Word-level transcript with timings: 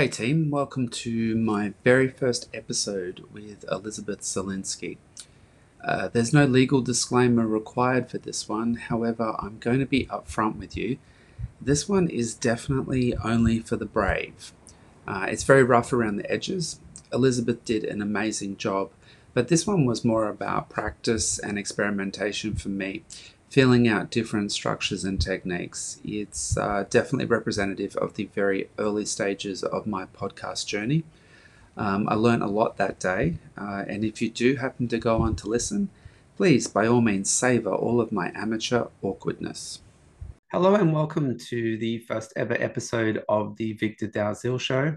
Hey 0.00 0.08
team, 0.08 0.48
welcome 0.48 0.88
to 0.88 1.36
my 1.36 1.74
very 1.84 2.08
first 2.08 2.48
episode 2.54 3.22
with 3.34 3.66
Elizabeth 3.70 4.22
Zielinski. 4.22 4.96
Uh, 5.84 6.08
there's 6.08 6.32
no 6.32 6.46
legal 6.46 6.80
disclaimer 6.80 7.46
required 7.46 8.08
for 8.10 8.16
this 8.16 8.48
one, 8.48 8.76
however, 8.76 9.36
I'm 9.38 9.58
going 9.58 9.78
to 9.78 9.84
be 9.84 10.06
upfront 10.06 10.56
with 10.56 10.74
you. 10.74 10.96
This 11.60 11.86
one 11.86 12.08
is 12.08 12.32
definitely 12.32 13.14
only 13.22 13.58
for 13.58 13.76
the 13.76 13.84
brave. 13.84 14.54
Uh, 15.06 15.26
it's 15.28 15.44
very 15.44 15.62
rough 15.62 15.92
around 15.92 16.16
the 16.16 16.32
edges. 16.32 16.80
Elizabeth 17.12 17.62
did 17.66 17.84
an 17.84 18.00
amazing 18.00 18.56
job, 18.56 18.92
but 19.34 19.48
this 19.48 19.66
one 19.66 19.84
was 19.84 20.02
more 20.02 20.28
about 20.28 20.70
practice 20.70 21.38
and 21.38 21.58
experimentation 21.58 22.54
for 22.54 22.70
me 22.70 23.04
feeling 23.50 23.88
out 23.88 24.12
different 24.12 24.52
structures 24.52 25.02
and 25.02 25.20
techniques. 25.20 25.98
It's 26.04 26.56
uh, 26.56 26.84
definitely 26.88 27.24
representative 27.24 27.96
of 27.96 28.14
the 28.14 28.26
very 28.32 28.70
early 28.78 29.04
stages 29.04 29.64
of 29.64 29.88
my 29.88 30.04
podcast 30.06 30.66
journey. 30.66 31.02
Um, 31.76 32.08
I 32.08 32.14
learned 32.14 32.44
a 32.44 32.46
lot 32.46 32.76
that 32.76 33.00
day, 33.00 33.38
uh, 33.58 33.84
and 33.88 34.04
if 34.04 34.22
you 34.22 34.30
do 34.30 34.54
happen 34.54 34.86
to 34.88 34.98
go 34.98 35.20
on 35.20 35.34
to 35.36 35.48
listen, 35.48 35.90
please 36.36 36.68
by 36.68 36.86
all 36.86 37.00
means 37.00 37.28
savor 37.28 37.74
all 37.74 38.00
of 38.00 38.12
my 38.12 38.30
amateur 38.36 38.84
awkwardness. 39.02 39.80
Hello, 40.52 40.76
and 40.76 40.92
welcome 40.92 41.36
to 41.36 41.76
the 41.78 41.98
first 41.98 42.32
ever 42.36 42.54
episode 42.54 43.24
of 43.28 43.56
the 43.56 43.72
Victor 43.72 44.06
Dalziel 44.06 44.60
Show. 44.60 44.96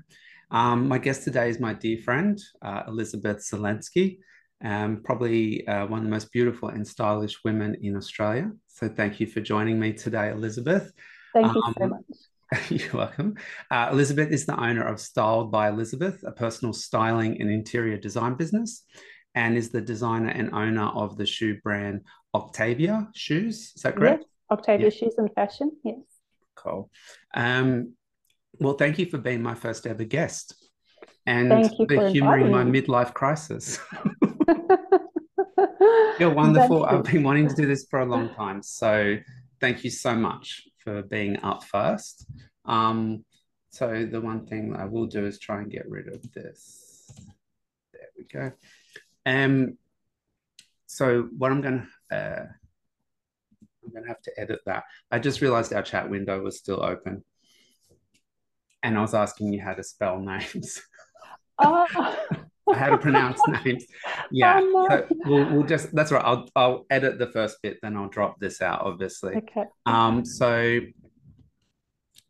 Um, 0.51 0.87
my 0.87 0.99
guest 0.99 1.23
today 1.23 1.49
is 1.49 1.59
my 1.59 1.73
dear 1.73 1.97
friend, 1.97 2.39
uh, 2.61 2.83
Elizabeth 2.87 3.39
Zielinski 3.39 4.19
um, 4.63 5.01
probably 5.03 5.67
uh, 5.67 5.85
one 5.87 5.99
of 5.99 6.05
the 6.05 6.11
most 6.11 6.31
beautiful 6.31 6.69
and 6.69 6.87
stylish 6.87 7.43
women 7.43 7.75
in 7.81 7.95
Australia. 7.95 8.51
So 8.67 8.87
thank 8.87 9.19
you 9.19 9.27
for 9.27 9.41
joining 9.41 9.79
me 9.79 9.93
today, 9.93 10.29
Elizabeth. 10.29 10.91
Thank 11.33 11.47
um, 11.47 11.55
you 11.55 11.73
so 11.77 11.83
um, 11.83 11.89
much. 11.89 12.69
You're 12.69 12.93
welcome. 12.93 13.35
Uh, 13.69 13.89
Elizabeth 13.91 14.31
is 14.31 14.45
the 14.45 14.59
owner 14.59 14.83
of 14.83 14.99
Styled 14.99 15.51
by 15.51 15.69
Elizabeth, 15.69 16.23
a 16.25 16.31
personal 16.31 16.73
styling 16.73 17.41
and 17.41 17.49
interior 17.49 17.97
design 17.97 18.35
business, 18.35 18.83
and 19.35 19.57
is 19.57 19.69
the 19.69 19.81
designer 19.81 20.29
and 20.29 20.53
owner 20.53 20.87
of 20.87 21.17
the 21.17 21.25
shoe 21.25 21.59
brand 21.61 22.01
Octavia 22.33 23.09
Shoes. 23.15 23.73
Is 23.75 23.81
that 23.83 23.95
correct? 23.95 24.21
Yes, 24.21 24.29
Octavia 24.51 24.85
yeah. 24.87 24.91
Shoes 24.91 25.15
and 25.17 25.33
Fashion. 25.33 25.71
Yes. 25.83 25.97
Cool. 26.55 26.89
Um, 27.33 27.93
well, 28.59 28.73
thank 28.73 28.99
you 28.99 29.07
for 29.07 29.17
being 29.17 29.41
my 29.41 29.55
first 29.55 29.87
ever 29.87 30.03
guest 30.03 30.55
and 31.25 31.69
for 31.75 32.09
humoring 32.09 32.51
my 32.51 32.63
midlife 32.63 33.13
crisis. 33.13 33.79
You're 36.19 36.33
wonderful. 36.33 36.85
I've 36.85 37.03
been 37.03 37.23
wanting 37.23 37.47
to 37.47 37.55
do 37.55 37.65
this 37.65 37.85
for 37.89 37.99
a 37.99 38.05
long 38.05 38.33
time. 38.33 38.61
So 38.61 39.17
thank 39.59 39.83
you 39.83 39.89
so 39.89 40.15
much 40.15 40.63
for 40.83 41.01
being 41.03 41.41
up 41.43 41.63
first. 41.63 42.25
Um, 42.65 43.25
so 43.69 44.05
the 44.09 44.21
one 44.21 44.45
thing 44.45 44.75
I 44.75 44.85
will 44.85 45.07
do 45.07 45.25
is 45.25 45.39
try 45.39 45.59
and 45.61 45.71
get 45.71 45.89
rid 45.89 46.07
of 46.07 46.31
this. 46.33 47.09
There 47.91 48.09
we 48.17 48.25
go. 48.25 48.51
Um, 49.25 49.77
so 50.85 51.29
what 51.37 51.51
I'm 51.51 51.61
going 51.61 51.87
to, 52.11 52.15
uh, 52.15 52.45
I'm 53.83 53.91
going 53.91 54.03
to 54.03 54.09
have 54.09 54.21
to 54.21 54.31
edit 54.37 54.59
that. 54.65 54.83
I 55.11 55.19
just 55.19 55.41
realized 55.41 55.73
our 55.73 55.81
chat 55.81 56.09
window 56.09 56.41
was 56.41 56.57
still 56.57 56.83
open. 56.83 57.23
And 58.83 58.97
I 58.97 59.01
was 59.01 59.13
asking 59.13 59.53
you 59.53 59.61
how 59.61 59.73
to 59.73 59.83
spell 59.83 60.19
names. 60.21 60.81
Oh. 61.57 62.15
How 62.73 62.89
to 62.89 62.97
pronounce 62.97 63.39
names. 63.65 63.85
Yeah, 64.31 64.59
oh, 64.61 64.87
no. 64.87 64.87
so 64.89 65.07
we'll, 65.25 65.53
we'll 65.53 65.63
just 65.63 65.93
that's 65.93 66.11
right. 66.11 66.23
I'll 66.23 66.49
I'll 66.55 66.85
edit 66.89 67.19
the 67.19 67.27
first 67.27 67.57
bit, 67.61 67.79
then 67.81 67.97
I'll 67.97 68.09
drop 68.09 68.39
this 68.39 68.61
out. 68.61 68.81
Obviously. 68.81 69.35
Okay. 69.35 69.65
Um. 69.85 70.25
So 70.25 70.79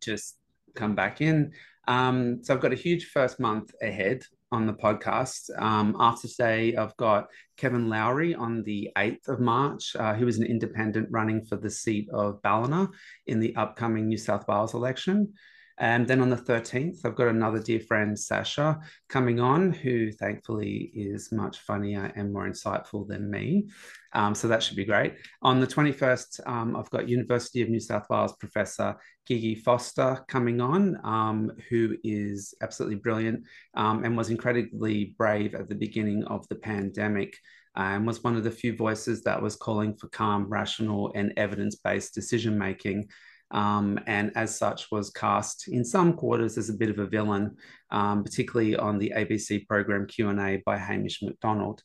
just 0.02 0.38
come 0.76 0.96
back 0.96 1.22
in. 1.22 1.54
Um. 1.88 2.44
So 2.44 2.54
I've 2.54 2.62
got 2.62 2.74
a 2.74 2.78
huge 2.78 3.06
first 3.06 3.40
month 3.40 3.74
ahead 3.82 4.24
on 4.54 4.68
the 4.68 4.74
podcast. 4.74 5.50
Um, 5.60 5.96
after 6.00 6.28
today, 6.28 6.76
I've 6.76 6.96
got 6.98 7.28
Kevin 7.58 7.90
Lowry 7.90 8.36
on 8.36 8.62
the 8.62 8.92
8th 8.96 9.28
of 9.28 9.40
March, 9.40 9.96
uh, 9.96 10.14
who 10.14 10.28
is 10.28 10.38
an 10.38 10.46
independent 10.46 11.08
running 11.10 11.44
for 11.44 11.56
the 11.56 11.72
seat 11.72 12.08
of 12.14 12.40
Ballina 12.44 12.88
in 13.26 13.40
the 13.40 13.56
upcoming 13.56 14.08
New 14.08 14.18
South 14.18 14.48
Wales 14.48 14.76
election. 14.76 15.34
And 15.80 16.08
then 16.08 16.22
on 16.22 16.30
the 16.30 16.36
13th, 16.36 17.04
I've 17.04 17.16
got 17.16 17.28
another 17.28 17.60
dear 17.60 17.80
friend, 17.80 18.18
Sasha, 18.18 18.80
coming 19.10 19.40
on, 19.40 19.72
who 19.72 20.12
thankfully 20.12 20.92
is 20.94 21.32
much 21.32 21.60
funnier 21.60 22.12
and 22.16 22.32
more 22.32 22.48
insightful 22.48 23.08
than 23.08 23.30
me. 23.30 23.70
Um, 24.14 24.36
so 24.36 24.48
that 24.48 24.62
should 24.62 24.78
be 24.78 24.86
great. 24.86 25.16
On 25.42 25.60
the 25.60 25.66
21st, 25.66 26.48
um, 26.48 26.76
I've 26.76 26.90
got 26.92 27.10
University 27.10 27.64
of 27.64 27.70
New 27.70 27.80
South 27.80 28.08
Wales 28.10 28.36
Professor 28.40 28.96
Gigi 29.28 29.56
Foster 29.56 30.24
coming 30.28 30.62
on, 30.62 31.00
um, 31.04 31.52
who 31.70 31.98
is 32.04 32.54
absolutely 32.62 32.98
brilliant 32.98 33.44
um, 33.74 34.04
and 34.04 34.16
was 34.16 34.30
incredibly 34.30 35.16
brave 35.18 35.56
at 35.56 35.70
the 35.70 35.76
beginning 35.76 36.24
of 36.26 36.48
the 36.50 36.56
pandemic 36.56 37.36
and 37.76 38.06
was 38.06 38.24
one 38.24 38.36
of 38.36 38.44
the 38.44 38.52
few 38.52 38.76
voices 38.76 39.24
that 39.24 39.42
was 39.42 39.56
calling 39.56 39.96
for 39.96 40.08
calm, 40.10 40.48
rational, 40.48 41.12
and 41.16 41.34
evidence-based 41.38 42.14
decision 42.14 42.58
making 42.58 43.08
um, 43.54 44.00
and 44.08 44.32
as 44.36 44.58
such 44.58 44.92
was 44.92 45.12
cast 45.12 45.68
in 45.68 45.86
some 45.86 46.14
quarters 46.14 46.58
as 46.58 46.70
a 46.70 46.74
bit 46.74 46.90
of 46.90 47.00
a 47.00 47.06
villain, 47.06 47.56
um, 47.92 48.24
particularly 48.24 48.76
on 48.76 48.98
the 48.98 49.14
ABC 49.16 49.68
program 49.68 50.08
Q&A 50.08 50.62
by 50.66 50.78
Hamish 50.78 51.22
Macdonald. 51.22 51.84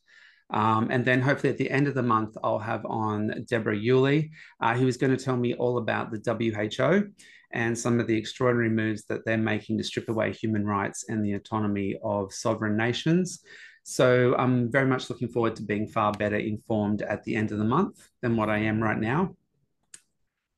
Um, 0.51 0.89
and 0.89 1.05
then 1.05 1.21
hopefully 1.21 1.51
at 1.51 1.59
the 1.59 1.69
end 1.69 1.87
of 1.87 1.93
the 1.93 2.01
month, 2.01 2.35
I'll 2.43 2.59
have 2.59 2.83
on 2.87 3.45
Deborah 3.47 3.77
Yulee, 3.77 4.31
uh, 4.59 4.73
who 4.73 4.87
is 4.87 4.97
going 4.97 5.15
to 5.15 5.23
tell 5.23 5.37
me 5.37 5.53
all 5.53 5.77
about 5.77 6.11
the 6.11 6.19
WHO 6.25 7.11
and 7.51 7.77
some 7.77 7.99
of 7.99 8.07
the 8.07 8.17
extraordinary 8.17 8.69
moves 8.69 9.05
that 9.05 9.25
they're 9.25 9.37
making 9.37 9.77
to 9.77 9.83
strip 9.83 10.09
away 10.09 10.33
human 10.33 10.65
rights 10.65 11.05
and 11.07 11.23
the 11.23 11.33
autonomy 11.33 11.99
of 12.03 12.33
sovereign 12.33 12.77
nations. 12.77 13.43
So 13.83 14.35
I'm 14.37 14.71
very 14.71 14.85
much 14.87 15.09
looking 15.09 15.29
forward 15.29 15.55
to 15.57 15.63
being 15.63 15.87
far 15.87 16.11
better 16.13 16.37
informed 16.37 17.03
at 17.03 17.23
the 17.23 17.35
end 17.35 17.51
of 17.51 17.59
the 17.59 17.63
month 17.63 18.07
than 18.21 18.35
what 18.35 18.49
I 18.49 18.57
am 18.59 18.81
right 18.81 18.99
now. 18.99 19.35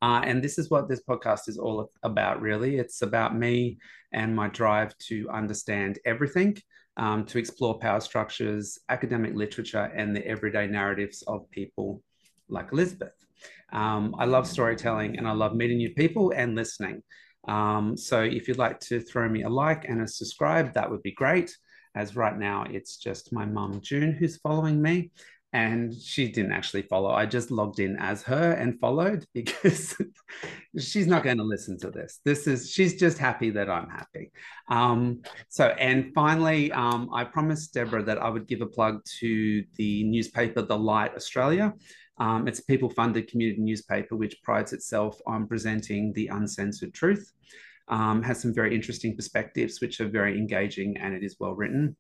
Uh, 0.02 0.22
and 0.24 0.44
this 0.44 0.58
is 0.58 0.70
what 0.70 0.90
this 0.90 1.02
podcast 1.08 1.48
is 1.48 1.58
all 1.58 1.92
about, 2.04 2.42
really. 2.42 2.78
It's 2.78 3.02
about 3.02 3.38
me 3.38 3.78
and 4.12 4.36
my 4.36 4.48
drive 4.48 4.98
to 5.10 5.30
understand 5.30 6.00
everything, 6.06 6.58
um, 6.98 7.26
to 7.26 7.38
explore 7.38 7.78
power 7.80 8.00
structures, 8.00 8.80
academic 8.90 9.36
literature, 9.36 9.92
and 9.96 10.16
the 10.16 10.26
everyday 10.26 10.68
narratives 10.68 11.24
of 11.28 11.50
people 11.52 12.02
like 12.50 12.72
Elizabeth. 12.72 13.14
Um, 13.72 14.16
I 14.18 14.26
love 14.26 14.48
storytelling 14.48 15.18
and 15.18 15.28
I 15.28 15.32
love 15.32 15.56
meeting 15.56 15.78
new 15.78 15.94
people 15.94 16.32
and 16.36 16.56
listening. 16.56 17.02
Um, 17.48 17.96
so 17.98 18.22
if 18.22 18.48
you'd 18.48 18.58
like 18.58 18.80
to 18.82 19.00
throw 19.00 19.28
me 19.30 19.44
a 19.44 19.50
like 19.50 19.86
and 19.86 20.02
a 20.02 20.08
subscribe, 20.08 20.74
that 20.74 20.90
would 20.90 21.02
be 21.02 21.14
great. 21.14 21.56
As 21.96 22.16
right 22.16 22.38
now, 22.38 22.66
it's 22.70 22.98
just 22.98 23.34
my 23.34 23.46
mum, 23.46 23.82
June, 23.82 24.14
who's 24.14 24.38
following 24.38 24.82
me 24.82 25.12
and 25.54 25.94
she 25.94 26.30
didn't 26.30 26.54
actually 26.54 26.84
follow. 26.84 27.12
I 27.12 27.26
just 27.26 27.52
logged 27.52 27.80
in 27.80 27.98
as 27.98 28.24
her 28.24 28.54
and 28.54 28.80
followed 28.80 29.26
because 29.34 29.96
she's 30.80 31.08
not 31.08 31.24
going 31.24 31.38
to 31.38 31.44
listen 31.44 31.78
to 31.80 31.92
this. 31.92 32.20
This 32.24 32.48
is 32.48 32.72
she's 32.72 33.00
just 33.00 33.18
happy 33.18 33.50
that 33.52 33.70
I'm 33.70 33.90
happy. 33.90 34.32
Um, 34.70 35.22
so, 35.50 35.68
and 35.68 36.14
finally, 36.16 36.72
um, 36.72 37.10
I 37.14 37.26
promised 37.26 37.74
Deborah 37.74 38.04
that 38.04 38.22
I 38.22 38.30
would 38.30 38.48
give 38.48 38.62
a 38.62 38.66
plug 38.66 39.04
to 39.20 39.64
the 39.76 40.04
newspaper, 40.06 40.62
The 40.62 40.78
Light 40.78 41.16
Australia. 41.16 41.74
Um, 42.18 42.48
it's 42.48 42.60
a 42.60 42.66
people-funded 42.66 43.28
community 43.30 43.62
newspaper 43.62 44.16
which 44.16 44.42
prides 44.44 44.74
itself 44.74 45.20
on 45.26 45.48
presenting 45.48 46.14
the 46.14 46.28
uncensored 46.28 46.94
truth. 46.94 47.32
Um, 47.88 48.24
has 48.24 48.42
some 48.42 48.54
very 48.54 48.74
interesting 48.74 49.18
perspectives, 49.18 49.82
which 49.82 50.00
are 50.00 50.08
very 50.08 50.38
engaging, 50.38 50.98
and 50.98 51.14
it 51.14 51.24
is 51.24 51.36
well 51.40 51.56
written. 51.56 51.98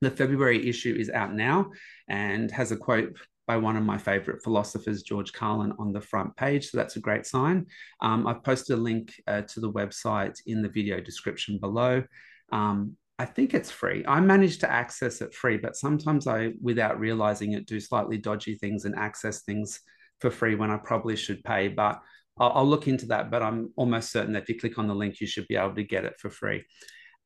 The 0.00 0.10
February 0.10 0.68
issue 0.68 0.96
is 0.98 1.10
out 1.10 1.34
now 1.34 1.70
and 2.08 2.50
has 2.50 2.72
a 2.72 2.76
quote 2.76 3.16
by 3.46 3.56
one 3.56 3.76
of 3.76 3.82
my 3.82 3.98
favorite 3.98 4.42
philosophers, 4.42 5.02
George 5.02 5.32
Carlin, 5.32 5.72
on 5.78 5.92
the 5.92 6.00
front 6.00 6.36
page. 6.36 6.70
So 6.70 6.78
that's 6.78 6.96
a 6.96 7.00
great 7.00 7.26
sign. 7.26 7.66
Um, 8.00 8.26
I've 8.26 8.44
posted 8.44 8.78
a 8.78 8.80
link 8.80 9.12
uh, 9.26 9.42
to 9.42 9.60
the 9.60 9.72
website 9.72 10.38
in 10.46 10.62
the 10.62 10.68
video 10.68 11.00
description 11.00 11.58
below. 11.58 12.04
Um, 12.52 12.96
I 13.18 13.26
think 13.26 13.52
it's 13.52 13.70
free. 13.70 14.04
I 14.06 14.20
managed 14.20 14.60
to 14.60 14.70
access 14.70 15.20
it 15.20 15.34
free, 15.34 15.58
but 15.58 15.76
sometimes 15.76 16.26
I, 16.26 16.52
without 16.62 16.98
realizing 16.98 17.52
it, 17.52 17.66
do 17.66 17.80
slightly 17.80 18.16
dodgy 18.16 18.54
things 18.54 18.84
and 18.84 18.94
access 18.96 19.42
things 19.42 19.80
for 20.20 20.30
free 20.30 20.54
when 20.54 20.70
I 20.70 20.78
probably 20.78 21.16
should 21.16 21.44
pay. 21.44 21.68
But 21.68 22.00
I'll, 22.38 22.52
I'll 22.54 22.66
look 22.66 22.88
into 22.88 23.06
that. 23.06 23.30
But 23.30 23.42
I'm 23.42 23.72
almost 23.76 24.12
certain 24.12 24.32
that 24.34 24.44
if 24.44 24.48
you 24.48 24.58
click 24.58 24.78
on 24.78 24.86
the 24.86 24.94
link, 24.94 25.20
you 25.20 25.26
should 25.26 25.48
be 25.48 25.56
able 25.56 25.74
to 25.74 25.84
get 25.84 26.04
it 26.04 26.14
for 26.18 26.30
free. 26.30 26.64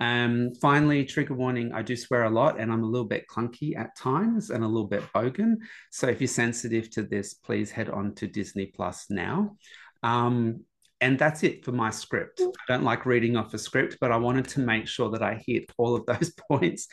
Um, 0.04 0.52
finally, 0.60 1.04
trigger 1.04 1.34
warning, 1.34 1.72
I 1.72 1.80
do 1.80 1.96
swear 1.96 2.24
a 2.24 2.30
lot 2.30 2.60
and 2.60 2.70
I'm 2.70 2.82
a 2.82 2.86
little 2.86 3.06
bit 3.06 3.26
clunky 3.26 3.76
at 3.76 3.96
times 3.96 4.50
and 4.50 4.62
a 4.62 4.68
little 4.68 4.86
bit 4.86 5.02
bogan. 5.14 5.56
So 5.90 6.08
if 6.08 6.20
you're 6.20 6.28
sensitive 6.28 6.90
to 6.90 7.02
this, 7.02 7.34
please 7.34 7.70
head 7.70 7.88
on 7.88 8.14
to 8.16 8.26
Disney 8.26 8.66
Plus 8.66 9.06
now. 9.08 9.56
Um, 10.02 10.64
and 11.00 11.18
that's 11.18 11.42
it 11.42 11.64
for 11.64 11.72
my 11.72 11.90
script. 11.90 12.40
I 12.40 12.72
don't 12.72 12.84
like 12.84 13.06
reading 13.06 13.36
off 13.36 13.54
a 13.54 13.58
script, 13.58 13.96
but 14.00 14.12
I 14.12 14.16
wanted 14.16 14.46
to 14.48 14.60
make 14.60 14.88
sure 14.88 15.10
that 15.10 15.22
I 15.22 15.42
hit 15.46 15.70
all 15.78 15.96
of 15.96 16.04
those 16.06 16.32
points 16.48 16.88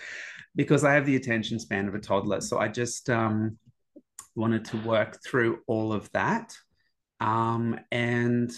because 0.55 0.83
I 0.83 0.93
have 0.93 1.05
the 1.05 1.17
attention 1.17 1.59
span 1.59 1.87
of 1.87 1.95
a 1.95 1.99
toddler. 1.99 2.39
So 2.39 2.59
I 2.59 2.69
just 2.69 3.09
um, 3.09 3.57
wanted 4.35 4.65
to 4.65 4.77
work 4.77 5.19
through 5.25 5.59
all 5.67 5.91
of 5.91 6.09
that. 6.13 6.55
Um, 7.19 7.77
and 7.91 8.51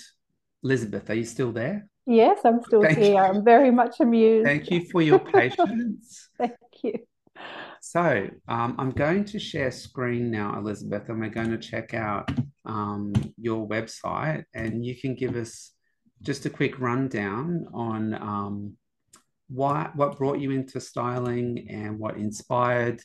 Elizabeth, 0.63 1.09
are 1.09 1.15
you 1.15 1.25
still 1.25 1.51
there? 1.51 1.87
Yes, 2.05 2.39
I'm 2.43 2.61
still 2.63 2.81
Thank 2.81 2.97
here. 2.97 3.13
you. 3.13 3.17
I'm 3.17 3.43
very 3.43 3.71
much 3.71 3.99
amused. 3.99 4.45
Thank 4.45 4.69
you 4.69 4.85
for 4.91 5.01
your 5.01 5.19
patience. 5.33 6.29
Thank 6.37 6.53
you. 6.81 6.93
So 7.81 8.29
um, 8.47 8.75
I'm 8.77 8.91
going 8.91 9.25
to 9.25 9.39
share 9.39 9.71
screen 9.71 10.31
now, 10.31 10.57
Elizabeth, 10.57 11.09
and 11.09 11.19
we're 11.19 11.29
going 11.29 11.51
to 11.51 11.57
check 11.57 11.93
out 11.93 12.31
um, 12.65 13.13
your 13.37 13.67
website, 13.67 14.43
and 14.53 14.85
you 14.85 14.95
can 14.99 15.15
give 15.15 15.35
us 15.35 15.71
just 16.21 16.45
a 16.45 16.49
quick 16.49 16.79
rundown 16.79 17.67
on 17.73 18.13
um, 18.15 18.77
why, 19.49 19.89
what 19.95 20.17
brought 20.17 20.39
you 20.39 20.51
into 20.51 20.79
styling 20.79 21.67
and 21.69 21.99
what 21.99 22.17
inspired 22.17 23.01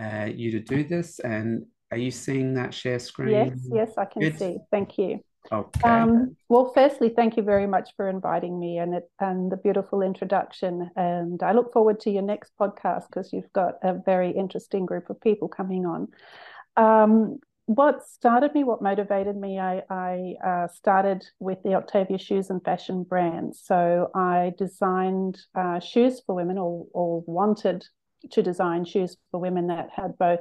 uh, 0.00 0.28
you 0.34 0.50
to 0.52 0.60
do 0.60 0.84
this. 0.84 1.18
And 1.18 1.66
are 1.90 1.98
you 1.98 2.10
seeing 2.10 2.54
that 2.54 2.74
share 2.74 2.98
screen? 2.98 3.30
Yes, 3.30 3.58
yes, 3.70 3.98
I 3.98 4.04
can 4.04 4.22
Good. 4.22 4.38
see. 4.38 4.58
Thank 4.70 4.98
you. 4.98 5.20
Okay. 5.50 5.88
Um, 5.88 6.36
well, 6.48 6.72
firstly, 6.74 7.08
thank 7.08 7.36
you 7.36 7.42
very 7.42 7.66
much 7.66 7.90
for 7.96 8.08
inviting 8.08 8.58
me 8.58 8.78
and 8.78 8.94
it 8.94 9.10
and 9.18 9.50
the 9.50 9.56
beautiful 9.56 10.02
introduction. 10.02 10.90
And 10.96 11.42
I 11.42 11.52
look 11.52 11.72
forward 11.72 12.00
to 12.00 12.10
your 12.10 12.22
next 12.22 12.52
podcast 12.60 13.06
because 13.08 13.32
you've 13.32 13.52
got 13.52 13.74
a 13.82 13.94
very 13.94 14.30
interesting 14.30 14.84
group 14.84 15.08
of 15.10 15.20
people 15.20 15.48
coming 15.48 15.86
on. 15.86 16.08
Um, 16.76 17.38
what 17.68 18.02
started 18.02 18.54
me, 18.54 18.64
what 18.64 18.80
motivated 18.80 19.36
me, 19.36 19.58
I, 19.58 19.82
I 19.90 20.34
uh, 20.42 20.68
started 20.68 21.26
with 21.38 21.62
the 21.62 21.74
Octavia 21.74 22.16
Shoes 22.16 22.48
and 22.48 22.64
Fashion 22.64 23.02
brand. 23.02 23.54
So 23.56 24.10
I 24.14 24.54
designed 24.56 25.38
uh, 25.54 25.78
shoes 25.78 26.22
for 26.24 26.34
women 26.34 26.56
or, 26.56 26.86
or 26.94 27.22
wanted 27.26 27.84
to 28.32 28.42
design 28.42 28.86
shoes 28.86 29.18
for 29.30 29.38
women 29.38 29.66
that 29.66 29.90
had 29.94 30.16
both 30.16 30.40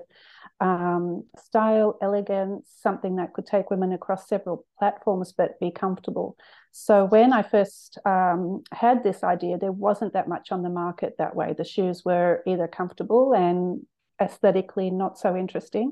um, 0.60 1.24
style, 1.38 1.98
elegance, 2.02 2.70
something 2.82 3.18
that 3.18 3.34
could 3.34 3.46
take 3.46 3.70
women 3.70 3.94
across 3.94 4.28
several 4.28 4.66
platforms 4.80 5.32
but 5.32 5.60
be 5.60 5.72
comfortable. 5.72 6.36
So 6.72 7.06
when 7.06 7.34
I 7.34 7.44
first 7.44 7.98
um, 8.06 8.64
had 8.72 9.04
this 9.04 9.24
idea, 9.24 9.58
there 9.58 9.72
wasn't 9.72 10.14
that 10.14 10.28
much 10.28 10.52
on 10.52 10.64
the 10.64 10.70
market 10.70 11.16
that 11.18 11.36
way. 11.36 11.54
The 11.58 11.64
shoes 11.64 12.04
were 12.04 12.42
either 12.48 12.68
comfortable 12.68 13.34
and 13.34 13.86
aesthetically 14.22 14.90
not 14.90 15.18
so 15.20 15.36
interesting, 15.36 15.92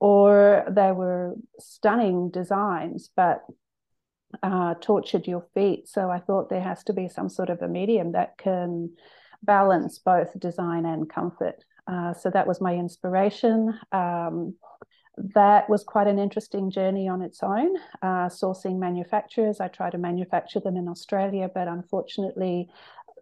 or 0.00 0.64
they 0.68 0.90
were 0.90 1.34
stunning 1.60 2.30
designs 2.30 3.10
but 3.14 3.42
uh, 4.42 4.74
tortured 4.80 5.26
your 5.26 5.46
feet. 5.54 5.88
So 5.88 6.10
I 6.10 6.18
thought 6.18 6.48
there 6.48 6.62
has 6.62 6.82
to 6.84 6.92
be 6.92 7.08
some 7.08 7.28
sort 7.28 7.50
of 7.50 7.62
a 7.62 7.68
medium 7.68 8.12
that 8.12 8.38
can 8.38 8.90
balance 9.42 9.98
both 9.98 10.38
design 10.38 10.86
and 10.86 11.08
comfort. 11.08 11.64
Uh, 11.86 12.14
so 12.14 12.30
that 12.30 12.46
was 12.46 12.60
my 12.60 12.74
inspiration. 12.74 13.78
Um, 13.90 14.54
that 15.34 15.68
was 15.68 15.84
quite 15.84 16.06
an 16.06 16.18
interesting 16.18 16.70
journey 16.70 17.06
on 17.06 17.20
its 17.20 17.42
own, 17.42 17.76
uh, 18.00 18.28
sourcing 18.28 18.78
manufacturers. 18.78 19.60
I 19.60 19.68
tried 19.68 19.90
to 19.90 19.98
manufacture 19.98 20.60
them 20.60 20.76
in 20.76 20.88
Australia, 20.88 21.50
but 21.52 21.68
unfortunately, 21.68 22.70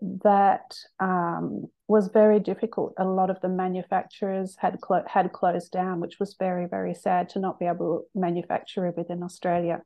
that 0.00 0.76
um, 0.98 1.68
was 1.88 2.08
very 2.08 2.40
difficult. 2.40 2.94
A 2.96 3.04
lot 3.04 3.28
of 3.28 3.40
the 3.40 3.48
manufacturers 3.48 4.56
had 4.58 4.80
clo- 4.80 5.04
had 5.06 5.32
closed 5.32 5.72
down, 5.72 6.00
which 6.00 6.18
was 6.18 6.36
very 6.38 6.66
very 6.66 6.94
sad 6.94 7.28
to 7.30 7.38
not 7.38 7.58
be 7.58 7.66
able 7.66 8.06
to 8.12 8.18
manufacture 8.18 8.90
within 8.96 9.22
Australia. 9.22 9.82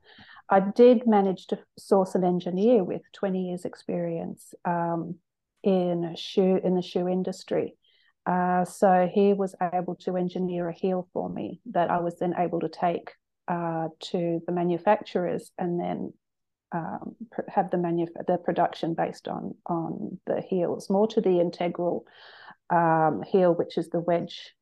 I 0.48 0.60
did 0.60 1.06
manage 1.06 1.46
to 1.48 1.58
source 1.78 2.14
an 2.14 2.22
engineer 2.22 2.84
with 2.84 3.02
20 3.14 3.48
years 3.48 3.64
experience 3.64 4.54
um, 4.64 5.16
in 5.62 6.14
shoe 6.16 6.60
in 6.62 6.74
the 6.74 6.82
shoe 6.82 7.08
industry. 7.08 7.76
Uh, 8.26 8.64
so 8.64 9.08
he 9.12 9.34
was 9.34 9.54
able 9.60 9.94
to 9.96 10.16
engineer 10.16 10.68
a 10.68 10.72
heel 10.72 11.06
for 11.12 11.28
me 11.28 11.60
that 11.66 11.90
I 11.90 12.00
was 12.00 12.18
then 12.18 12.34
able 12.38 12.60
to 12.60 12.68
take 12.68 13.12
uh, 13.48 13.88
to 14.00 14.40
the 14.46 14.52
manufacturers 14.52 15.50
and 15.58 15.78
then 15.78 16.12
um, 16.72 17.14
have 17.48 17.70
the 17.70 17.76
manuf- 17.76 18.26
the 18.26 18.38
production 18.38 18.94
based 18.94 19.28
on 19.28 19.54
on 19.66 20.18
the 20.26 20.40
heels, 20.40 20.90
more 20.90 21.06
to 21.08 21.20
the 21.20 21.38
integral 21.40 22.06
um, 22.70 23.22
heel, 23.22 23.54
which 23.54 23.76
is 23.78 23.90
the 23.90 24.00
wedge, 24.00 24.54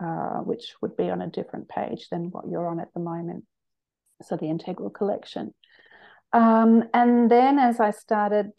uh, 0.00 0.38
which 0.38 0.74
would 0.80 0.96
be 0.96 1.10
on 1.10 1.20
a 1.20 1.28
different 1.28 1.68
page 1.68 2.08
than 2.10 2.30
what 2.30 2.48
you're 2.48 2.68
on 2.68 2.80
at 2.80 2.92
the 2.94 3.00
moment. 3.00 3.44
So 4.22 4.36
the 4.36 4.48
integral 4.48 4.90
collection. 4.90 5.54
Um, 6.32 6.84
and 6.94 7.30
then 7.30 7.58
as 7.58 7.80
I 7.80 7.90
started 7.90 8.52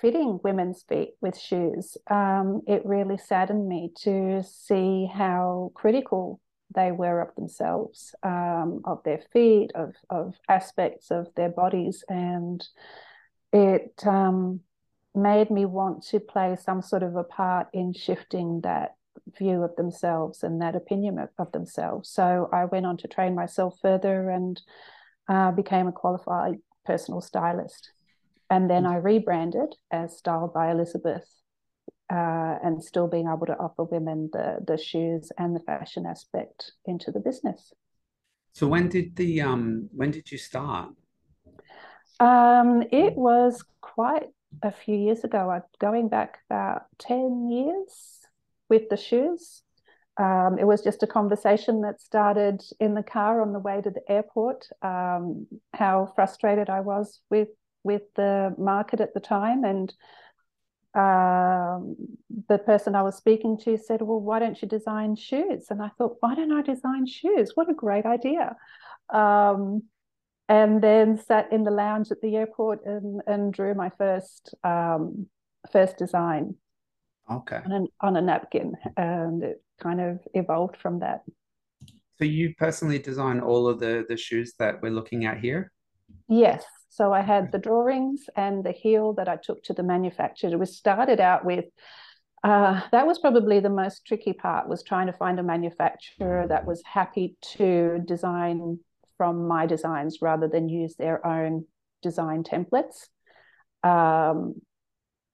fitting 0.00 0.40
women's 0.42 0.82
feet 0.82 1.14
with 1.20 1.38
shoes, 1.38 1.96
um, 2.10 2.62
it 2.66 2.84
really 2.84 3.18
saddened 3.18 3.68
me 3.68 3.90
to 4.02 4.42
see 4.42 5.08
how 5.12 5.70
critical 5.74 6.40
they 6.74 6.92
were 6.92 7.20
of 7.20 7.34
themselves, 7.34 8.14
um, 8.22 8.80
of 8.84 9.02
their 9.04 9.20
feet, 9.32 9.70
of, 9.74 9.94
of 10.08 10.34
aspects 10.48 11.10
of 11.10 11.26
their 11.34 11.48
bodies. 11.48 12.04
And 12.08 12.64
it 13.52 14.02
um, 14.06 14.60
made 15.14 15.50
me 15.50 15.64
want 15.64 16.04
to 16.04 16.20
play 16.20 16.56
some 16.56 16.82
sort 16.82 17.02
of 17.02 17.16
a 17.16 17.24
part 17.24 17.68
in 17.72 17.92
shifting 17.92 18.60
that 18.62 18.94
view 19.38 19.62
of 19.62 19.74
themselves 19.76 20.42
and 20.42 20.62
that 20.62 20.76
opinion 20.76 21.18
of, 21.38 21.52
themselves. 21.52 22.08
So 22.08 22.48
I 22.52 22.64
went 22.66 22.86
on 22.86 22.96
to 22.98 23.08
train 23.08 23.34
myself 23.34 23.74
further 23.82 24.30
and 24.30 24.60
uh, 25.28 25.50
became 25.52 25.88
a 25.88 25.92
qualified 25.92 26.56
personal 26.84 27.20
stylist. 27.20 27.90
And 28.50 28.68
then 28.68 28.84
I 28.84 28.96
rebranded 28.96 29.76
as 29.92 30.18
Styled 30.18 30.52
by 30.52 30.72
Elizabeth 30.72 31.24
uh, 32.12 32.58
and 32.62 32.82
still 32.82 33.06
being 33.06 33.28
able 33.28 33.46
to 33.46 33.56
offer 33.56 33.84
women 33.84 34.28
the, 34.32 34.58
the 34.66 34.76
shoes 34.76 35.30
and 35.38 35.54
the 35.54 35.60
fashion 35.60 36.04
aspect 36.04 36.72
into 36.84 37.12
the 37.12 37.20
business. 37.20 37.72
So 38.52 38.66
when 38.66 38.88
did 38.88 39.14
the 39.14 39.42
um 39.42 39.88
when 39.94 40.10
did 40.10 40.32
you 40.32 40.38
start? 40.38 40.90
Um, 42.18 42.82
it 42.90 43.14
was 43.16 43.64
quite 43.80 44.26
a 44.62 44.72
few 44.72 44.96
years 44.96 45.22
ago. 45.22 45.50
I'm 45.50 45.62
going 45.78 46.08
back 46.08 46.38
about 46.50 46.82
10 46.98 47.48
years 47.48 48.18
with 48.68 48.88
the 48.90 48.96
shoes. 48.96 49.62
Um, 50.16 50.58
it 50.58 50.66
was 50.66 50.82
just 50.82 51.02
a 51.02 51.06
conversation 51.06 51.80
that 51.82 52.00
started 52.00 52.62
in 52.78 52.94
the 52.94 53.02
car 53.02 53.40
on 53.40 53.52
the 53.52 53.58
way 53.58 53.80
to 53.80 53.90
the 53.90 54.02
airport. 54.10 54.66
Um, 54.82 55.46
how 55.72 56.12
frustrated 56.14 56.68
I 56.68 56.80
was 56.80 57.20
with 57.30 57.48
with 57.82 58.02
the 58.14 58.54
market 58.58 59.00
at 59.00 59.14
the 59.14 59.20
time, 59.20 59.64
and 59.64 59.92
um, 60.94 61.96
the 62.48 62.58
person 62.58 62.94
I 62.94 63.02
was 63.02 63.16
speaking 63.16 63.58
to 63.64 63.78
said, 63.78 64.02
"Well, 64.02 64.20
why 64.20 64.38
don't 64.38 64.60
you 64.60 64.68
design 64.68 65.16
shoes?" 65.16 65.66
And 65.70 65.82
I 65.82 65.90
thought, 65.96 66.16
"Why 66.20 66.34
don't 66.34 66.52
I 66.52 66.62
design 66.62 67.06
shoes? 67.06 67.52
What 67.54 67.70
a 67.70 67.74
great 67.74 68.06
idea!" 68.06 68.56
Um, 69.08 69.84
and 70.48 70.82
then 70.82 71.16
sat 71.16 71.52
in 71.52 71.62
the 71.62 71.70
lounge 71.70 72.10
at 72.10 72.20
the 72.20 72.36
airport 72.36 72.84
and, 72.84 73.22
and 73.26 73.52
drew 73.52 73.72
my 73.74 73.90
first 73.96 74.54
um, 74.64 75.28
first 75.70 75.96
design 75.96 76.56
Okay. 77.30 77.60
on, 77.64 77.72
an, 77.72 77.86
on 78.00 78.16
a 78.16 78.20
napkin, 78.20 78.74
and 78.96 79.44
it 79.44 79.62
kind 79.80 80.00
of 80.00 80.18
evolved 80.34 80.76
from 80.76 80.98
that. 81.00 81.22
So 82.18 82.24
you 82.24 82.54
personally 82.58 82.98
design 82.98 83.40
all 83.40 83.68
of 83.68 83.78
the 83.78 84.04
the 84.08 84.16
shoes 84.16 84.54
that 84.58 84.82
we're 84.82 84.90
looking 84.90 85.24
at 85.24 85.38
here? 85.38 85.72
Yes. 86.28 86.64
So 86.88 87.12
I 87.12 87.22
had 87.22 87.52
the 87.52 87.58
drawings 87.58 88.24
and 88.36 88.64
the 88.64 88.72
heel 88.72 89.12
that 89.14 89.28
I 89.28 89.36
took 89.36 89.62
to 89.64 89.72
the 89.72 89.82
manufacturer. 89.82 90.58
We 90.58 90.66
started 90.66 91.20
out 91.20 91.44
with 91.44 91.66
uh, 92.42 92.80
that 92.90 93.06
was 93.06 93.18
probably 93.18 93.60
the 93.60 93.68
most 93.68 94.06
tricky 94.06 94.32
part 94.32 94.66
was 94.66 94.82
trying 94.82 95.06
to 95.06 95.12
find 95.12 95.38
a 95.38 95.42
manufacturer 95.42 96.46
that 96.48 96.66
was 96.66 96.82
happy 96.86 97.36
to 97.42 97.98
design 98.06 98.78
from 99.18 99.46
my 99.46 99.66
designs 99.66 100.22
rather 100.22 100.48
than 100.48 100.66
use 100.68 100.96
their 100.96 101.26
own 101.26 101.66
design 102.02 102.42
templates. 102.42 103.08
Um, 103.82 104.54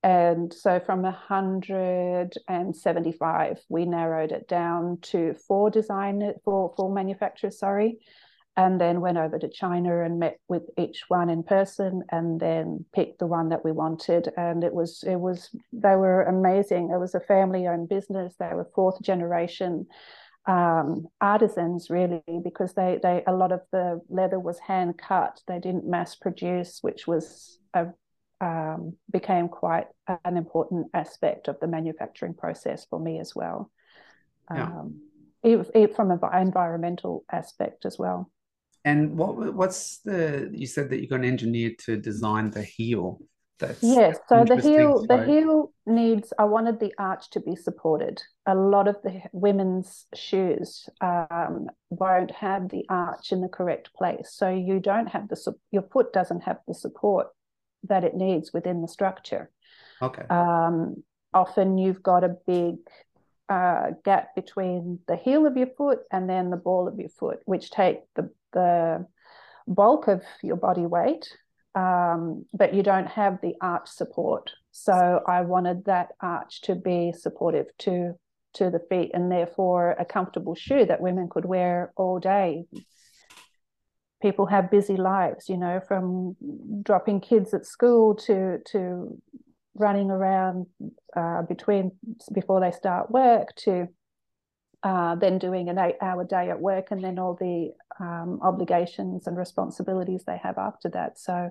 and 0.02 0.52
so 0.52 0.80
from 0.80 1.02
175, 1.02 3.59
we 3.68 3.87
narrowed 3.87 4.33
it 4.33 4.49
down 4.49 4.99
to 5.02 5.35
four 5.47 5.71
design 5.71 6.35
four, 6.45 6.75
four 6.76 6.92
manufacturers, 6.92 7.56
sorry, 7.59 7.99
and 8.57 8.81
then 8.81 9.01
went 9.01 9.19
over 9.19 9.39
to 9.39 9.49
China 9.49 10.03
and 10.03 10.19
met 10.19 10.39
with 10.49 10.63
each 10.79 11.05
one 11.09 11.29
in 11.29 11.43
person 11.43 12.03
and 12.11 12.41
then 12.41 12.85
picked 12.95 13.19
the 13.19 13.27
one 13.27 13.51
that 13.51 13.65
we 13.65 13.73
wanted. 13.73 14.33
And 14.37 14.65
it 14.65 14.73
was, 14.73 15.05
it 15.07 15.17
was, 15.17 15.51
they 15.73 15.97
were 15.97 16.23
amazing. 16.23 16.91
It 16.91 16.99
was 16.99 17.15
a 17.15 17.21
family 17.21 17.67
owned 17.67 17.89
business. 17.89 18.35
They 18.39 18.55
were 18.55 18.71
fourth 18.75 19.03
generation 19.03 19.87
um, 20.47 21.09
artisans 21.21 21.91
really 21.91 22.23
because 22.45 22.73
they 22.75 23.01
they 23.03 23.25
a 23.27 23.33
lot 23.33 23.51
of 23.51 23.63
the 23.73 24.01
leather 24.09 24.39
was 24.39 24.61
hand 24.61 24.97
cut 24.97 25.41
they 25.49 25.59
didn't 25.59 25.89
mass 25.89 26.15
produce 26.15 26.79
which 26.83 27.07
was 27.07 27.59
a 27.75 27.89
um, 28.41 28.95
became 29.11 29.49
quite 29.49 29.89
an 30.25 30.37
important 30.37 30.87
aspect 30.95 31.49
of 31.49 31.59
the 31.59 31.67
manufacturing 31.67 32.35
process 32.35 32.87
for 32.89 33.01
me 33.01 33.19
as 33.19 33.35
well 33.35 33.73
Yeah. 34.55 34.67
um, 34.67 35.01
it, 35.43 35.69
it 35.75 35.97
from 35.97 36.13
an 36.13 36.21
environmental 36.35 37.25
aspect 37.33 37.85
as 37.85 37.99
well 37.99 38.31
And 38.87 39.19
what 39.19 39.52
what's 39.52 39.99
the 39.99 40.49
you 40.52 40.66
said 40.66 40.90
that 40.90 41.00
you 41.00 41.09
got 41.09 41.16
an 41.16 41.25
engineer 41.25 41.73
to 41.85 41.97
design 41.97 42.50
the 42.50 42.62
heel. 42.62 43.19
That's 43.59 43.83
Yes, 43.83 44.16
so 44.28 44.45
the 44.45 44.61
heel 44.61 45.05
the 45.09 45.25
heel 45.25 45.73
needs 45.87 46.33
I 46.38 46.45
wanted 46.45 46.78
the 46.78 46.95
arch 46.97 47.31
to 47.31 47.40
be 47.40 47.57
supported. 47.57 48.23
A 48.47 48.55
lot 48.55 48.87
of 48.87 48.97
the 49.02 49.23
women's 49.33 50.07
shoes 50.14 50.88
um, 51.00 51.66
won't 51.90 52.31
have 52.31 52.69
the 52.69 52.85
arch 52.88 53.33
in 53.33 53.40
the 53.40 53.49
correct 53.49 53.93
place. 53.93 54.31
So 54.31 54.49
you 54.50 54.78
don't 54.78 55.09
have 55.09 55.28
the 55.28 55.55
your 55.73 55.83
foot 55.83 56.12
doesn't 56.12 56.45
have 56.45 56.59
the 56.69 56.75
support 56.75 57.26
that 57.88 58.05
it 58.05 58.14
needs 58.14 58.52
within 58.52 58.83
the 58.83 58.88
structure. 58.88 59.50
Okay. 60.00 60.26
Um, 60.31 61.02
often 61.35 61.76
you've 61.76 62.05
got 62.05 62.23
a 62.23 62.37
big 62.47 62.76
uh, 63.49 63.90
gap 64.05 64.35
between 64.35 65.00
the 65.07 65.16
heel 65.16 65.47
of 65.47 65.57
your 65.57 65.69
foot 65.78 66.00
and 66.11 66.28
then 66.28 66.50
the 66.50 66.57
ball 66.57 66.88
of 66.88 66.99
your 66.99 67.09
foot, 67.09 67.40
which 67.45 67.71
take 67.71 68.00
the, 68.14 68.31
the 68.57 69.07
bulk 69.69 70.09
of 70.09 70.23
your 70.43 70.57
body 70.57 70.87
weight, 70.87 71.29
um, 71.75 72.47
but 72.53 72.75
you 72.75 72.83
don't 72.83 73.07
have 73.07 73.39
the 73.43 73.55
arch 73.61 73.89
support. 73.89 74.51
So 74.73 75.21
I 75.27 75.43
wanted 75.43 75.85
that 75.85 76.09
arch 76.21 76.63
to 76.63 76.75
be 76.75 77.13
supportive 77.13 77.67
to 77.81 78.15
to 78.55 78.71
the 78.71 78.81
feet 78.89 79.11
and 79.13 79.31
therefore 79.31 79.91
a 79.99 80.05
comfortable 80.07 80.55
shoe 80.55 80.87
that 80.87 81.03
women 81.03 81.29
could 81.29 81.45
wear 81.45 81.93
all 81.95 82.19
day. 82.19 82.65
People 84.23 84.47
have 84.47 84.71
busy 84.71 84.97
lives, 84.97 85.51
you 85.51 85.59
know, 85.59 85.79
from 85.87 86.37
dropping 86.83 87.21
kids 87.21 87.53
at 87.53 87.67
school 87.67 88.15
to 88.27 88.59
to 88.73 89.21
running 89.75 90.11
around 90.11 90.67
uh, 91.15 91.43
between 91.43 91.93
before 92.33 92.61
they 92.61 92.73
start 92.73 93.11
work 93.11 93.55
to 93.57 93.87
uh, 94.83 95.15
then 95.17 95.39
doing 95.39 95.69
an 95.69 95.79
eight 95.79 95.97
hour 96.01 96.25
day 96.25 96.49
at 96.49 96.61
work 96.61 96.87
and 96.91 97.03
then 97.03 97.19
all 97.19 97.35
the 97.35 97.73
um, 98.00 98.41
obligations 98.43 99.26
and 99.26 99.37
responsibilities 99.37 100.25
they 100.26 100.38
have 100.43 100.59
after 100.59 100.88
that. 100.91 101.19
So 101.19 101.50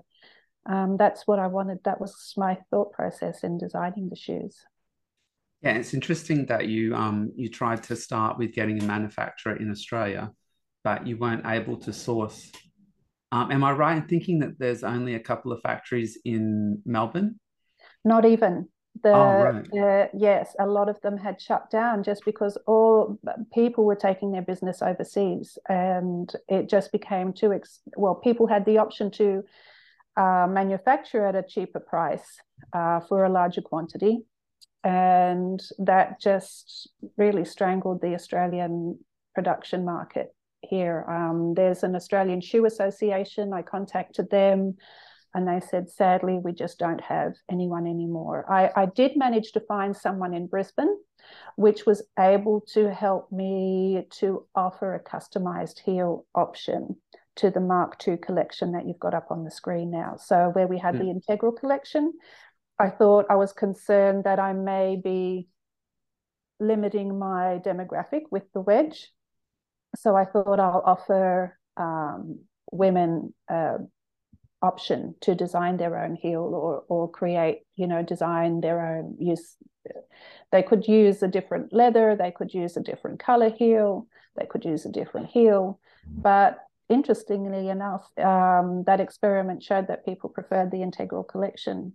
um, 0.66 0.98
that's 0.98 1.28
what 1.28 1.40
I 1.40 1.48
wanted. 1.48 1.80
That 1.84 2.02
was 2.02 2.34
my 2.38 2.58
thought 2.70 2.92
process 2.92 3.44
in 3.44 3.58
designing 3.58 4.10
the 4.10 4.16
shoes. 4.16 4.58
Yeah, 5.62 5.74
it's 5.74 5.94
interesting 5.94 6.46
that 6.48 6.68
you 6.68 6.96
um, 6.96 7.32
you 7.36 7.50
tried 7.50 7.84
to 7.84 7.96
start 7.96 8.38
with 8.38 8.54
getting 8.54 8.82
a 8.82 8.86
manufacturer 8.86 9.56
in 9.56 9.72
Australia, 9.72 10.32
but 10.84 11.08
you 11.08 11.18
weren't 11.18 11.46
able 11.46 11.78
to 11.78 11.94
source. 11.94 12.52
Um, 13.32 13.52
am 13.52 13.64
I 13.64 13.72
right 13.72 13.98
in 13.98 14.08
thinking 14.08 14.40
that 14.40 14.60
there's 14.60 14.84
only 14.84 15.16
a 15.16 15.20
couple 15.20 15.52
of 15.52 15.62
factories 15.62 16.18
in 16.24 16.82
Melbourne? 16.86 17.40
Not 18.04 18.26
even 18.26 18.70
the, 19.06 19.14
oh, 19.14 19.44
right. 19.44 19.72
the, 19.72 20.10
yes 20.14 20.56
a 20.60 20.66
lot 20.66 20.90
of 20.90 21.00
them 21.02 21.18
had 21.18 21.40
shut 21.40 21.70
down 21.70 22.04
just 22.04 22.26
because 22.26 22.58
all 22.66 23.20
people 23.54 23.86
were 23.86 23.96
taking 23.96 24.32
their 24.32 24.42
business 24.42 24.82
overseas 24.82 25.58
and 25.70 26.34
it 26.50 26.68
just 26.68 26.92
became 26.92 27.32
too 27.32 27.54
ex- 27.54 27.82
well 27.96 28.16
people 28.16 28.48
had 28.48 28.66
the 28.66 28.80
option 28.80 29.12
to 29.12 29.44
uh, 30.18 30.48
manufacture 30.50 31.26
at 31.26 31.36
a 31.36 31.44
cheaper 31.44 31.80
price 31.80 32.38
uh, 32.74 33.00
for 33.02 33.26
a 33.26 33.30
larger 33.30 33.62
quantity 33.62 34.26
and 34.84 35.62
that 35.78 36.20
just 36.20 36.90
really 37.18 37.46
strangled 37.46 38.02
the 38.02 38.16
australian 38.16 38.98
production 39.36 39.86
market 39.86 40.34
here. 40.62 41.06
Um, 41.08 41.54
there's 41.54 41.84
an 41.84 41.96
australian 41.96 42.42
shoe 42.42 42.66
association. 42.66 43.54
I 43.54 43.62
contacted 43.62 44.30
them 44.32 44.78
and 45.36 45.46
they 45.46 45.60
said, 45.60 45.90
sadly, 45.90 46.40
we 46.42 46.54
just 46.54 46.80
don't 46.80 47.02
have 47.02 47.34
anyone 47.52 47.88
anymore. 47.88 48.46
I, 48.50 48.72
I 48.84 48.86
did 48.86 49.18
manage 49.18 49.52
to 49.52 49.60
find 49.60 49.96
someone 49.96 50.34
in 50.34 50.48
Brisbane, 50.48 50.98
which 51.58 51.86
was 51.86 52.02
able 52.18 52.62
to 52.74 52.90
help 52.90 53.30
me 53.34 54.08
to 54.12 54.48
offer 54.56 54.96
a 54.96 55.04
customized 55.04 55.80
heel 55.80 56.26
option 56.34 56.96
to 57.36 57.52
the 57.52 57.60
Mark 57.60 58.02
II 58.08 58.16
collection 58.16 58.72
that 58.72 58.88
you've 58.88 59.00
got 59.00 59.14
up 59.14 59.28
on 59.30 59.44
the 59.44 59.52
screen 59.52 59.92
now. 59.92 60.16
So, 60.16 60.52
where 60.54 60.68
we 60.68 60.80
had 60.80 60.96
mm. 60.96 61.00
the 61.00 61.10
integral 61.10 61.52
collection, 61.52 62.14
I 62.80 62.90
thought 62.90 63.26
I 63.30 63.36
was 63.36 63.52
concerned 63.52 64.24
that 64.24 64.40
I 64.40 64.54
may 64.54 64.96
be 64.96 65.50
limiting 66.62 67.20
my 67.20 67.60
demographic 67.62 68.22
with 68.32 68.44
the 68.54 68.62
wedge. 68.62 69.12
So, 69.98 70.16
I 70.16 70.24
thought 70.24 70.62
I'll 70.62 70.84
offer 70.86 71.60
um, 71.76 72.40
women 72.72 73.34
uh, 73.52 73.80
option 74.62 75.16
to 75.22 75.36
design 75.36 75.78
their 75.78 76.04
own 76.04 76.16
heel 76.16 76.42
or 76.42 76.84
or 76.88 77.10
create 77.10 77.62
you 77.76 77.88
know 77.88 78.02
design 78.02 78.62
their 78.62 78.98
own 78.98 79.16
use. 79.20 79.56
They 80.52 80.64
could 80.64 80.88
use 80.88 81.22
a 81.22 81.28
different 81.28 81.74
leather 81.74 82.16
they 82.16 82.32
could 82.32 82.54
use 82.54 82.76
a 82.76 82.82
different 82.82 83.20
color 83.20 83.52
heel 83.52 84.08
they 84.36 84.48
could 84.48 84.66
use 84.66 84.86
a 84.86 84.92
different 84.92 85.28
heel 85.28 85.80
but 86.08 86.58
interestingly 86.90 87.70
enough 87.70 88.08
um, 88.18 88.84
that 88.86 89.00
experiment 89.00 89.64
showed 89.64 89.88
that 89.88 90.06
people 90.06 90.30
preferred 90.30 90.72
the 90.72 90.82
integral 90.82 91.24
collection. 91.24 91.94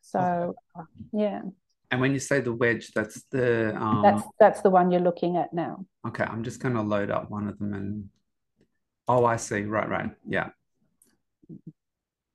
So 0.00 0.54
uh, 0.76 0.82
yeah. 1.12 1.42
And 1.90 2.00
when 2.00 2.12
you 2.12 2.18
say 2.20 2.40
the 2.40 2.52
wedge 2.52 2.92
that's 2.92 3.22
the 3.30 3.74
um... 3.76 4.02
that's 4.02 4.22
that's 4.38 4.60
the 4.62 4.70
one 4.70 4.90
you're 4.90 5.00
looking 5.00 5.36
at 5.36 5.52
now. 5.52 5.84
Okay 6.06 6.24
i'm 6.24 6.44
just 6.44 6.60
going 6.60 6.74
to 6.74 6.82
load 6.82 7.10
up 7.10 7.30
one 7.30 7.48
of 7.48 7.58
them 7.58 7.72
and 7.72 8.08
oh 9.06 9.24
i 9.24 9.36
see. 9.36 9.62
Right 9.62 9.88
right. 9.88 10.10
Yeah 10.26 10.50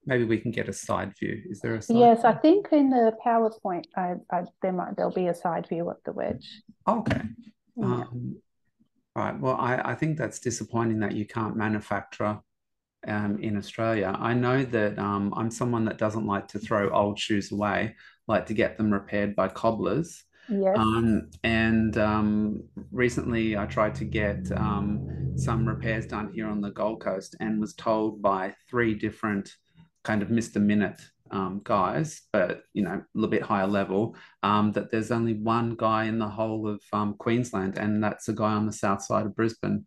maybe 0.06 0.24
we 0.24 0.38
can 0.38 0.52
get 0.52 0.70
a 0.70 0.74
side 0.74 1.14
view. 1.18 1.42
Is 1.50 1.60
there 1.62 1.76
a 1.76 1.82
side 1.82 1.98
Yes, 1.98 2.22
view? 2.22 2.30
I 2.30 2.34
think 2.34 2.68
in 2.72 2.90
the 2.90 3.14
PowerPoint, 3.26 3.86
I, 3.96 4.16
I, 4.32 4.44
there 4.62 4.74
might 4.74 4.96
there'll 4.96 5.12
be 5.12 5.28
a 5.28 5.36
side 5.36 5.68
view 5.68 5.90
of 5.90 5.98
the 6.06 6.12
wedge. 6.12 6.62
Okay. 6.88 7.22
Yeah. 7.76 7.86
Um, 7.86 8.38
right. 9.16 9.40
Well, 9.40 9.56
I, 9.56 9.92
I 9.92 9.96
think 9.96 10.18
that's 10.18 10.40
disappointing 10.40 11.00
that 11.00 11.14
you 11.14 11.26
can't 11.26 11.56
manufacture 11.56 12.40
um, 13.08 13.40
in 13.40 13.58
Australia. 13.58 14.16
I 14.18 14.34
know 14.34 14.64
that 14.64 14.98
um, 15.00 15.34
I'm 15.36 15.52
someone 15.52 15.86
that 15.86 15.98
doesn't 15.98 16.26
like 16.26 16.48
to 16.50 16.60
throw 16.60 16.90
old 16.90 17.20
shoes 17.20 17.52
away, 17.52 17.96
like 18.28 18.46
to 18.48 18.54
get 18.54 18.78
them 18.78 18.92
repaired 18.92 19.36
by 19.36 19.48
cobblers. 19.48 20.24
Yes. 20.50 20.76
Um, 20.78 21.30
and 21.44 21.98
um, 21.98 22.64
recently 22.92 23.58
I 23.58 23.66
tried 23.66 23.96
to 23.96 24.06
get 24.06 24.52
um, 24.52 25.34
some 25.38 25.68
repairs 25.68 26.06
done 26.06 26.32
here 26.34 26.48
on 26.48 26.60
the 26.60 26.72
Gold 26.72 27.02
Coast 27.02 27.36
and 27.40 27.62
was 27.62 27.74
told 27.74 28.22
by 28.22 28.54
three 28.70 28.94
different 28.94 29.54
kind 30.04 30.22
of 30.22 30.30
Mister 30.30 30.60
Minit 30.60 31.02
um, 31.32 31.62
guys, 31.64 32.22
but 32.32 32.64
you 32.74 32.84
know, 32.84 32.92
a 32.92 33.06
little 33.14 33.30
bit 33.30 33.42
higher 33.42 33.68
level, 33.68 34.16
um, 34.44 34.72
that 34.74 34.92
there's 34.92 35.12
only 35.12 35.34
one 35.34 35.76
guy 35.76 36.06
in 36.06 36.20
the 36.20 36.28
whole 36.28 36.68
of 36.68 36.82
um, 36.92 37.16
Queensland, 37.16 37.78
and 37.78 38.04
that's 38.04 38.28
a 38.30 38.34
guy 38.34 38.54
on 38.54 38.66
the 38.66 38.74
south 38.74 39.02
side 39.02 39.26
of 39.26 39.36
Brisbane, 39.36 39.86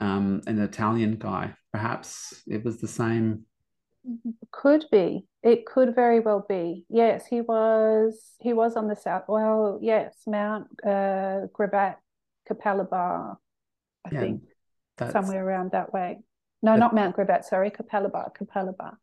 um, 0.00 0.40
an 0.46 0.60
Italian 0.60 1.16
guy. 1.16 1.54
Perhaps 1.72 2.42
it 2.46 2.64
was 2.64 2.80
the 2.80 2.88
same. 2.88 3.44
Could 4.52 4.86
be. 4.90 5.26
It 5.42 5.66
could 5.66 5.94
very 5.94 6.20
well 6.20 6.46
be. 6.48 6.86
Yes, 6.88 7.26
he 7.26 7.40
was. 7.40 8.34
He 8.40 8.52
was 8.52 8.76
on 8.76 8.88
the 8.88 8.96
south. 8.96 9.24
Well, 9.28 9.78
yes, 9.82 10.14
Mount 10.26 10.68
uh, 10.84 11.48
Gravatt, 11.52 11.96
Capalaba, 12.48 13.36
I 14.04 14.08
yeah, 14.12 14.20
think, 14.20 14.42
somewhere 15.10 15.44
around 15.44 15.72
that 15.72 15.92
way. 15.92 16.20
No, 16.62 16.76
not 16.76 16.94
Mount 16.94 17.16
Gravatt. 17.16 17.44
Sorry, 17.44 17.70
Capalaba, 17.70 18.30
Capalaba. 18.34 18.96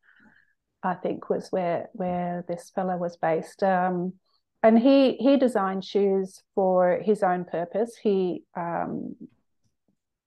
I 0.85 0.93
think 0.93 1.29
was 1.29 1.49
where 1.49 1.89
where 1.93 2.45
this 2.47 2.69
fellow 2.69 2.97
was 2.97 3.17
based. 3.17 3.63
Um, 3.63 4.13
and 4.61 4.79
he 4.79 5.15
he 5.15 5.37
designed 5.37 5.83
shoes 5.83 6.41
for 6.53 6.99
his 7.03 7.23
own 7.23 7.45
purpose. 7.45 7.95
He 8.01 8.43
um, 8.55 9.15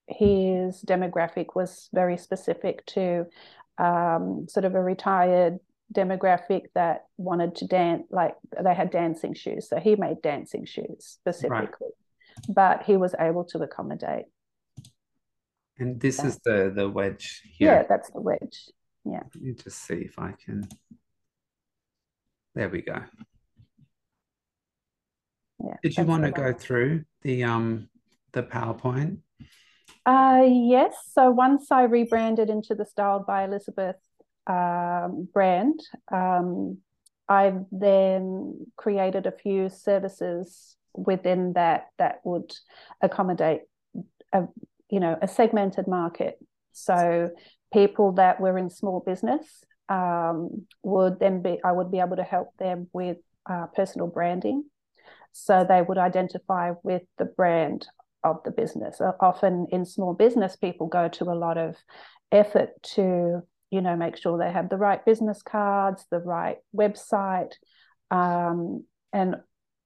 his 0.09 0.83
demographic 0.83 1.55
was 1.55 1.89
very 1.93 2.17
specific 2.17 2.85
to 2.87 3.27
um, 3.79 4.47
sort 4.49 4.65
of 4.65 4.75
a 4.75 4.83
retired 4.83 5.59
demographic 5.93 6.65
that 6.75 7.07
wanted 7.17 7.55
to 7.57 7.67
dance 7.67 8.05
like 8.11 8.35
they 8.63 8.75
had 8.75 8.91
dancing 8.91 9.33
shoes 9.33 9.71
so 9.71 9.79
he 9.79 9.97
made 9.97 10.21
dancing 10.21 10.67
shoes 10.67 11.19
specifically 11.23 11.89
right. 11.89 12.55
but 12.55 12.83
he 12.83 12.99
was 12.99 13.15
able 13.19 13.43
to 13.43 13.59
accommodate 13.59 14.27
and 15.79 15.99
this 15.99 16.19
that. 16.19 16.27
is 16.27 16.39
the 16.45 16.71
the 16.75 16.87
wedge 16.87 17.41
here 17.57 17.73
yeah 17.73 17.83
that's 17.89 18.11
the 18.11 18.21
wedge 18.21 18.69
yeah. 19.05 19.23
Let 19.35 19.43
me 19.43 19.53
just 19.53 19.85
see 19.85 19.95
if 19.97 20.19
I 20.19 20.33
can. 20.33 20.69
There 22.55 22.69
we 22.69 22.83
go. 22.83 23.01
Yeah, 25.65 25.75
Did 25.83 25.97
you 25.97 26.05
want 26.05 26.25
to 26.25 26.31
go 26.31 26.53
through 26.53 27.05
the 27.23 27.45
um 27.45 27.89
the 28.33 28.43
PowerPoint? 28.43 29.19
Uh 30.07 30.45
yes. 30.47 30.95
So 31.13 31.31
once 31.31 31.71
I 31.71 31.83
rebranded 31.85 32.51
into 32.51 32.75
the 32.75 32.85
Styled 32.85 33.27
by 33.27 33.45
Elizabeth 33.45 33.97
um, 34.47 35.29
brand, 35.33 35.81
um, 36.11 36.79
I 37.29 37.53
then 37.71 38.67
created 38.77 39.27
a 39.27 39.33
few 39.33 39.69
services 39.69 40.77
within 40.95 41.53
that 41.53 41.89
that 41.99 42.21
would 42.25 42.53
accommodate 43.03 43.63
a 44.33 44.45
you 44.91 45.01
know 45.01 45.19
a 45.21 45.29
segmented 45.29 45.87
market. 45.87 46.39
So 46.73 47.31
people 47.73 48.13
that 48.13 48.41
were 48.41 48.59
in 48.59 48.71
small 48.71 49.03
business 49.05 49.65
um, 49.89 50.67
would 50.83 51.19
then 51.19 51.43
be 51.43 51.59
I 51.65 51.73
would 51.73 51.91
be 51.91 52.01
able 52.01 52.17
to 52.17 52.23
help 52.23 52.57
them 52.59 52.89
with 52.93 53.19
uh, 53.49 53.67
personal 53.75 54.09
branding, 54.09 54.65
so 55.33 55.65
they 55.67 55.83
would 55.83 55.99
identify 55.99 56.73
with 56.83 57.03
the 57.19 57.25
brand 57.25 57.87
of 58.25 58.43
the 58.45 58.51
business. 58.51 59.01
Uh, 59.01 59.13
often 59.21 59.67
in 59.71 59.85
small 59.85 60.13
business, 60.15 60.57
people 60.57 60.87
go 60.87 61.09
to 61.09 61.25
a 61.25 61.35
lot 61.35 61.57
of 61.57 61.77
effort 62.31 62.71
to 62.83 63.41
you 63.71 63.81
know 63.81 63.97
make 63.97 64.17
sure 64.17 64.39
they 64.39 64.53
have 64.53 64.69
the 64.69 64.77
right 64.77 65.05
business 65.05 65.43
cards, 65.43 66.05
the 66.11 66.19
right 66.19 66.59
website, 66.77 67.53
um, 68.11 68.85
and 69.13 69.37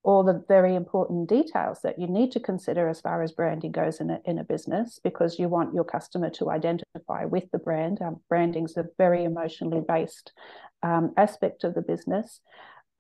all 0.05 0.25
the 0.25 0.45
very 0.49 0.75
important 0.75 1.29
details 1.29 1.81
that 1.83 1.99
you 1.99 2.09
need 2.09 2.33
to 2.33 2.41
consider 2.41 2.89
as 2.89 3.01
far 3.01 3.23
as 3.23 3.33
branding 3.33 3.71
goes 3.71 4.01
in 4.01 4.11
a, 4.11 4.19
in 4.25 4.39
a 4.39 4.45
business 4.45 4.99
because 5.03 5.39
you 5.39 5.49
want 5.49 5.75
your 5.75 5.85
customer 5.85 6.29
to 6.29 6.51
identify 6.51 7.25
with 7.25 7.45
the 7.53 7.59
brand. 7.59 8.03
Um, 8.03 8.21
branding 8.29 8.65
is 8.65 8.77
a 8.77 8.87
very 8.99 9.23
emotionally 9.23 9.83
based 9.87 10.33
um, 10.83 11.13
aspect 11.17 11.63
of 11.63 11.75
the 11.75 11.83
business. 11.83 12.41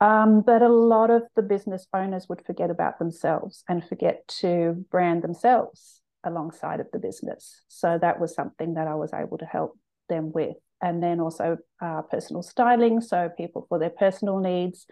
Um, 0.00 0.42
but 0.42 0.62
a 0.62 0.68
lot 0.68 1.10
of 1.10 1.22
the 1.36 1.42
business 1.42 1.86
owners 1.92 2.28
would 2.28 2.44
forget 2.44 2.70
about 2.70 2.98
themselves 2.98 3.64
and 3.68 3.84
forget 3.84 4.26
to 4.40 4.84
brand 4.90 5.22
themselves 5.22 6.00
alongside 6.24 6.80
of 6.80 6.86
the 6.92 6.98
business. 6.98 7.62
So 7.68 7.98
that 8.00 8.20
was 8.20 8.34
something 8.34 8.74
that 8.74 8.86
I 8.86 8.94
was 8.94 9.12
able 9.12 9.38
to 9.38 9.44
help 9.44 9.78
them 10.08 10.32
with. 10.32 10.56
And 10.80 11.00
then 11.00 11.20
also 11.20 11.58
uh, 11.80 12.02
personal 12.02 12.42
styling. 12.42 13.00
So 13.00 13.28
people 13.36 13.66
for 13.68 13.78
their 13.78 13.90
personal 13.90 14.40
needs, 14.40 14.86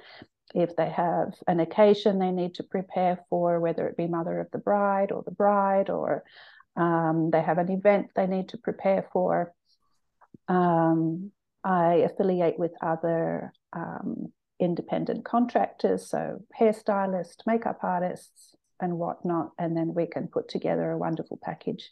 if 0.54 0.76
they 0.76 0.88
have 0.90 1.34
an 1.46 1.60
occasion 1.60 2.18
they 2.18 2.30
need 2.30 2.54
to 2.54 2.62
prepare 2.62 3.24
for, 3.28 3.60
whether 3.60 3.86
it 3.86 3.96
be 3.96 4.06
mother 4.06 4.40
of 4.40 4.50
the 4.52 4.58
bride 4.58 5.12
or 5.12 5.22
the 5.22 5.30
bride, 5.30 5.90
or 5.90 6.24
um, 6.76 7.30
they 7.30 7.42
have 7.42 7.58
an 7.58 7.70
event 7.70 8.10
they 8.14 8.26
need 8.26 8.48
to 8.50 8.58
prepare 8.58 9.06
for. 9.12 9.52
Um, 10.48 11.32
I 11.62 11.96
affiliate 11.96 12.58
with 12.58 12.72
other 12.82 13.52
um, 13.72 14.32
independent 14.58 15.24
contractors, 15.24 16.08
so 16.08 16.42
hairstylists, 16.58 17.46
makeup 17.46 17.80
artists, 17.82 18.54
and 18.80 18.98
whatnot, 18.98 19.50
and 19.58 19.76
then 19.76 19.94
we 19.94 20.06
can 20.06 20.26
put 20.26 20.48
together 20.48 20.90
a 20.90 20.98
wonderful 20.98 21.38
package 21.42 21.90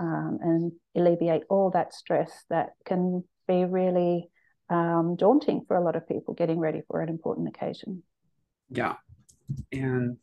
um, 0.00 0.38
and 0.42 0.72
alleviate 0.96 1.44
all 1.48 1.70
that 1.70 1.94
stress 1.94 2.44
that 2.50 2.70
can 2.84 3.24
be 3.46 3.64
really 3.64 4.30
um, 4.70 5.16
daunting 5.16 5.64
for 5.66 5.76
a 5.76 5.82
lot 5.82 5.96
of 5.96 6.06
people 6.08 6.34
getting 6.34 6.58
ready 6.58 6.82
for 6.88 7.00
an 7.00 7.08
important 7.08 7.48
occasion. 7.48 8.02
Yeah. 8.70 8.94
And 9.72 10.18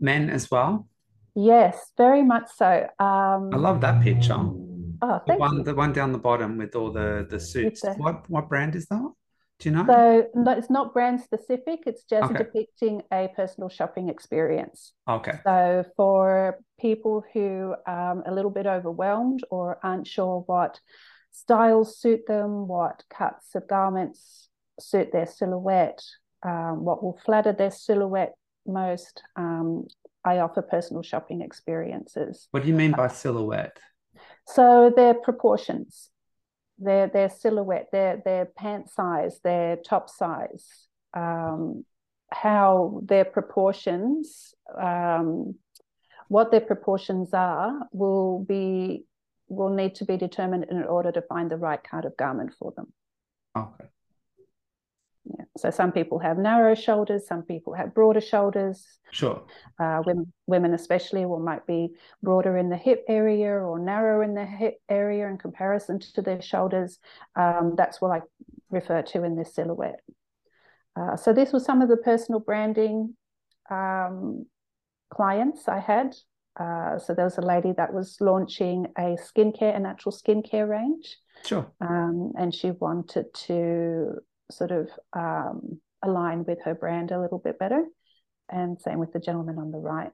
men 0.00 0.30
as 0.30 0.50
well? 0.50 0.88
Yes, 1.34 1.92
very 1.96 2.22
much 2.22 2.48
so. 2.54 2.88
Um, 2.98 3.50
I 3.52 3.56
love 3.56 3.80
that 3.80 4.02
picture. 4.02 4.34
Oh, 4.34 5.20
thank 5.26 5.38
the 5.38 5.40
one, 5.40 5.56
you. 5.58 5.62
the 5.64 5.74
one 5.74 5.92
down 5.92 6.12
the 6.12 6.18
bottom 6.18 6.58
with 6.58 6.76
all 6.76 6.92
the 6.92 7.26
the 7.28 7.40
suits. 7.40 7.80
The... 7.80 7.94
What 7.94 8.28
what 8.28 8.48
brand 8.48 8.74
is 8.74 8.86
that? 8.86 9.12
Do 9.58 9.68
you 9.68 9.74
know? 9.74 9.84
So 9.86 10.28
no, 10.34 10.52
it's 10.52 10.70
not 10.70 10.92
brand 10.92 11.20
specific. 11.20 11.80
It's 11.86 12.04
just 12.04 12.30
okay. 12.30 12.38
depicting 12.38 13.02
a 13.12 13.28
personal 13.34 13.68
shopping 13.68 14.08
experience. 14.08 14.92
Okay. 15.08 15.38
So 15.44 15.84
for 15.96 16.58
people 16.80 17.24
who 17.32 17.74
are 17.86 18.12
um, 18.12 18.22
a 18.26 18.32
little 18.32 18.50
bit 18.50 18.66
overwhelmed 18.66 19.44
or 19.50 19.78
aren't 19.82 20.06
sure 20.06 20.44
what 20.46 20.80
styles 21.32 21.98
suit 21.98 22.26
them, 22.26 22.68
what 22.68 23.02
cuts 23.10 23.54
of 23.54 23.66
garments 23.66 24.48
suit 24.78 25.10
their 25.12 25.26
silhouette, 25.26 26.02
um, 26.42 26.84
what 26.84 27.02
will 27.02 27.18
flatter 27.24 27.52
their 27.52 27.70
silhouette 27.70 28.34
most. 28.66 29.22
Um, 29.36 29.86
I 30.24 30.38
offer 30.38 30.62
personal 30.62 31.02
shopping 31.02 31.40
experiences. 31.40 32.46
What 32.52 32.62
do 32.62 32.68
you 32.68 32.74
mean 32.74 32.92
by 32.92 33.08
silhouette? 33.08 33.78
So 34.46 34.92
their 34.94 35.14
proportions, 35.14 36.10
their 36.78 37.08
their 37.08 37.28
silhouette, 37.28 37.88
their 37.90 38.22
their 38.24 38.44
pant 38.44 38.88
size, 38.88 39.40
their 39.42 39.76
top 39.76 40.08
size, 40.08 40.66
um, 41.14 41.84
how 42.30 43.00
their 43.04 43.24
proportions, 43.24 44.54
um, 44.80 45.56
what 46.28 46.50
their 46.50 46.60
proportions 46.60 47.34
are, 47.34 47.88
will 47.92 48.44
be 48.44 49.06
will 49.52 49.70
need 49.70 49.94
to 49.96 50.04
be 50.04 50.16
determined 50.16 50.66
in 50.70 50.82
order 50.84 51.12
to 51.12 51.22
find 51.22 51.50
the 51.50 51.56
right 51.56 51.82
kind 51.82 52.04
of 52.04 52.16
garment 52.16 52.52
for 52.58 52.72
them. 52.76 52.92
Okay. 53.56 53.84
Yeah. 55.24 55.44
So 55.56 55.70
some 55.70 55.92
people 55.92 56.18
have 56.18 56.36
narrow 56.36 56.74
shoulders, 56.74 57.28
some 57.28 57.42
people 57.42 57.74
have 57.74 57.94
broader 57.94 58.20
shoulders. 58.20 58.84
Sure. 59.12 59.42
Uh, 59.78 60.02
women, 60.04 60.32
women 60.46 60.74
especially, 60.74 61.24
will 61.26 61.38
might 61.38 61.66
be 61.66 61.90
broader 62.22 62.56
in 62.56 62.70
the 62.70 62.76
hip 62.76 63.04
area 63.08 63.52
or 63.52 63.78
narrow 63.78 64.22
in 64.22 64.34
the 64.34 64.44
hip 64.44 64.78
area 64.88 65.28
in 65.28 65.38
comparison 65.38 66.00
to 66.00 66.22
their 66.22 66.42
shoulders. 66.42 66.98
Um, 67.36 67.74
that's 67.76 68.00
what 68.00 68.10
I 68.10 68.22
refer 68.70 69.02
to 69.02 69.22
in 69.22 69.36
this 69.36 69.54
silhouette. 69.54 70.00
Uh, 70.96 71.16
so 71.16 71.32
this 71.32 71.52
was 71.52 71.64
some 71.64 71.82
of 71.82 71.88
the 71.88 71.96
personal 71.96 72.40
branding 72.40 73.16
um, 73.70 74.46
clients 75.10 75.68
I 75.68 75.78
had. 75.78 76.16
Uh, 76.58 76.98
so 76.98 77.14
there 77.14 77.24
was 77.24 77.38
a 77.38 77.42
lady 77.42 77.72
that 77.76 77.92
was 77.92 78.16
launching 78.20 78.86
a 78.98 79.16
skincare, 79.16 79.74
a 79.74 79.80
natural 79.80 80.14
skincare 80.14 80.68
range. 80.68 81.16
Sure. 81.44 81.70
Um, 81.80 82.32
and 82.38 82.54
she 82.54 82.70
wanted 82.72 83.32
to 83.46 84.18
sort 84.50 84.70
of 84.70 84.90
um, 85.14 85.80
align 86.02 86.44
with 86.44 86.58
her 86.64 86.74
brand 86.74 87.10
a 87.10 87.20
little 87.20 87.38
bit 87.38 87.58
better. 87.58 87.84
And 88.50 88.78
same 88.80 88.98
with 88.98 89.12
the 89.12 89.20
gentleman 89.20 89.58
on 89.58 89.70
the 89.70 89.78
right. 89.78 90.12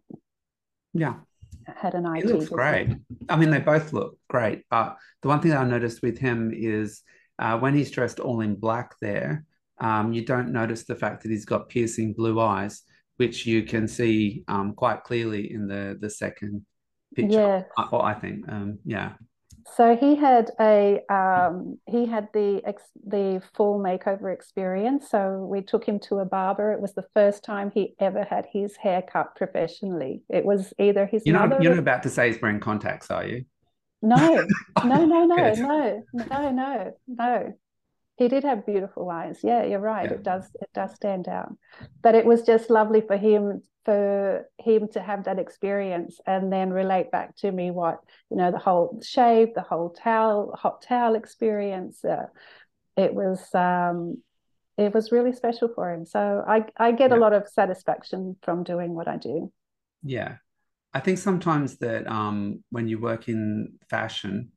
Yeah. 0.95 1.17
Had 1.67 1.95
an 1.95 2.07
IT. 2.07 2.25
He 2.25 2.33
looks 2.33 2.49
great. 2.49 2.91
I 3.29 3.37
mean, 3.37 3.51
they 3.51 3.59
both 3.59 3.93
look 3.93 4.17
great. 4.29 4.65
But 4.71 4.97
the 5.23 5.29
one 5.29 5.41
thing 5.41 5.53
I 5.53 5.65
noticed 5.65 6.03
with 6.03 6.19
him 6.19 6.53
is 6.55 7.03
uh, 7.39 7.59
when 7.59 7.75
he's 7.75 7.91
dressed 7.91 8.21
all 8.21 8.41
in 8.41 8.55
black 8.55 8.95
there, 9.01 9.45
um, 9.81 10.13
you 10.13 10.25
don't 10.25 10.53
notice 10.53 10.85
the 10.85 10.95
fact 10.95 11.23
that 11.23 11.31
he's 11.31 11.45
got 11.45 11.69
piercing 11.69 12.13
blue 12.13 12.41
eyes 12.41 12.83
which 13.19 13.47
you 13.47 13.63
can 13.65 13.87
see 13.87 14.45
um, 14.49 14.73
quite 14.73 15.05
clearly 15.05 15.53
in 15.53 15.69
the 15.69 15.99
the 16.01 16.09
second 16.09 16.65
picture. 17.15 17.67
Yeah. 17.79 17.85
I, 17.93 17.97
I 17.97 18.15
think, 18.15 18.49
um, 18.49 18.79
yeah. 18.85 19.13
So 19.77 19.97
he 19.97 20.17
had 20.17 20.51
a 20.59 21.01
um, 21.13 21.79
he 21.87 22.07
had 22.07 22.29
the 22.33 22.63
ex- 22.65 22.91
the 23.07 23.43
full 23.55 23.79
makeover 23.79 24.33
experience. 24.33 25.11
So 25.11 25.47
we 25.51 25.61
took 25.61 25.85
him 25.85 25.99
to 26.09 26.21
a 26.21 26.25
barber. 26.25 26.73
It 26.73 26.81
was 26.81 26.95
the 26.95 27.05
first 27.13 27.45
time 27.45 27.71
he 27.71 27.95
ever 28.01 28.25
had 28.25 28.47
his 28.51 28.77
hair 28.77 29.03
cut 29.03 29.37
professionally. 29.37 30.23
It 30.31 30.45
was 30.45 30.73
either 30.79 31.07
his 31.07 31.23
you're. 31.27 31.35
Not, 31.35 31.63
you're 31.63 31.75
not 31.75 31.81
about 31.81 32.03
to 32.05 32.09
say 32.09 32.33
he's 32.33 32.41
wearing 32.41 32.61
contacts, 32.61 33.11
are 33.11 33.27
you? 33.27 33.45
No, 34.01 34.17
no, 34.85 35.05
no, 35.05 35.27
no, 35.27 35.53
no, 35.53 36.03
no, 36.15 36.51
no, 36.51 36.93
no 37.07 37.55
he 38.19 38.29
did 38.29 38.45
have 38.45 38.67
beautiful 38.67 39.09
eyes 39.09 39.41
yeah 39.43 39.65
you're 39.65 39.79
right. 39.79 40.11
Yeah. 40.11 40.17
it 40.17 40.23
does 40.23 40.51
it 40.61 40.71
does 40.75 40.95
stand 40.95 41.29
out. 41.29 41.53
But 42.03 42.15
it 42.15 42.25
was 42.25 42.43
just 42.43 42.71
lovely 42.71 43.01
for 43.01 43.17
him 43.17 43.63
for 43.85 44.47
him 44.59 44.89
to 44.93 45.01
have 45.01 45.25
that 45.25 45.39
experience 45.39 46.21
and 46.27 46.53
then 46.53 46.71
relate 46.71 47.11
back 47.11 47.35
to 47.37 47.51
me 47.51 47.71
what 47.71 48.01
you 48.31 48.37
know 48.37 48.51
the 48.51 48.59
whole 48.59 49.01
shave 49.03 49.55
the 49.55 49.63
whole 49.63 49.91
towel 49.91 50.55
hot 50.59 50.83
towel 50.83 51.15
experience. 51.15 52.05
Uh, 52.05 52.27
it 52.97 53.15
was 53.15 53.55
um 53.55 54.21
it 54.77 54.93
was 54.93 55.13
really 55.13 55.33
special 55.33 55.69
for 55.75 55.93
him. 55.93 56.05
So 56.05 56.45
i 56.47 56.65
i 56.77 56.93
get 56.93 57.11
yeah. 57.11 57.17
a 57.17 57.21
lot 57.21 57.33
of 57.33 57.49
satisfaction 57.49 58.37
from 58.43 58.65
doing 58.65 58.95
what 58.95 59.09
i 59.09 59.17
do. 59.17 59.53
Yeah. 60.03 60.37
I 60.93 61.01
think 61.01 61.19
sometimes 61.19 61.79
that 61.79 62.07
um 62.09 62.65
when 62.71 62.89
you 62.89 62.99
work 62.99 63.29
in 63.29 63.79
fashion 63.89 64.51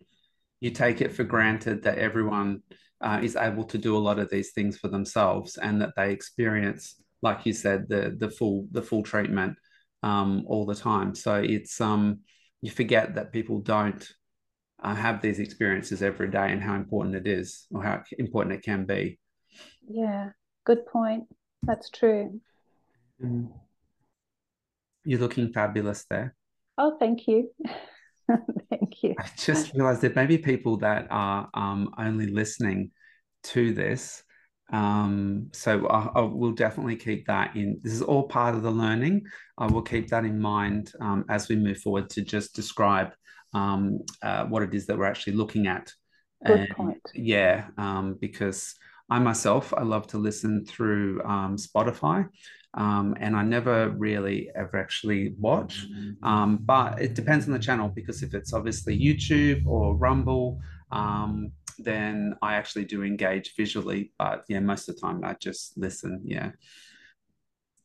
you 0.62 0.69
take 0.69 1.02
it 1.02 1.12
for 1.12 1.24
granted 1.24 1.84
that 1.84 1.97
everyone 1.97 2.62
uh, 3.02 3.20
is 3.22 3.36
able 3.36 3.64
to 3.66 3.78
do 3.78 3.98
a 3.98 4.00
lot 4.00 4.20
of 4.20 4.30
these 4.30 4.52
things 4.52 4.78
for 4.78 4.88
themselves 4.88 5.58
and 5.58 5.82
that 5.82 5.94
they 5.96 6.12
experience 6.12 7.02
like 7.22 7.46
you 7.46 7.54
said 7.54 7.88
the 7.88 8.16
the 8.18 8.30
full 8.30 8.68
the 8.72 8.82
full 8.82 9.04
treatment 9.04 9.56
um, 10.04 10.44
all 10.48 10.66
the 10.66 10.76
time. 10.76 11.14
So 11.16 11.36
it's 11.36 11.80
um 11.80 12.20
you 12.62 12.72
forget 12.72 13.16
that 13.16 13.32
people 13.32 13.60
don't 13.60 14.08
uh, 14.84 14.96
have 14.96 15.22
these 15.22 15.40
experiences 15.40 16.02
every 16.02 16.30
day 16.30 16.52
and 16.52 16.62
how 16.62 16.76
important 16.76 17.16
it 17.16 17.28
is 17.28 17.68
or 17.72 17.84
how 17.84 18.04
important 18.18 18.56
it 18.56 18.64
can 18.64 18.86
be. 18.86 19.20
Yeah 19.88 20.32
good 20.66 20.86
point. 20.86 21.26
That's 21.64 21.90
true. 21.90 22.40
Mm. 23.24 23.50
you're 25.04 25.20
looking 25.20 25.54
fabulous 25.54 26.06
there. 26.10 26.36
Oh 26.78 26.98
thank 27.00 27.28
you 27.28 27.52
Thank 28.70 29.04
you. 29.04 29.15
I 29.20 29.26
just 29.38 29.74
realized 29.74 30.02
there 30.02 30.13
may 30.15 30.26
be 30.26 30.38
people 30.38 30.78
that 30.78 31.08
are 31.10 31.50
um, 31.54 31.94
only 31.98 32.28
listening 32.28 32.91
to 33.44 33.74
this. 33.74 34.24
Um, 34.72 35.50
so 35.52 35.86
I, 35.88 36.20
I, 36.20 36.22
will 36.22 36.54
definitely 36.54 36.96
keep 36.96 37.28
that 37.28 37.56
in. 37.58 37.78
This 37.84 37.91
is 37.91 38.02
all 38.02 38.24
part 38.24 38.56
of 38.56 38.63
the 38.63 38.72
learning. 38.72 39.24
I 39.58 39.67
will 39.67 39.82
keep 39.82 40.08
that 40.10 40.24
in 40.24 40.39
mind 40.39 40.94
um, 41.02 41.26
as 41.30 41.50
we 41.50 41.58
move 41.58 41.80
forward 41.80 42.10
to 42.12 42.22
just 42.22 42.56
describe 42.56 43.12
um, 43.54 44.00
uh, 44.22 44.46
what 44.46 44.63
it 44.63 44.74
is 44.74 44.86
that 44.88 44.98
we're 44.98 45.06
actually 45.06 45.34
looking 45.34 45.67
at. 45.67 45.91
Good 46.46 46.60
and, 46.62 46.70
point. 46.70 47.02
Yeah, 47.13 47.67
um, 47.78 48.17
because 48.22 48.76
I 49.10 49.20
myself 49.20 49.74
I 49.76 49.84
love 49.84 50.08
to 50.08 50.17
listen 50.17 50.65
through 50.65 51.22
um, 51.24 51.58
Spotify. 51.58 52.28
Um, 52.74 53.18
and 53.20 53.36
I 53.36 53.44
never 53.44 53.90
really 53.90 54.50
ever 54.56 54.78
actually 54.78 55.36
watch. 55.38 55.86
Um, 56.24 56.60
but 56.62 57.02
it 57.02 57.16
depends 57.16 57.46
on 57.46 57.54
the 57.54 57.60
channel 57.60 57.90
because 57.90 58.24
if 58.24 58.34
it's 58.34 58.54
obviously 58.54 58.98
YouTube 58.98 59.66
or 59.66 59.96
Rumble, 59.96 60.62
um, 60.92 61.52
then 61.78 62.36
I 62.42 62.56
actually 62.56 62.86
do 62.86 63.04
engage 63.04 63.56
visually. 63.56 64.14
But 64.18 64.46
yeah, 64.48 64.60
most 64.60 64.88
of 64.88 64.96
the 64.96 65.02
time 65.02 65.22
I 65.24 65.36
just 65.40 65.78
listen. 65.78 66.22
Yeah. 66.24 66.52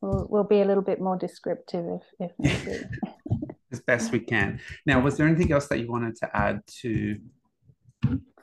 We'll, 0.00 0.26
we'll 0.28 0.44
be 0.44 0.60
a 0.60 0.64
little 0.64 0.82
bit 0.82 1.00
more 1.00 1.16
descriptive 1.16 2.00
if, 2.20 2.32
if 2.38 2.66
need 2.66 2.88
as 3.72 3.80
best 3.80 4.12
we 4.12 4.20
can. 4.20 4.60
Now, 4.84 5.00
was 5.00 5.16
there 5.16 5.26
anything 5.26 5.52
else 5.52 5.66
that 5.68 5.80
you 5.80 5.90
wanted 5.90 6.16
to 6.16 6.36
add 6.36 6.62
to 6.82 7.18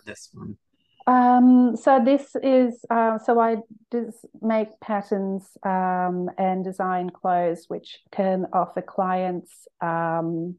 this 0.05 0.29
one? 0.33 0.57
Um, 1.05 1.75
so 1.75 2.01
this 2.03 2.35
is 2.41 2.85
uh, 2.89 3.17
so 3.17 3.39
I 3.39 3.57
just 3.91 4.25
make 4.41 4.79
patterns 4.79 5.57
um, 5.63 6.29
and 6.37 6.63
design 6.63 7.09
clothes 7.09 7.65
which 7.67 7.99
can 8.11 8.45
offer 8.53 8.81
clients 8.81 9.67
um, 9.81 10.55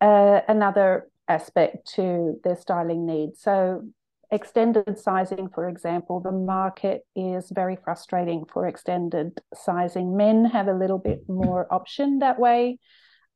uh, 0.00 0.40
another 0.48 1.08
aspect 1.28 1.90
to 1.94 2.38
their 2.44 2.56
styling 2.56 3.06
needs. 3.06 3.40
So 3.40 3.86
extended 4.30 4.98
sizing, 4.98 5.48
for 5.48 5.68
example, 5.68 6.20
the 6.20 6.32
market 6.32 7.06
is 7.16 7.50
very 7.54 7.76
frustrating 7.76 8.44
for 8.52 8.66
extended 8.66 9.40
sizing. 9.54 10.16
Men 10.16 10.44
have 10.46 10.68
a 10.68 10.74
little 10.74 10.98
bit 10.98 11.28
more 11.28 11.72
option 11.72 12.18
that 12.18 12.38
way, 12.38 12.78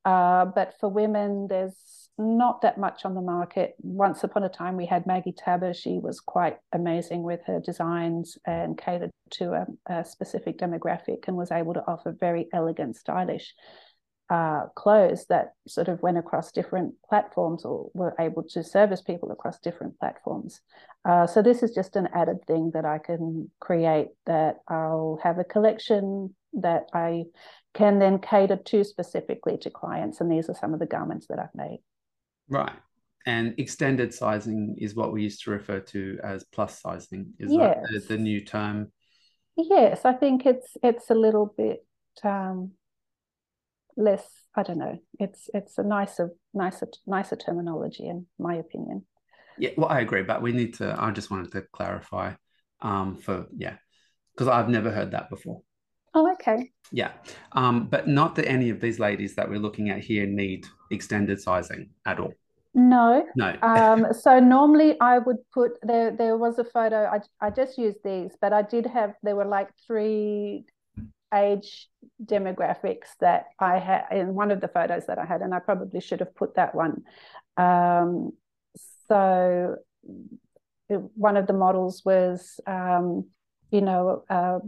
uh, 0.04 0.44
but 0.46 0.74
for 0.80 0.88
women, 0.88 1.46
there's 1.48 2.10
not 2.18 2.62
that 2.62 2.78
much 2.78 3.04
on 3.04 3.14
the 3.14 3.20
market. 3.20 3.74
Once 3.80 4.24
upon 4.24 4.42
a 4.42 4.48
time, 4.48 4.76
we 4.76 4.86
had 4.86 5.06
Maggie 5.06 5.32
Tabberer. 5.32 5.74
She 5.74 5.98
was 5.98 6.20
quite 6.20 6.56
amazing 6.72 7.22
with 7.22 7.40
her 7.46 7.60
designs 7.60 8.36
and 8.44 8.76
catered 8.76 9.10
to 9.32 9.52
a, 9.52 9.66
a 9.92 10.04
specific 10.04 10.58
demographic 10.58 11.28
and 11.28 11.36
was 11.36 11.52
able 11.52 11.74
to 11.74 11.84
offer 11.86 12.16
very 12.18 12.48
elegant, 12.52 12.96
stylish 12.96 13.54
uh, 14.30 14.66
clothes 14.74 15.24
that 15.28 15.52
sort 15.66 15.88
of 15.88 16.02
went 16.02 16.18
across 16.18 16.52
different 16.52 16.94
platforms 17.08 17.64
or 17.64 17.90
were 17.94 18.14
able 18.20 18.42
to 18.42 18.62
service 18.62 19.00
people 19.00 19.30
across 19.30 19.58
different 19.58 19.98
platforms. 19.98 20.60
Uh, 21.04 21.26
so 21.26 21.40
this 21.40 21.62
is 21.62 21.74
just 21.74 21.96
an 21.96 22.08
added 22.14 22.36
thing 22.46 22.70
that 22.74 22.84
I 22.84 22.98
can 22.98 23.50
create 23.60 24.08
that 24.26 24.56
I'll 24.68 25.18
have 25.22 25.38
a 25.38 25.44
collection 25.44 26.34
that 26.54 26.88
I 26.92 27.24
can 27.74 27.98
then 27.98 28.18
cater 28.18 28.56
to 28.56 28.84
specifically 28.84 29.56
to 29.58 29.70
clients. 29.70 30.20
And 30.20 30.30
these 30.30 30.48
are 30.48 30.54
some 30.54 30.74
of 30.74 30.80
the 30.80 30.86
garments 30.86 31.26
that 31.28 31.38
I've 31.38 31.54
made. 31.54 31.80
Right. 32.48 32.72
And 33.26 33.54
extended 33.58 34.14
sizing 34.14 34.76
is 34.78 34.94
what 34.94 35.12
we 35.12 35.22
used 35.22 35.44
to 35.44 35.50
refer 35.50 35.80
to 35.80 36.18
as 36.24 36.44
plus 36.44 36.80
sizing. 36.80 37.34
Is 37.38 37.52
yes. 37.52 37.76
that 37.80 37.92
the, 37.92 38.16
the, 38.16 38.22
new 38.22 38.42
term? 38.44 38.90
Yes, 39.56 40.04
I 40.04 40.14
think 40.14 40.46
it's 40.46 40.76
it's 40.82 41.10
a 41.10 41.14
little 41.14 41.52
bit 41.56 41.84
um, 42.24 42.72
less. 43.96 44.24
I 44.54 44.62
don't 44.62 44.78
know. 44.78 44.98
It's 45.18 45.50
it's 45.52 45.76
a 45.76 45.82
nicer 45.82 46.30
nicer 46.54 46.88
nicer 47.06 47.36
terminology 47.36 48.08
in 48.08 48.26
my 48.38 48.54
opinion. 48.54 49.04
Yeah, 49.58 49.70
well, 49.76 49.88
I 49.88 50.00
agree, 50.00 50.22
but 50.22 50.40
we 50.40 50.52
need 50.52 50.74
to. 50.74 50.96
I 50.98 51.10
just 51.10 51.30
wanted 51.30 51.52
to 51.52 51.62
clarify 51.72 52.34
um, 52.80 53.16
for 53.16 53.46
yeah, 53.54 53.74
because 54.34 54.48
I've 54.48 54.68
never 54.68 54.90
heard 54.90 55.10
that 55.10 55.28
before. 55.28 55.62
Oh, 56.14 56.30
okay. 56.32 56.70
Yeah, 56.90 57.12
um, 57.52 57.86
but 57.86 58.08
not 58.08 58.34
that 58.36 58.46
any 58.46 58.70
of 58.70 58.80
these 58.80 58.98
ladies 58.98 59.34
that 59.34 59.48
we're 59.48 59.58
looking 59.58 59.90
at 59.90 59.98
here 59.98 60.26
need 60.26 60.66
extended 60.90 61.40
sizing 61.40 61.90
at 62.06 62.18
all. 62.18 62.32
No. 62.74 63.26
No. 63.36 63.56
um, 63.62 64.06
so 64.18 64.38
normally 64.38 64.98
I 65.00 65.18
would 65.18 65.38
put 65.52 65.72
there. 65.82 66.10
There 66.10 66.36
was 66.36 66.58
a 66.58 66.64
photo. 66.64 67.04
I 67.04 67.20
I 67.46 67.50
just 67.50 67.76
used 67.76 67.98
these, 68.04 68.32
but 68.40 68.52
I 68.52 68.62
did 68.62 68.86
have. 68.86 69.14
There 69.22 69.36
were 69.36 69.44
like 69.44 69.68
three 69.86 70.64
age 71.34 71.88
demographics 72.24 73.08
that 73.20 73.46
I 73.58 73.78
had 73.78 74.04
in 74.12 74.34
one 74.34 74.50
of 74.50 74.60
the 74.60 74.68
photos 74.68 75.06
that 75.06 75.18
I 75.18 75.26
had, 75.26 75.42
and 75.42 75.54
I 75.54 75.58
probably 75.58 76.00
should 76.00 76.20
have 76.20 76.34
put 76.34 76.54
that 76.54 76.74
one. 76.74 77.02
Um, 77.56 78.32
so 79.08 79.76
one 80.88 81.36
of 81.36 81.46
the 81.46 81.52
models 81.52 82.02
was, 82.04 82.60
um, 82.66 83.26
you 83.70 83.80
know, 83.80 84.24
uh, 84.30 84.58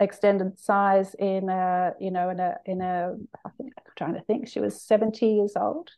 extended 0.00 0.58
size 0.58 1.14
in 1.18 1.48
a 1.48 1.92
you 2.00 2.10
know 2.10 2.30
in 2.30 2.40
a 2.40 2.56
in 2.64 2.80
a 2.80 3.14
I 3.44 3.50
think 3.50 3.72
I'm 3.78 3.92
trying 3.96 4.14
to 4.14 4.22
think 4.22 4.48
she 4.48 4.60
was 4.60 4.82
70 4.82 5.26
years 5.26 5.52
old. 5.56 5.90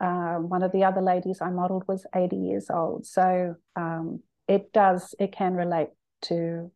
Um, 0.00 0.48
one 0.48 0.62
of 0.62 0.72
the 0.72 0.84
other 0.84 1.00
ladies 1.00 1.40
I 1.40 1.50
modeled 1.50 1.84
was 1.88 2.06
80 2.14 2.36
years 2.36 2.66
old. 2.70 3.06
So 3.06 3.56
um, 3.76 4.20
it 4.46 4.72
does 4.72 5.14
it 5.18 5.32
can 5.32 5.54
relate 5.54 5.88
to 6.22 6.70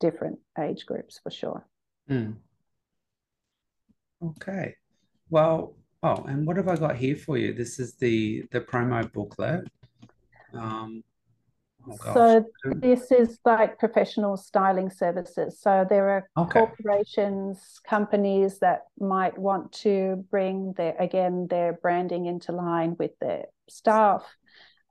different 0.00 0.38
age 0.58 0.86
groups 0.86 1.20
for 1.22 1.30
sure. 1.30 1.66
Mm. 2.10 2.36
okay. 4.24 4.74
Well 5.28 5.76
oh 6.02 6.24
and 6.26 6.46
what 6.46 6.56
have 6.56 6.68
I 6.68 6.76
got 6.76 6.96
here 6.96 7.16
for 7.16 7.36
you? 7.38 7.52
This 7.52 7.78
is 7.78 7.94
the 7.94 8.44
the 8.50 8.60
promo 8.60 9.10
booklet. 9.12 9.68
Um, 10.52 11.04
Oh, 11.90 12.14
so 12.14 12.44
this 12.64 13.10
is 13.10 13.38
like 13.44 13.78
professional 13.78 14.36
styling 14.36 14.90
services. 14.90 15.60
So 15.60 15.86
there 15.88 16.08
are 16.10 16.30
okay. 16.36 16.60
corporations, 16.60 17.80
companies 17.86 18.58
that 18.60 18.82
might 18.98 19.38
want 19.38 19.72
to 19.84 20.24
bring 20.30 20.74
their 20.76 20.96
again 20.98 21.46
their 21.48 21.72
branding 21.72 22.26
into 22.26 22.52
line 22.52 22.96
with 22.98 23.12
their 23.20 23.46
staff. 23.68 24.24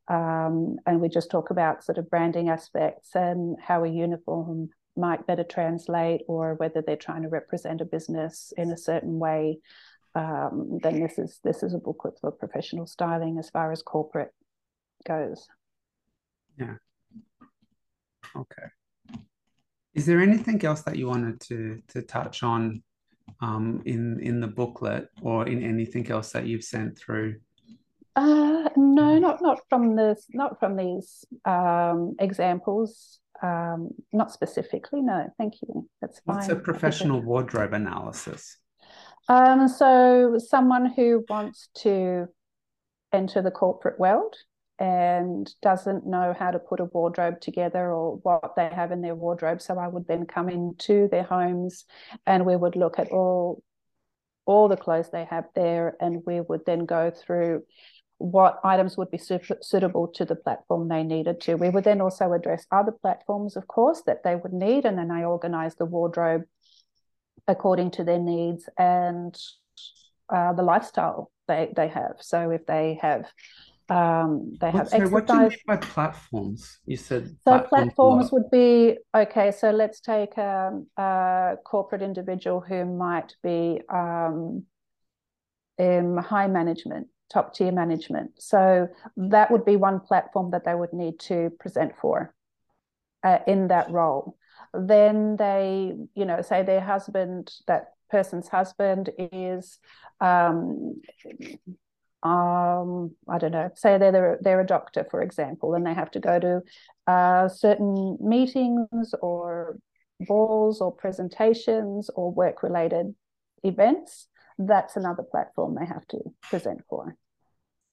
Um, 0.07 0.77
and 0.87 1.01
we 1.01 1.09
just 1.09 1.29
talk 1.29 1.51
about 1.51 1.83
sort 1.83 1.99
of 1.99 2.09
branding 2.09 2.49
aspects 2.49 3.11
and 3.13 3.57
how 3.61 3.83
a 3.83 3.87
uniform 3.87 4.69
might 4.97 5.27
better 5.27 5.43
translate 5.43 6.21
or 6.27 6.55
whether 6.55 6.81
they're 6.81 6.95
trying 6.95 7.21
to 7.21 7.29
represent 7.29 7.81
a 7.81 7.85
business 7.85 8.51
in 8.57 8.71
a 8.71 8.77
certain 8.77 9.19
way. 9.19 9.59
Um, 10.15 10.79
then 10.81 10.99
this 10.99 11.19
is 11.19 11.39
this 11.43 11.61
is 11.61 11.73
a 11.73 11.77
booklet 11.77 12.15
for 12.19 12.31
professional 12.31 12.87
styling 12.87 13.37
as 13.37 13.49
far 13.49 13.71
as 13.71 13.81
corporate 13.81 14.33
goes. 15.07 15.47
Yeah. 16.57 16.75
Okay. 18.35 18.67
Is 19.93 20.05
there 20.05 20.21
anything 20.21 20.63
else 20.63 20.81
that 20.83 20.97
you 20.97 21.07
wanted 21.07 21.39
to 21.41 21.81
to 21.89 22.01
touch 22.01 22.43
on 22.43 22.83
um, 23.41 23.81
in 23.85 24.19
in 24.19 24.39
the 24.39 24.47
booklet 24.47 25.09
or 25.21 25.47
in 25.47 25.63
anything 25.63 26.09
else 26.09 26.31
that 26.31 26.45
you've 26.45 26.63
sent 26.63 26.97
through? 26.97 27.39
Uh, 28.15 28.69
no, 28.75 29.17
not 29.17 29.41
not 29.41 29.59
from 29.69 29.95
this, 29.95 30.27
not 30.33 30.59
from 30.59 30.75
these 30.75 31.25
um, 31.45 32.15
examples. 32.19 33.19
Um, 33.41 33.91
not 34.11 34.33
specifically. 34.33 35.01
No, 35.01 35.31
thank 35.37 35.61
you. 35.61 35.87
That's 36.01 36.19
fine. 36.19 36.35
What's 36.35 36.49
a 36.49 36.57
professional 36.57 37.21
wardrobe 37.21 37.71
analysis? 37.73 38.57
Um, 39.29 39.67
so 39.69 40.37
someone 40.39 40.87
who 40.87 41.23
wants 41.29 41.69
to 41.83 42.27
enter 43.13 43.41
the 43.41 43.51
corporate 43.51 43.99
world 43.99 44.35
and 44.79 45.53
doesn't 45.61 46.07
know 46.07 46.33
how 46.37 46.51
to 46.51 46.59
put 46.59 46.79
a 46.79 46.85
wardrobe 46.85 47.41
together 47.41 47.91
or 47.91 48.15
what 48.23 48.55
they 48.55 48.69
have 48.69 48.91
in 48.91 49.01
their 49.01 49.15
wardrobe. 49.15 49.61
So 49.61 49.77
I 49.77 49.87
would 49.87 50.07
then 50.07 50.25
come 50.25 50.49
into 50.49 51.09
their 51.11 51.23
homes 51.23 51.85
and 52.25 52.45
we 52.45 52.55
would 52.55 52.75
look 52.75 52.97
at 52.97 53.11
all 53.11 53.61
all 54.45 54.67
the 54.67 54.77
clothes 54.77 55.11
they 55.11 55.25
have 55.25 55.45
there 55.53 55.95
and 56.01 56.23
we 56.25 56.41
would 56.41 56.65
then 56.65 56.85
go 56.85 57.11
through 57.11 57.61
what 58.17 58.59
items 58.63 58.97
would 58.97 59.11
be 59.11 59.17
su- 59.17 59.39
suitable 59.61 60.07
to 60.07 60.25
the 60.25 60.35
platform 60.35 60.87
they 60.87 61.03
needed 61.03 61.39
to. 61.41 61.55
We 61.55 61.69
would 61.69 61.83
then 61.83 62.01
also 62.01 62.33
address 62.33 62.65
other 62.71 62.91
platforms, 62.91 63.55
of 63.55 63.67
course, 63.67 64.01
that 64.07 64.23
they 64.23 64.35
would 64.35 64.51
need, 64.51 64.85
and 64.85 64.97
then 64.97 65.11
I 65.11 65.23
organize 65.23 65.75
the 65.75 65.85
wardrobe 65.85 66.43
according 67.47 67.91
to 67.91 68.03
their 68.03 68.19
needs 68.19 68.67
and 68.77 69.37
uh, 70.33 70.53
the 70.53 70.63
lifestyle 70.63 71.31
they, 71.47 71.71
they 71.75 71.87
have. 71.87 72.15
So 72.19 72.49
if 72.49 72.65
they 72.65 72.99
have 73.01 73.25
um, 73.89 74.53
they 74.61 74.71
have 74.71 74.89
so 74.89 74.97
exercise. 74.97 75.11
What 75.11 75.27
do 75.27 75.33
you 75.33 75.39
mean 75.41 75.57
by 75.65 75.77
platforms? 75.77 76.79
You 76.85 76.97
said 76.97 77.35
so. 77.43 77.59
Platforms, 77.61 78.31
would 78.31 78.49
be 78.51 78.97
okay. 79.15 79.51
So 79.51 79.71
let's 79.71 79.99
take 79.99 80.37
a, 80.37 80.79
a 80.97 81.55
corporate 81.65 82.01
individual 82.01 82.61
who 82.61 82.85
might 82.85 83.35
be 83.43 83.81
um, 83.89 84.65
in 85.77 86.17
high 86.17 86.47
management, 86.47 87.07
top 87.31 87.55
tier 87.55 87.71
management. 87.71 88.31
So 88.37 88.89
that 89.17 89.49
would 89.49 89.65
be 89.65 89.75
one 89.75 89.99
platform 89.99 90.51
that 90.51 90.65
they 90.65 90.75
would 90.75 90.93
need 90.93 91.19
to 91.21 91.51
present 91.59 91.93
for 91.99 92.33
uh, 93.23 93.39
in 93.47 93.69
that 93.69 93.89
role. 93.89 94.37
Then 94.73 95.35
they, 95.37 95.95
you 96.13 96.25
know, 96.25 96.41
say 96.41 96.63
their 96.63 96.81
husband, 96.81 97.51
that 97.67 97.93
person's 98.11 98.47
husband 98.47 99.09
is 99.17 99.79
um, 100.21 101.01
um, 102.23 103.15
I 103.27 103.37
don't 103.37 103.51
know, 103.51 103.69
say 103.75 103.97
they're, 103.97 104.37
they're 104.41 104.61
a 104.61 104.65
doctor, 104.65 105.05
for 105.09 105.21
example, 105.21 105.73
and 105.73 105.85
they 105.85 105.93
have 105.93 106.11
to 106.11 106.19
go 106.19 106.39
to 106.39 106.61
uh, 107.07 107.47
certain 107.47 108.17
meetings 108.19 109.13
or 109.21 109.77
balls 110.19 110.81
or 110.81 110.91
presentations 110.91 112.09
or 112.15 112.31
work 112.31 112.63
related 112.63 113.15
events, 113.63 114.27
that's 114.57 114.95
another 114.95 115.23
platform 115.23 115.75
they 115.79 115.85
have 115.85 116.05
to 116.07 116.19
present 116.43 116.81
for. 116.89 117.15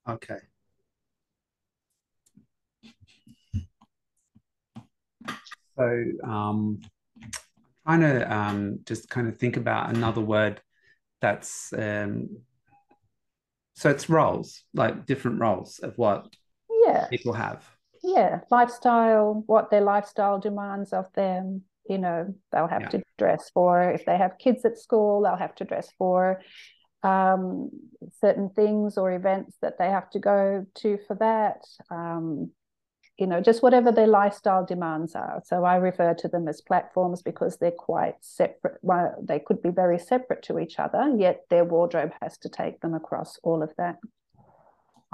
Okay. 0.08 0.38
So, 5.76 6.04
um, 6.24 6.80
I'm 7.84 8.00
trying 8.00 8.18
to 8.18 8.36
um, 8.36 8.78
just 8.84 9.08
kind 9.08 9.28
of 9.28 9.36
think 9.38 9.56
about 9.56 9.94
another 9.94 10.20
word 10.20 10.60
that's 11.20 11.72
um, 11.72 12.40
so 13.76 13.90
it's 13.90 14.08
roles, 14.08 14.64
like 14.74 15.06
different 15.06 15.40
roles 15.40 15.78
of 15.80 15.96
what 15.98 16.34
yeah 16.84 17.06
people 17.08 17.34
have. 17.34 17.64
Yeah, 18.02 18.40
lifestyle, 18.50 19.42
what 19.46 19.70
their 19.70 19.82
lifestyle 19.82 20.38
demands 20.38 20.92
of 20.92 21.12
them. 21.14 21.62
You 21.88 21.98
know, 21.98 22.34
they'll 22.50 22.66
have 22.66 22.82
yeah. 22.82 22.88
to 22.88 23.02
dress 23.18 23.50
for 23.54 23.90
if 23.90 24.04
they 24.06 24.16
have 24.16 24.38
kids 24.38 24.64
at 24.64 24.78
school, 24.78 25.22
they'll 25.22 25.36
have 25.36 25.54
to 25.56 25.64
dress 25.64 25.92
for 25.98 26.40
um, 27.02 27.70
certain 28.20 28.50
things 28.50 28.98
or 28.98 29.12
events 29.12 29.56
that 29.62 29.78
they 29.78 29.88
have 29.88 30.10
to 30.10 30.18
go 30.18 30.66
to 30.76 30.98
for 31.06 31.14
that. 31.16 31.62
Um, 31.90 32.50
you 33.18 33.26
know, 33.26 33.40
just 33.40 33.62
whatever 33.62 33.90
their 33.90 34.06
lifestyle 34.06 34.64
demands 34.64 35.14
are. 35.14 35.42
So 35.44 35.64
I 35.64 35.76
refer 35.76 36.14
to 36.14 36.28
them 36.28 36.48
as 36.48 36.60
platforms 36.60 37.22
because 37.22 37.56
they're 37.56 37.70
quite 37.70 38.16
separate. 38.20 38.78
Well, 38.82 39.14
they 39.22 39.38
could 39.38 39.62
be 39.62 39.70
very 39.70 39.98
separate 39.98 40.42
to 40.44 40.58
each 40.58 40.78
other, 40.78 41.14
yet 41.16 41.44
their 41.48 41.64
wardrobe 41.64 42.12
has 42.20 42.36
to 42.38 42.48
take 42.48 42.80
them 42.80 42.94
across 42.94 43.38
all 43.42 43.62
of 43.62 43.72
that. 43.78 43.96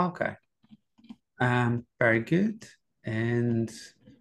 Okay. 0.00 0.32
Um, 1.38 1.86
very 2.00 2.20
good. 2.20 2.66
And 3.04 3.72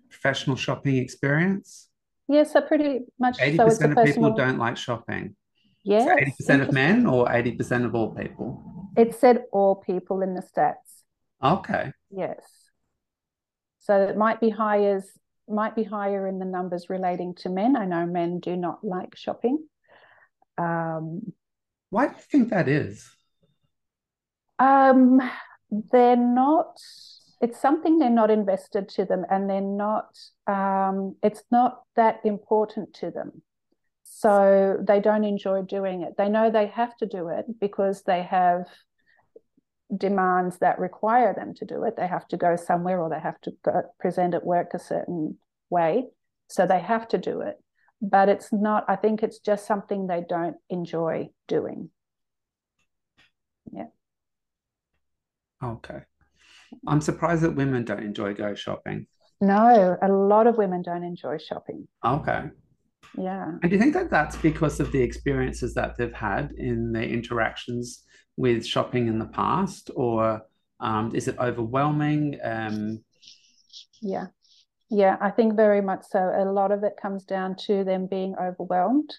professional 0.09 0.55
shopping 0.55 0.97
experience? 0.97 1.89
Yes, 2.27 2.53
so 2.53 2.61
pretty 2.61 2.99
much 3.19 3.39
80% 3.39 3.57
so 3.57 3.63
of 3.63 3.69
personal... 3.69 4.05
people 4.05 4.33
don't 4.33 4.59
like 4.59 4.77
shopping. 4.77 5.35
Yes. 5.83 6.05
So 6.39 6.53
80% 6.53 6.61
of 6.61 6.71
men 6.71 7.07
or 7.07 7.27
80% 7.27 7.85
of 7.85 7.95
all 7.95 8.13
people? 8.13 8.91
It 8.95 9.15
said 9.15 9.45
all 9.51 9.75
people 9.75 10.21
in 10.21 10.35
the 10.35 10.41
stats. 10.41 10.75
Okay. 11.43 11.91
Yes. 12.11 12.60
So 13.81 13.99
it 14.01 14.15
might 14.15 14.39
be 14.39 14.49
higher 14.49 15.03
might 15.49 15.75
be 15.75 15.83
higher 15.83 16.27
in 16.27 16.39
the 16.39 16.45
numbers 16.45 16.89
relating 16.89 17.35
to 17.35 17.49
men. 17.49 17.75
I 17.75 17.85
know 17.85 18.05
men 18.05 18.39
do 18.39 18.55
not 18.55 18.83
like 18.83 19.15
shopping. 19.17 19.67
Um, 20.57 21.33
Why 21.89 22.07
do 22.07 22.13
you 22.13 22.21
think 22.21 22.49
that 22.49 22.69
is? 22.69 23.09
Um, 24.59 25.19
they're 25.91 26.15
not. 26.15 26.77
It's 27.41 27.59
something 27.59 27.97
they're 27.97 28.09
not 28.09 28.29
invested 28.29 28.87
to 28.89 29.05
them, 29.05 29.25
and 29.29 29.49
they're 29.49 29.61
not. 29.61 30.17
Um, 30.47 31.15
it's 31.23 31.43
not 31.51 31.81
that 31.95 32.19
important 32.23 32.93
to 32.95 33.09
them, 33.09 33.41
so 34.03 34.77
they 34.79 34.99
don't 34.99 35.23
enjoy 35.23 35.63
doing 35.63 36.03
it. 36.03 36.13
They 36.17 36.29
know 36.29 36.51
they 36.51 36.67
have 36.67 36.95
to 36.97 37.07
do 37.07 37.29
it 37.29 37.45
because 37.59 38.03
they 38.03 38.21
have 38.23 38.67
demands 39.95 40.57
that 40.59 40.79
require 40.79 41.33
them 41.33 41.53
to 41.55 41.65
do 41.65 41.83
it. 41.83 41.95
They 41.97 42.07
have 42.07 42.27
to 42.29 42.37
go 42.37 42.55
somewhere 42.55 43.01
or 43.01 43.09
they 43.09 43.19
have 43.19 43.39
to 43.41 43.51
go, 43.63 43.83
present 43.99 44.33
at 44.33 44.45
work 44.45 44.73
a 44.73 44.79
certain 44.79 45.37
way. 45.69 46.05
So 46.47 46.65
they 46.65 46.79
have 46.79 47.07
to 47.09 47.17
do 47.17 47.41
it. 47.41 47.57
But 48.01 48.29
it's 48.29 48.51
not, 48.51 48.85
I 48.87 48.95
think 48.95 49.21
it's 49.21 49.39
just 49.39 49.67
something 49.67 50.07
they 50.07 50.23
don't 50.27 50.55
enjoy 50.69 51.29
doing. 51.47 51.89
Yeah. 53.71 53.87
Okay. 55.63 55.99
I'm 56.87 57.01
surprised 57.01 57.43
that 57.43 57.55
women 57.55 57.85
don't 57.85 58.03
enjoy 58.03 58.33
go 58.33 58.55
shopping. 58.55 59.07
No, 59.39 59.97
a 60.01 60.07
lot 60.07 60.47
of 60.47 60.57
women 60.57 60.81
don't 60.81 61.03
enjoy 61.03 61.37
shopping. 61.37 61.87
Okay. 62.05 62.43
Yeah. 63.17 63.51
And 63.61 63.69
do 63.69 63.69
you 63.69 63.79
think 63.79 63.93
that 63.93 64.09
that's 64.09 64.37
because 64.37 64.79
of 64.79 64.91
the 64.91 65.01
experiences 65.01 65.73
that 65.73 65.97
they've 65.97 66.13
had 66.13 66.51
in 66.57 66.91
their 66.91 67.03
interactions 67.03 68.03
with 68.41 68.65
shopping 68.65 69.07
in 69.07 69.19
the 69.19 69.25
past, 69.25 69.91
or 69.95 70.41
um, 70.79 71.15
is 71.15 71.27
it 71.27 71.37
overwhelming? 71.37 72.39
Um, 72.43 73.03
yeah. 74.01 74.27
Yeah, 74.89 75.15
I 75.21 75.29
think 75.29 75.55
very 75.55 75.79
much 75.79 76.03
so. 76.09 76.19
A 76.19 76.43
lot 76.51 76.71
of 76.71 76.83
it 76.83 76.93
comes 77.01 77.23
down 77.23 77.55
to 77.67 77.85
them 77.85 78.07
being 78.07 78.35
overwhelmed. 78.41 79.13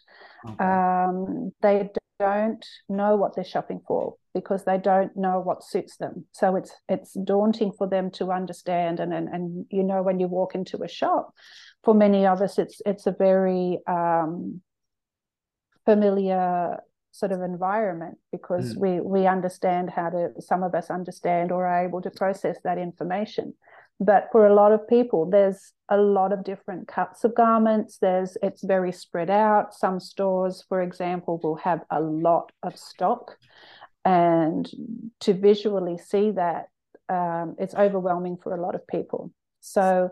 Okay. 0.47 0.65
Um, 0.65 1.53
they 1.63 1.89
don't 2.19 2.67
know 2.91 3.17
what 3.17 3.35
they're 3.35 3.45
shopping 3.45 3.81
for 3.87 4.17
because 4.35 4.65
they 4.65 4.77
don't 4.77 5.17
know 5.17 5.41
what 5.41 5.65
suits 5.65 5.97
them. 5.97 6.27
So 6.33 6.57
it's 6.57 6.73
it's 6.89 7.15
daunting 7.25 7.73
for 7.79 7.89
them 7.89 8.11
to 8.13 8.33
understand. 8.33 9.01
And 9.01 9.15
and, 9.15 9.29
and 9.29 9.67
you 9.71 9.83
know 9.83 10.03
when 10.03 10.21
you 10.21 10.27
walk 10.27 10.55
into 10.55 10.83
a 10.83 10.89
shop, 10.89 11.33
for 11.85 11.95
many 11.95 12.27
of 12.27 12.43
us, 12.43 12.59
it's 12.59 12.83
it's 12.85 13.07
a 13.07 13.17
very 13.19 13.79
um, 13.87 14.61
familiar 15.87 16.81
sort 17.13 17.31
of 17.31 17.43
environment 17.43 18.19
because 18.33 18.75
mm. 18.75 18.81
we 18.81 19.01
we 19.01 19.27
understand 19.27 19.91
how 19.91 20.11
to 20.11 20.31
some 20.41 20.63
of 20.63 20.75
us 20.75 20.91
understand 20.91 21.53
or 21.53 21.67
are 21.67 21.85
able 21.85 22.03
to 22.03 22.11
process 22.11 22.57
that 22.65 22.79
information. 22.79 23.55
But 24.01 24.29
for 24.33 24.47
a 24.47 24.55
lot 24.55 24.73
of 24.73 24.89
people 24.89 25.29
there's 25.31 25.73
a 25.89 25.99
lot 25.99 26.33
of 26.33 26.43
different 26.43 26.89
cuts 26.89 27.23
of 27.23 27.35
garments. 27.35 27.99
There's 27.99 28.37
it's 28.43 28.65
very 28.65 28.93
spread 28.93 29.31
out. 29.31 29.75
Some 29.75 30.01
stores 30.01 30.65
for 30.69 30.83
example 30.83 31.39
will 31.43 31.57
have 31.57 31.83
a 31.91 32.01
lot 32.01 32.51
of 32.63 32.77
stock. 32.77 33.37
And 34.05 34.69
to 35.21 35.33
visually 35.33 35.97
see 35.97 36.33
that 36.33 36.67
um, 37.09 37.55
it's 37.59 37.75
overwhelming 37.75 38.39
for 38.43 38.53
a 38.53 38.61
lot 38.61 38.75
of 38.75 38.85
people. 38.89 39.31
So 39.61 40.11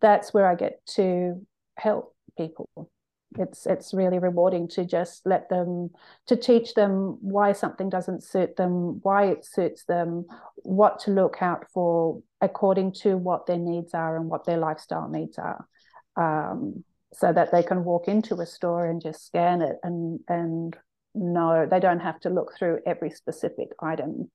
that's 0.00 0.34
where 0.34 0.46
i 0.46 0.54
get 0.54 0.84
to 0.86 1.46
help 1.78 2.14
people 2.36 2.68
it's 3.38 3.66
it's 3.66 3.94
really 3.94 4.18
rewarding 4.18 4.68
to 4.68 4.84
just 4.84 5.26
let 5.26 5.48
them 5.48 5.90
to 6.26 6.36
teach 6.36 6.74
them 6.74 7.18
why 7.20 7.52
something 7.52 7.88
doesn't 7.88 8.22
suit 8.22 8.56
them 8.56 9.00
why 9.02 9.26
it 9.26 9.44
suits 9.44 9.84
them 9.84 10.26
what 10.56 10.98
to 11.00 11.10
look 11.10 11.38
out 11.40 11.64
for 11.72 12.22
according 12.40 12.92
to 12.92 13.16
what 13.16 13.46
their 13.46 13.58
needs 13.58 13.94
are 13.94 14.16
and 14.16 14.28
what 14.28 14.44
their 14.44 14.58
lifestyle 14.58 15.08
needs 15.08 15.38
are. 15.38 15.66
Um, 16.16 16.84
so 17.14 17.32
that 17.32 17.52
they 17.52 17.62
can 17.62 17.84
walk 17.84 18.08
into 18.08 18.40
a 18.40 18.46
store 18.46 18.86
and 18.86 19.02
just 19.02 19.26
scan 19.26 19.62
it 19.62 19.76
and 19.82 20.20
and 20.28 20.76
know 21.14 21.66
they 21.70 21.80
don't 21.80 22.00
have 22.00 22.18
to 22.20 22.30
look 22.30 22.54
through 22.56 22.80
every 22.86 23.10
specific 23.10 23.68
item 23.80 24.30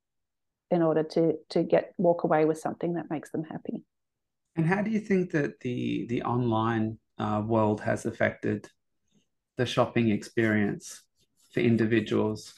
in 0.69 0.81
order 0.81 1.03
to 1.03 1.33
to 1.49 1.63
get 1.63 1.93
walk 1.97 2.23
away 2.23 2.45
with 2.45 2.59
something 2.59 2.93
that 2.93 3.09
makes 3.09 3.31
them 3.31 3.43
happy. 3.43 3.83
And 4.55 4.65
how 4.65 4.81
do 4.81 4.91
you 4.91 4.99
think 4.99 5.31
that 5.31 5.59
the 5.61 6.05
the 6.07 6.23
online 6.23 6.99
uh, 7.17 7.41
world 7.45 7.81
has 7.81 8.05
affected 8.05 8.69
the 9.57 9.65
shopping 9.65 10.09
experience 10.09 11.01
for 11.53 11.59
individuals? 11.59 12.53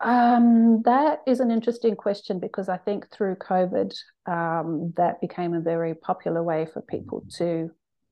Um, 0.00 0.82
that 0.84 1.20
is 1.26 1.40
an 1.40 1.50
interesting 1.50 1.94
question 1.94 2.38
because 2.38 2.68
I 2.68 2.76
think 2.76 3.10
through 3.10 3.36
COVID, 3.36 3.94
um, 4.26 4.92
that 4.96 5.20
became 5.20 5.54
a 5.54 5.60
very 5.60 5.94
popular 5.94 6.42
way 6.42 6.66
for 6.72 6.82
people 6.82 7.24
to 7.38 7.70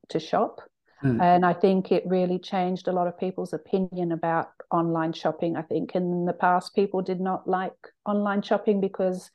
to 0.09 0.21
shop, 0.21 0.61
mm. 1.03 1.21
and 1.21 1.45
I 1.45 1.53
think 1.53 1.91
it 1.91 2.05
really 2.07 2.39
changed 2.39 2.89
a 2.89 2.93
lot 2.93 3.09
of 3.09 3.19
people's 3.19 3.53
opinion 3.53 4.13
about 4.13 4.51
online 4.71 5.13
shopping. 5.13 5.57
I 5.57 5.63
think 5.63 5.95
in 5.95 6.25
the 6.25 6.33
past, 6.33 6.75
people 6.75 7.03
did 7.03 7.21
not 7.21 7.49
like 7.49 7.77
online 8.07 8.43
shopping 8.43 8.81
because 8.81 9.31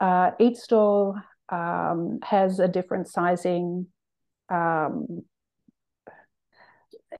uh, 0.00 0.32
each 0.38 0.56
store 0.56 1.22
um, 1.50 2.18
has 2.22 2.60
a 2.60 2.68
different 2.68 3.08
sizing 3.08 3.86
um, 4.48 5.24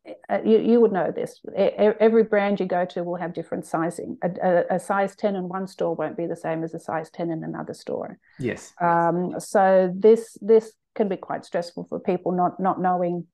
you, 0.06 0.58
you 0.58 0.80
would 0.80 0.92
know 0.92 1.10
this. 1.10 1.40
Every 1.56 2.24
brand 2.24 2.60
you 2.60 2.66
go 2.66 2.84
to 2.86 3.04
will 3.04 3.16
have 3.16 3.34
different 3.34 3.66
sizing. 3.66 4.16
A, 4.22 4.30
a, 4.42 4.76
a, 4.76 4.80
size 4.80 5.14
10 5.16 5.36
in 5.36 5.48
one 5.48 5.66
store 5.66 5.94
won't 5.94 6.16
be 6.16 6.26
the 6.26 6.36
same 6.36 6.64
as 6.64 6.74
a 6.74 6.80
size 6.80 7.10
10 7.10 7.30
in 7.30 7.44
another 7.44 7.74
store. 7.74 8.18
Yes. 8.38 8.72
Um, 8.80 9.38
so 9.38 9.92
this 9.94 10.36
this 10.40 10.72
can 10.94 11.08
be 11.08 11.16
quite 11.16 11.44
stressful 11.44 11.84
for 11.88 12.00
people 12.00 12.32
not 12.32 12.58
not 12.58 12.80
knowing 12.80 13.26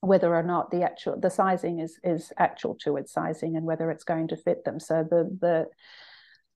whether 0.00 0.34
or 0.34 0.42
not 0.42 0.70
the 0.70 0.82
actual 0.82 1.18
the 1.18 1.30
sizing 1.30 1.80
is 1.80 1.98
is 2.02 2.32
actual 2.38 2.74
to 2.74 2.96
its 2.96 3.12
sizing 3.12 3.56
and 3.56 3.66
whether 3.66 3.90
it's 3.90 4.04
going 4.04 4.28
to 4.28 4.36
fit 4.36 4.64
them. 4.64 4.80
So 4.80 5.06
the 5.08 5.66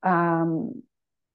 the 0.04 0.08
um 0.08 0.82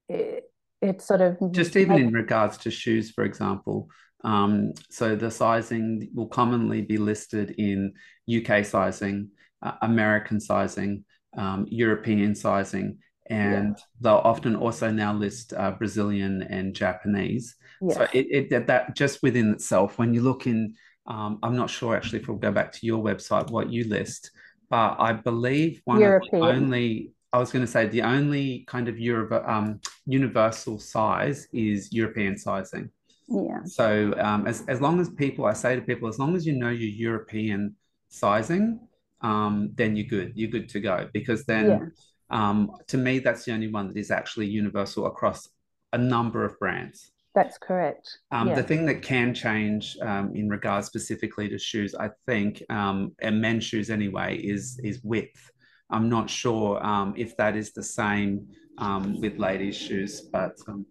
it, 0.07 0.45
it's 0.81 1.05
sort 1.05 1.21
of 1.21 1.37
just 1.51 1.75
even 1.75 1.97
in 1.97 2.13
regards 2.13 2.57
to 2.59 2.71
shoes, 2.71 3.11
for 3.11 3.25
example, 3.25 3.89
um, 4.23 4.73
so 4.89 5.15
the 5.15 5.31
sizing 5.31 6.09
will 6.13 6.27
commonly 6.27 6.81
be 6.81 6.97
listed 6.97 7.51
in 7.57 7.93
UK 8.29 8.65
sizing, 8.65 9.29
uh, 9.61 9.73
American 9.81 10.39
sizing, 10.39 11.05
um, 11.37 11.65
European 11.69 12.35
sizing, 12.35 12.97
and 13.29 13.75
yeah. 13.77 13.83
they'll 14.01 14.21
often 14.23 14.55
also 14.55 14.91
now 14.91 15.13
list 15.13 15.53
uh, 15.53 15.71
Brazilian 15.71 16.41
and 16.43 16.75
Japanese. 16.75 17.55
Yes. 17.81 17.95
So 17.95 18.07
it, 18.13 18.51
it, 18.51 18.67
that 18.67 18.95
just 18.95 19.23
within 19.23 19.53
itself, 19.53 19.97
when 19.97 20.13
you 20.13 20.21
look 20.21 20.47
in, 20.47 20.75
um, 21.07 21.39
I'm 21.41 21.55
not 21.55 21.69
sure 21.69 21.95
actually 21.95 22.19
if 22.19 22.27
we'll 22.27 22.37
go 22.37 22.51
back 22.51 22.71
to 22.73 22.85
your 22.85 23.01
website 23.03 23.49
what 23.49 23.71
you 23.71 23.85
list, 23.85 24.31
but 24.69 24.97
I 24.99 25.13
believe 25.13 25.81
one 25.85 26.01
European. 26.01 26.43
of 26.43 26.49
the 26.49 26.55
only 26.55 27.13
I 27.31 27.37
was 27.37 27.51
going 27.51 27.63
to 27.63 27.71
say 27.71 27.87
the 27.87 28.01
only 28.01 28.65
kind 28.67 28.87
of 28.87 28.97
Euro, 28.97 29.47
um, 29.47 29.79
universal 30.07 30.79
size 30.79 31.47
is 31.53 31.93
European 31.93 32.35
sizing. 32.37 32.89
Yeah. 33.29 33.63
So 33.65 34.13
um, 34.17 34.47
as, 34.47 34.63
as 34.67 34.81
long 34.81 34.99
as 34.99 35.09
people, 35.09 35.45
I 35.45 35.53
say 35.53 35.75
to 35.75 35.81
people, 35.81 36.07
as 36.07 36.19
long 36.19 36.35
as 36.35 36.45
you 36.45 36.53
know 36.53 36.69
your 36.69 36.89
European 36.89 37.75
sizing, 38.09 38.79
um, 39.21 39.71
then 39.75 39.95
you're 39.95 40.07
good. 40.07 40.33
You're 40.35 40.49
good 40.49 40.69
to 40.69 40.79
go 40.79 41.09
because 41.13 41.45
then, 41.45 41.67
yeah. 41.67 41.79
um, 42.29 42.71
to 42.87 42.97
me, 42.97 43.19
that's 43.19 43.45
the 43.45 43.53
only 43.53 43.67
one 43.67 43.87
that 43.89 43.97
is 43.97 44.11
actually 44.11 44.47
universal 44.47 45.05
across 45.05 45.47
a 45.93 45.97
number 45.97 46.43
of 46.43 46.57
brands. 46.59 47.11
That's 47.35 47.57
correct. 47.57 48.19
Um, 48.31 48.49
yeah. 48.49 48.55
The 48.55 48.63
thing 48.63 48.85
that 48.87 49.01
can 49.03 49.33
change 49.33 49.97
um, 50.01 50.35
in 50.35 50.49
regards 50.49 50.87
specifically 50.87 51.47
to 51.49 51.59
shoes, 51.59 51.93
I 51.93 52.09
think, 52.25 52.63
um, 52.69 53.13
and 53.21 53.39
men's 53.39 53.63
shoes 53.63 53.89
anyway, 53.89 54.37
is 54.37 54.79
is 54.83 55.03
width. 55.03 55.51
I'm 55.91 56.09
not 56.09 56.29
sure 56.29 56.83
um, 56.85 57.13
if 57.17 57.37
that 57.37 57.55
is 57.55 57.71
the 57.71 57.83
same 57.83 58.47
um, 58.77 59.19
with 59.21 59.37
ladies' 59.37 59.77
shoes, 59.77 60.21
but 60.21 60.55
um, 60.67 60.85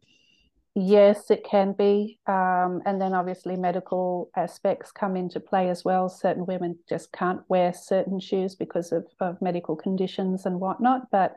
Yes, 0.80 1.28
it 1.32 1.42
can 1.42 1.72
be. 1.72 2.20
Um, 2.28 2.82
and 2.86 3.00
then 3.00 3.12
obviously 3.12 3.56
medical 3.56 4.30
aspects 4.36 4.92
come 4.92 5.16
into 5.16 5.40
play 5.40 5.70
as 5.70 5.84
well. 5.84 6.08
Certain 6.08 6.46
women 6.46 6.78
just 6.88 7.10
can't 7.10 7.40
wear 7.48 7.72
certain 7.72 8.20
shoes 8.20 8.54
because 8.54 8.92
of, 8.92 9.04
of 9.18 9.42
medical 9.42 9.74
conditions 9.74 10.46
and 10.46 10.60
whatnot. 10.60 11.10
But 11.10 11.34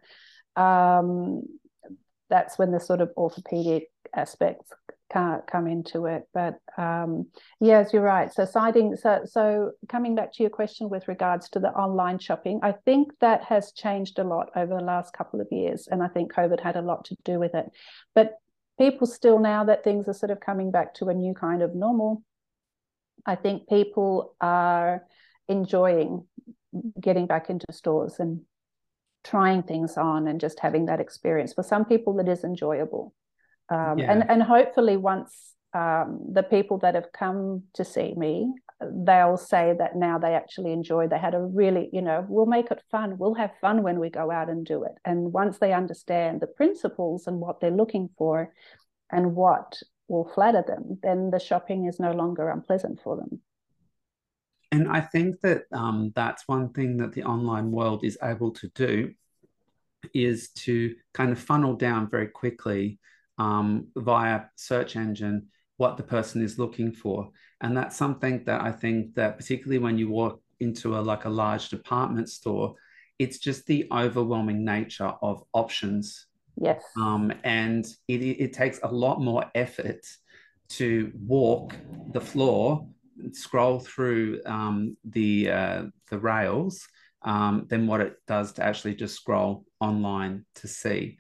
um, 0.56 1.42
that's 2.30 2.60
when 2.60 2.72
the 2.72 2.80
sort 2.80 3.02
of 3.02 3.10
orthopedic 3.18 3.90
aspects 4.16 4.70
can't 5.12 5.46
come 5.48 5.66
into 5.66 6.06
it. 6.06 6.28
But 6.36 6.60
um, 6.78 7.26
yes, 7.60 7.94
you're 7.94 8.04
right. 8.04 8.32
So 8.32 8.46
citing 8.46 8.96
so 8.96 9.22
so 9.26 9.72
coming 9.90 10.14
back 10.14 10.34
to 10.34 10.44
your 10.44 10.52
question 10.52 10.88
with 10.88 11.08
regards 11.08 11.50
to 11.50 11.60
the 11.60 11.70
online 11.70 12.20
shopping, 12.20 12.60
I 12.62 12.74
think 12.86 13.12
that 13.22 13.44
has 13.46 13.72
changed 13.72 14.20
a 14.20 14.24
lot 14.24 14.52
over 14.56 14.76
the 14.76 14.84
last 14.84 15.14
couple 15.14 15.42
of 15.42 15.48
years, 15.52 15.88
and 15.90 16.04
I 16.04 16.10
think 16.10 16.32
COVID 16.32 16.62
had 16.62 16.76
a 16.76 16.82
lot 16.84 17.06
to 17.06 17.18
do 17.26 17.40
with 17.40 17.56
it. 17.56 17.66
But 18.14 18.36
people 18.82 19.06
still 19.06 19.38
now 19.38 19.64
that 19.64 19.84
things 19.84 20.08
are 20.08 20.14
sort 20.14 20.32
of 20.32 20.40
coming 20.40 20.72
back 20.72 20.96
to 20.96 21.10
a 21.10 21.14
new 21.14 21.36
kind 21.36 21.62
of 21.62 21.76
normal, 21.76 22.24
I 23.26 23.36
think 23.36 23.70
people 23.70 24.36
are 24.42 25.06
enjoying 25.48 26.26
getting 27.00 27.28
back 27.28 27.50
into 27.52 27.68
stores 27.72 28.16
and 28.18 28.42
trying 29.24 29.62
things 29.62 29.98
on 29.98 30.28
and 30.28 30.42
just 30.42 30.60
having 30.60 30.88
that 30.88 31.00
experience. 31.00 31.54
For 31.54 31.64
some 31.64 31.86
people, 31.86 32.20
it 32.20 32.28
is 32.28 32.44
enjoyable. 32.44 33.14
Um, 33.70 34.00
yeah. 34.00 34.12
and, 34.12 34.30
and 34.30 34.42
hopefully, 34.42 34.98
once 34.98 35.54
um, 35.74 36.20
the 36.34 36.44
people 36.44 36.80
that 36.80 36.96
have 36.96 37.12
come 37.14 37.64
to 37.76 37.86
see 37.86 38.16
me, 38.18 38.52
they'll 38.82 39.38
say 39.38 39.76
that 39.78 39.96
now 39.96 40.18
they 40.18 40.34
actually 40.34 40.72
enjoy. 40.72 41.08
They 41.08 41.20
had 41.20 41.36
a 41.36 41.42
really, 41.42 41.90
you 41.94 42.02
know, 42.02 42.26
we'll 42.28 42.46
make 42.46 42.72
it 42.72 42.82
fun. 42.90 43.18
We'll 43.18 43.36
have 43.36 43.52
fun 43.62 43.84
when 43.84 44.00
we 44.00 44.10
go 44.10 44.32
out 44.32 44.50
and 44.50 44.66
do 44.66 44.84
it. 44.84 44.94
And 45.06 45.32
once 45.34 45.58
they 45.58 45.74
understand 45.74 46.42
the 46.42 46.48
principles 46.48 47.28
and 47.28 47.40
what 47.40 47.60
they're 47.60 47.72
looking 47.72 48.10
for 48.18 48.54
and 49.12 49.36
what 49.36 49.78
will 50.08 50.30
flatter 50.34 50.64
them, 50.66 51.00
then 51.04 51.32
the 51.32 51.40
shopping 51.40 51.86
is 51.86 52.00
no 52.00 52.12
longer 52.12 52.50
unpleasant 52.50 53.00
for 53.04 53.16
them. 53.18 53.42
And 54.72 54.90
I 54.90 55.02
think 55.02 55.42
that 55.42 55.64
um, 55.74 56.14
that's 56.16 56.48
one 56.48 56.72
thing 56.72 56.98
that 56.98 57.14
the 57.14 57.24
online 57.24 57.72
world 57.72 58.04
is 58.04 58.18
able 58.24 58.52
to 58.52 58.68
do 58.70 59.14
is 60.14 60.50
to 60.50 60.96
kind 61.14 61.32
of 61.32 61.40
funnel 61.40 61.76
down 61.76 62.10
very 62.10 62.28
quickly 62.28 63.00
um, 63.38 63.88
via 63.96 64.42
search 64.56 64.96
engine 64.96 65.48
what 65.82 65.98
the 65.98 66.12
person 66.18 66.44
is 66.44 66.60
looking 66.60 66.92
for. 66.92 67.18
And 67.62 67.76
that's 67.76 67.98
something 67.98 68.44
that 68.46 68.62
I 68.62 68.72
think 68.72 69.16
that 69.16 69.38
particularly 69.40 69.80
when 69.80 69.98
you 69.98 70.08
walk 70.10 70.40
into 70.60 70.88
a 70.98 71.02
like 71.12 71.26
a 71.26 71.36
large 71.44 71.70
department 71.70 72.30
store, 72.30 72.76
it's 73.18 73.40
just 73.48 73.66
the 73.66 73.88
overwhelming 73.92 74.64
nature 74.64 75.12
of 75.30 75.44
options. 75.54 76.28
Yes. 76.56 76.84
Um, 76.96 77.34
and 77.44 77.84
it, 78.08 78.22
it 78.46 78.54
takes 78.54 78.80
a 78.84 78.92
lot 79.06 79.22
more 79.22 79.44
effort 79.56 80.04
to 80.78 81.12
walk 81.36 81.76
the 82.14 82.22
floor 82.22 82.88
scroll 83.32 83.80
through 83.80 84.42
um, 84.46 84.98
the 85.04 85.50
uh, 85.50 85.84
the 86.12 86.20
rails 86.20 86.88
um, 87.24 87.66
than 87.70 87.88
what 87.88 88.02
it 88.02 88.14
does 88.28 88.54
to 88.54 88.64
actually 88.64 88.96
just 88.96 89.16
scroll 89.16 89.66
online 89.80 90.46
to 90.56 90.68
see. 90.68 91.18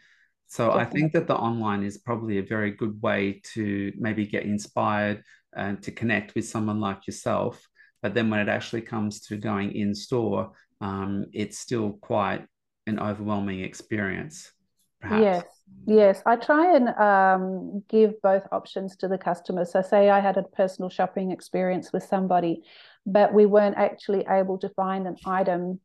So 0.52 0.68
Definitely. 0.68 0.84
I 0.84 0.92
think 0.92 1.14
that 1.14 1.28
the 1.28 1.38
online 1.38 1.82
is 1.82 1.98
probably 1.98 2.38
a 2.38 2.44
very 2.44 2.72
good 2.72 3.02
way 3.02 3.42
to 3.54 3.94
maybe 3.98 4.26
get 4.26 4.44
inspired 4.44 5.24
and 5.56 5.82
to 5.84 5.94
connect 5.94 6.36
with 6.36 6.46
someone 6.46 6.82
like 6.82 7.08
yourself. 7.08 7.66
But 8.02 8.16
then 8.16 8.30
when 8.30 8.42
it 8.42 8.50
actually 8.50 8.82
comes 8.82 9.22
to 9.28 9.38
going 9.38 9.72
in 9.72 9.96
store, 9.96 10.52
um, 10.82 11.28
it's 11.32 11.58
still 11.58 11.94
quite 12.02 12.46
an 12.86 13.00
overwhelming 13.00 13.62
experience. 13.62 14.52
Perhaps. 15.00 15.22
Yes, 15.22 15.44
yes. 15.86 16.22
I 16.26 16.36
try 16.36 16.76
and 16.76 16.90
um, 17.00 17.84
give 17.88 18.22
both 18.22 18.44
options 18.52 18.98
to 18.98 19.08
the 19.08 19.18
customer. 19.18 19.64
So, 19.64 19.82
say 19.82 20.10
I 20.10 20.20
had 20.20 20.36
a 20.36 20.44
personal 20.44 20.90
shopping 20.90 21.32
experience 21.32 21.94
with 21.94 22.04
somebody, 22.04 22.64
but 23.06 23.34
we 23.34 23.46
weren't 23.46 23.78
actually 23.78 24.26
able 24.28 24.58
to 24.58 24.68
find 24.68 25.08
an 25.08 25.16
item 25.26 25.80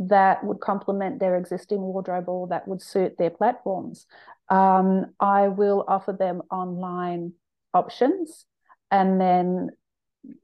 that 0.00 0.42
would 0.42 0.60
complement 0.60 1.20
their 1.20 1.36
existing 1.36 1.80
wardrobe 1.80 2.28
or 2.28 2.48
that 2.48 2.66
would 2.66 2.80
suit 2.80 3.16
their 3.18 3.30
platforms. 3.30 4.06
Um, 4.48 5.12
I 5.20 5.48
will 5.48 5.84
offer 5.86 6.12
them 6.12 6.42
online 6.50 7.34
options 7.74 8.46
and 8.90 9.20
then 9.20 9.70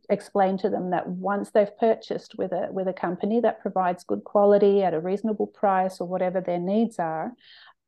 explain 0.09 0.59
to 0.59 0.71
them 0.71 0.91
that 0.91 1.09
once 1.09 1.51
they've 1.51 1.77
purchased 1.79 2.37
with 2.39 2.53
a 2.53 2.69
with 2.71 2.89
a 2.89 2.93
company 2.93 3.41
that 3.41 3.61
provides 3.61 4.05
good 4.05 4.25
quality 4.25 4.83
at 4.83 4.95
a 4.95 5.01
reasonable 5.01 5.47
price 5.47 6.01
or 6.01 6.09
whatever 6.09 6.41
their 6.41 6.59
needs 6.59 6.99
are 6.99 7.33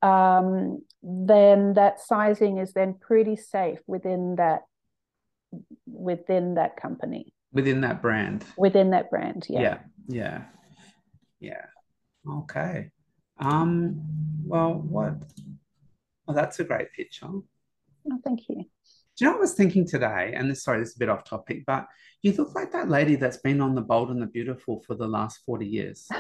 um, 0.03 0.83
then 1.03 1.75
that 1.75 1.99
sizing 2.01 2.59
is 2.59 2.73
then 2.73 2.95
pretty 3.01 3.37
safe 3.37 3.79
within 3.87 4.37
that 4.37 4.63
within 5.87 6.55
that 6.55 6.77
company. 6.77 7.33
Within 7.53 7.81
that 7.81 8.03
brand. 8.03 8.45
Within 8.59 8.91
that 8.91 9.09
brand 9.09 9.47
yeah. 9.49 9.61
Yeah 9.61 9.79
yeah 10.09 10.43
yeah 11.41 11.67
okay 12.29 12.91
um 13.39 14.01
well 14.45 14.75
what 14.75 15.15
well 16.27 16.37
that's 16.37 16.61
a 16.61 16.65
great 16.65 16.93
picture 16.93 17.27
oh 17.27 18.21
thank 18.25 18.49
you 18.49 18.65
do 19.19 19.25
you 19.25 19.31
know 19.33 19.33
what 19.33 19.39
I 19.39 19.41
was 19.41 19.55
thinking 19.55 19.85
today? 19.85 20.33
And 20.37 20.49
this, 20.49 20.63
sorry, 20.63 20.79
this 20.79 20.91
is 20.91 20.95
a 20.95 20.99
bit 21.01 21.09
off 21.09 21.25
topic, 21.25 21.65
but 21.67 21.89
you 22.23 22.33
look 22.35 22.55
like 22.55 22.71
that 22.71 22.89
lady 22.89 23.17
that's 23.17 23.39
been 23.39 23.61
on 23.61 23.75
The 23.75 23.81
Bold 23.81 24.11
and 24.11 24.23
the 24.23 24.27
Beautiful 24.27 24.81
for 24.87 24.95
the 24.95 25.09
last 25.09 25.41
40 25.45 25.67
years. 25.67 26.09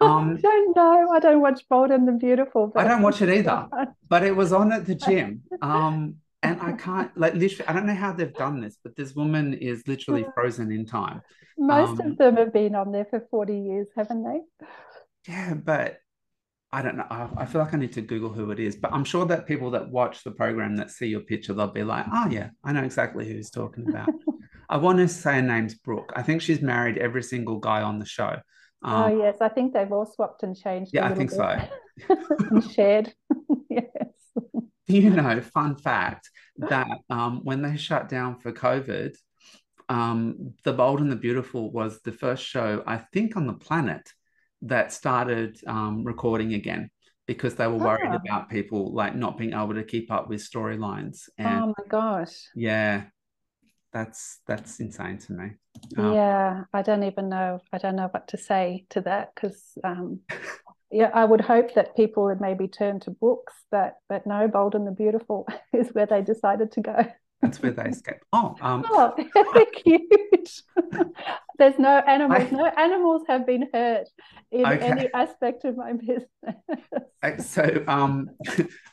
Um, 0.00 0.36
I 0.38 0.40
don't 0.40 0.76
know. 0.76 1.10
I 1.12 1.18
don't 1.18 1.40
watch 1.40 1.62
Bold 1.68 1.90
and 1.90 2.06
the 2.06 2.12
Beautiful. 2.12 2.72
I 2.76 2.84
don't 2.84 3.02
watch 3.02 3.20
it 3.20 3.28
either. 3.28 3.66
But 4.08 4.22
it 4.22 4.36
was 4.36 4.52
on 4.52 4.72
at 4.72 4.86
the 4.86 4.94
gym. 4.94 5.42
Um, 5.60 6.18
and 6.42 6.60
I 6.60 6.72
can't 6.72 7.16
like 7.18 7.34
literally. 7.34 7.68
I 7.68 7.72
don't 7.72 7.86
know 7.86 7.94
how 7.94 8.12
they've 8.12 8.32
done 8.32 8.60
this, 8.60 8.78
but 8.82 8.96
this 8.96 9.14
woman 9.14 9.54
is 9.54 9.86
literally 9.86 10.24
frozen 10.34 10.70
in 10.70 10.86
time. 10.86 11.22
Most 11.56 12.00
um, 12.00 12.12
of 12.12 12.18
them 12.18 12.36
have 12.36 12.52
been 12.52 12.74
on 12.74 12.92
there 12.92 13.06
for 13.06 13.26
forty 13.30 13.58
years, 13.58 13.88
haven't 13.96 14.24
they? 14.24 14.66
Yeah, 15.26 15.54
but 15.54 15.98
I 16.70 16.82
don't 16.82 16.96
know. 16.96 17.06
I, 17.10 17.28
I, 17.38 17.46
feel 17.46 17.62
like 17.62 17.74
I 17.74 17.78
need 17.78 17.92
to 17.94 18.02
Google 18.02 18.28
who 18.28 18.50
it 18.50 18.60
is, 18.60 18.76
but 18.76 18.92
I'm 18.92 19.04
sure 19.04 19.24
that 19.26 19.46
people 19.46 19.70
that 19.70 19.90
watch 19.90 20.22
the 20.22 20.30
program 20.30 20.76
that 20.76 20.90
see 20.90 21.06
your 21.06 21.20
picture, 21.20 21.54
they'll 21.54 21.68
be 21.68 21.82
like, 21.82 22.06
"Oh 22.12 22.28
yeah, 22.28 22.50
I 22.62 22.72
know 22.72 22.84
exactly 22.84 23.26
who 23.26 23.34
he's 23.34 23.50
talking 23.50 23.88
about." 23.88 24.08
I 24.68 24.76
want 24.76 24.98
to 24.98 25.08
say 25.08 25.36
her 25.36 25.42
name's 25.42 25.74
Brooke. 25.74 26.12
I 26.14 26.22
think 26.22 26.42
she's 26.42 26.60
married 26.60 26.98
every 26.98 27.22
single 27.22 27.58
guy 27.58 27.82
on 27.82 27.98
the 27.98 28.04
show. 28.04 28.36
Oh, 28.84 28.88
um, 28.88 29.12
oh 29.12 29.22
yes, 29.24 29.38
I 29.40 29.48
think 29.48 29.72
they've 29.72 29.90
all 29.90 30.06
swapped 30.06 30.42
and 30.42 30.54
changed. 30.56 30.92
Yeah, 30.94 31.06
I 31.06 31.14
think 31.14 31.30
bit. 31.30 31.36
so. 31.36 32.16
and 32.50 32.70
shared. 32.70 33.12
You 34.92 35.10
know, 35.10 35.40
fun 35.42 35.76
fact 35.76 36.30
that 36.56 36.88
um, 37.10 37.40
when 37.44 37.60
they 37.60 37.76
shut 37.76 38.08
down 38.08 38.38
for 38.38 38.52
COVID, 38.52 39.14
um, 39.90 40.54
The 40.64 40.72
Bold 40.72 41.00
and 41.00 41.12
the 41.12 41.16
Beautiful 41.16 41.70
was 41.70 42.00
the 42.00 42.12
first 42.12 42.42
show 42.42 42.82
I 42.86 42.96
think 42.96 43.36
on 43.36 43.46
the 43.46 43.52
planet 43.52 44.08
that 44.62 44.92
started 44.92 45.58
um, 45.66 46.04
recording 46.04 46.54
again 46.54 46.90
because 47.26 47.54
they 47.54 47.66
were 47.66 47.76
worried 47.76 48.10
oh. 48.10 48.16
about 48.16 48.48
people 48.48 48.92
like 48.94 49.14
not 49.14 49.36
being 49.36 49.52
able 49.52 49.74
to 49.74 49.84
keep 49.84 50.10
up 50.10 50.28
with 50.28 50.40
storylines. 50.40 51.28
oh 51.38 51.66
my 51.66 51.84
gosh! 51.88 52.48
Yeah, 52.54 53.04
that's 53.92 54.40
that's 54.46 54.80
insane 54.80 55.18
to 55.18 55.32
me. 55.32 55.50
Um, 55.96 56.14
yeah, 56.14 56.64
I 56.72 56.82
don't 56.82 57.04
even 57.04 57.28
know. 57.28 57.60
I 57.72 57.78
don't 57.78 57.96
know 57.96 58.08
what 58.10 58.28
to 58.28 58.36
say 58.36 58.86
to 58.90 59.02
that 59.02 59.34
because 59.34 59.62
um, 59.84 60.20
yeah, 60.90 61.10
I 61.12 61.24
would 61.24 61.40
hope 61.40 61.74
that 61.74 61.96
people 61.96 62.24
would 62.24 62.40
maybe 62.40 62.68
turn 62.68 63.00
to 63.00 63.10
books, 63.10 63.54
but 63.70 63.96
but 64.08 64.26
no, 64.26 64.48
Bold 64.48 64.74
and 64.74 64.86
the 64.86 64.92
Beautiful 64.92 65.46
is 65.72 65.88
where 65.90 66.06
they 66.06 66.22
decided 66.22 66.72
to 66.72 66.80
go. 66.80 67.06
That's 67.42 67.62
where 67.62 67.70
they 67.70 67.84
escape. 67.84 68.16
Oh, 68.32 68.56
um, 68.60 68.84
oh, 68.88 69.14
they're 69.54 69.66
cute. 69.66 70.52
There's 71.58 71.78
no 71.78 71.98
animals. 71.98 72.48
I, 72.52 72.56
no 72.56 72.66
animals 72.66 73.22
have 73.28 73.46
been 73.46 73.68
hurt 73.72 74.08
in 74.50 74.66
okay. 74.66 74.84
any 74.84 75.14
aspect 75.14 75.64
of 75.64 75.76
my 75.76 75.92
business. 75.92 77.46
so, 77.46 77.84
um, 77.86 78.30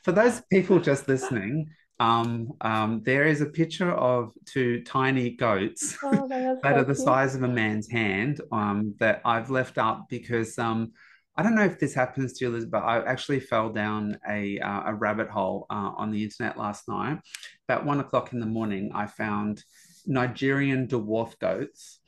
for 0.03 0.11
those 0.11 0.41
people 0.51 0.79
just 0.79 1.07
listening, 1.07 1.69
um, 1.99 2.51
um, 2.61 3.01
there 3.03 3.25
is 3.25 3.41
a 3.41 3.45
picture 3.45 3.91
of 3.91 4.31
two 4.45 4.83
tiny 4.83 5.31
goats 5.31 5.97
oh, 6.03 6.27
that 6.27 6.59
so 6.61 6.69
are 6.69 6.83
the 6.83 6.93
cute. 6.93 6.97
size 6.97 7.35
of 7.35 7.43
a 7.43 7.47
man's 7.47 7.89
hand 7.89 8.41
um, 8.51 8.95
that 8.99 9.21
I've 9.25 9.49
left 9.49 9.77
up 9.77 10.07
because 10.09 10.59
um, 10.59 10.91
I 11.37 11.43
don't 11.43 11.55
know 11.55 11.65
if 11.65 11.79
this 11.79 11.93
happens 11.93 12.33
to 12.33 12.45
you, 12.45 12.51
Liz, 12.51 12.65
but 12.65 12.83
I 12.83 13.03
actually 13.03 13.41
fell 13.41 13.69
down 13.69 14.17
a, 14.29 14.57
uh, 14.59 14.83
a 14.85 14.93
rabbit 14.93 15.29
hole 15.29 15.65
uh, 15.69 15.91
on 15.97 16.11
the 16.11 16.23
internet 16.23 16.57
last 16.57 16.87
night. 16.87 17.19
About 17.67 17.85
one 17.85 17.99
o'clock 17.99 18.31
in 18.31 18.39
the 18.39 18.45
morning, 18.45 18.91
I 18.95 19.07
found 19.07 19.63
Nigerian 20.05 20.87
dwarf 20.87 21.37
goats, 21.39 21.99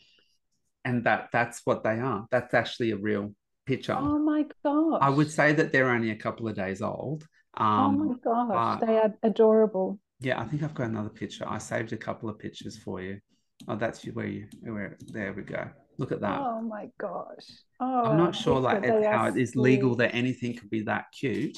and 0.85 1.03
that 1.03 1.29
that's 1.33 1.61
what 1.65 1.83
they 1.83 1.99
are. 1.99 2.25
That's 2.31 2.53
actually 2.53 2.91
a 2.91 2.97
real 2.97 3.33
picture. 3.65 3.97
Oh 3.99 4.19
my 4.19 4.45
god! 4.63 4.99
I 5.01 5.09
would 5.09 5.29
say 5.29 5.51
that 5.53 5.71
they're 5.71 5.89
only 5.89 6.11
a 6.11 6.15
couple 6.15 6.47
of 6.47 6.55
days 6.55 6.81
old. 6.81 7.27
Um, 7.57 7.67
oh 7.67 7.91
my 7.91 8.15
gosh, 8.23 8.81
they 8.85 8.97
are 8.97 9.13
adorable. 9.23 9.99
Yeah, 10.19 10.39
I 10.39 10.45
think 10.45 10.63
I've 10.63 10.73
got 10.73 10.87
another 10.87 11.09
picture. 11.09 11.45
I 11.47 11.57
saved 11.57 11.91
a 11.91 11.97
couple 11.97 12.29
of 12.29 12.39
pictures 12.39 12.77
for 12.77 13.01
you. 13.01 13.19
Oh, 13.67 13.75
that's 13.75 14.03
where 14.05 14.27
you 14.27 14.47
where 14.61 14.97
there 15.07 15.33
we 15.33 15.43
go. 15.43 15.67
Look 15.97 16.11
at 16.11 16.21
that. 16.21 16.39
Oh 16.39 16.61
my 16.61 16.89
gosh. 16.99 17.45
Oh, 17.79 18.05
I'm 18.05 18.17
not 18.17 18.35
sure 18.35 18.59
like 18.59 18.85
how 18.85 19.27
it 19.27 19.37
is 19.37 19.55
legal 19.55 19.95
that 19.95 20.13
anything 20.13 20.55
could 20.55 20.69
be 20.69 20.81
that 20.83 21.05
cute. 21.11 21.57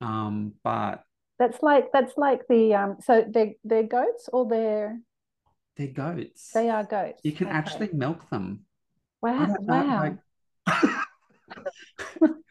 Um, 0.00 0.54
but 0.64 1.04
that's 1.38 1.62
like 1.62 1.92
that's 1.92 2.14
like 2.16 2.42
the 2.48 2.74
um 2.74 2.96
so 3.00 3.24
they 3.28 3.56
they're 3.64 3.84
goats 3.84 4.28
or 4.32 4.48
they're 4.48 5.00
they're 5.76 5.86
goats. 5.88 6.50
They 6.52 6.68
are 6.68 6.84
goats. 6.84 7.20
You 7.22 7.32
can 7.32 7.46
okay. 7.46 7.56
actually 7.56 7.90
milk 7.92 8.28
them. 8.30 8.60
Wow. 9.22 9.54
Wow. 9.60 10.16
Like... 10.66 10.90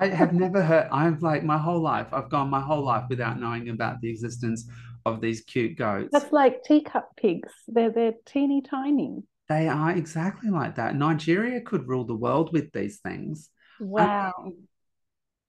I 0.00 0.08
have 0.08 0.32
never 0.32 0.62
heard, 0.62 0.88
I've 0.92 1.22
like 1.22 1.42
my 1.42 1.58
whole 1.58 1.80
life, 1.80 2.08
I've 2.12 2.28
gone 2.28 2.50
my 2.50 2.60
whole 2.60 2.84
life 2.84 3.04
without 3.08 3.40
knowing 3.40 3.68
about 3.68 4.00
the 4.00 4.10
existence 4.10 4.68
of 5.04 5.20
these 5.20 5.40
cute 5.42 5.76
goats. 5.76 6.10
That's 6.12 6.32
like 6.32 6.62
teacup 6.64 7.10
pigs. 7.16 7.52
They're 7.68 7.90
they're 7.90 8.14
teeny 8.26 8.62
tiny. 8.62 9.22
They 9.48 9.68
are 9.68 9.92
exactly 9.92 10.50
like 10.50 10.74
that. 10.76 10.96
Nigeria 10.96 11.60
could 11.60 11.86
rule 11.86 12.04
the 12.04 12.14
world 12.16 12.52
with 12.52 12.72
these 12.72 12.98
things. 13.00 13.50
Wow. 13.80 14.32
Um, 14.38 14.54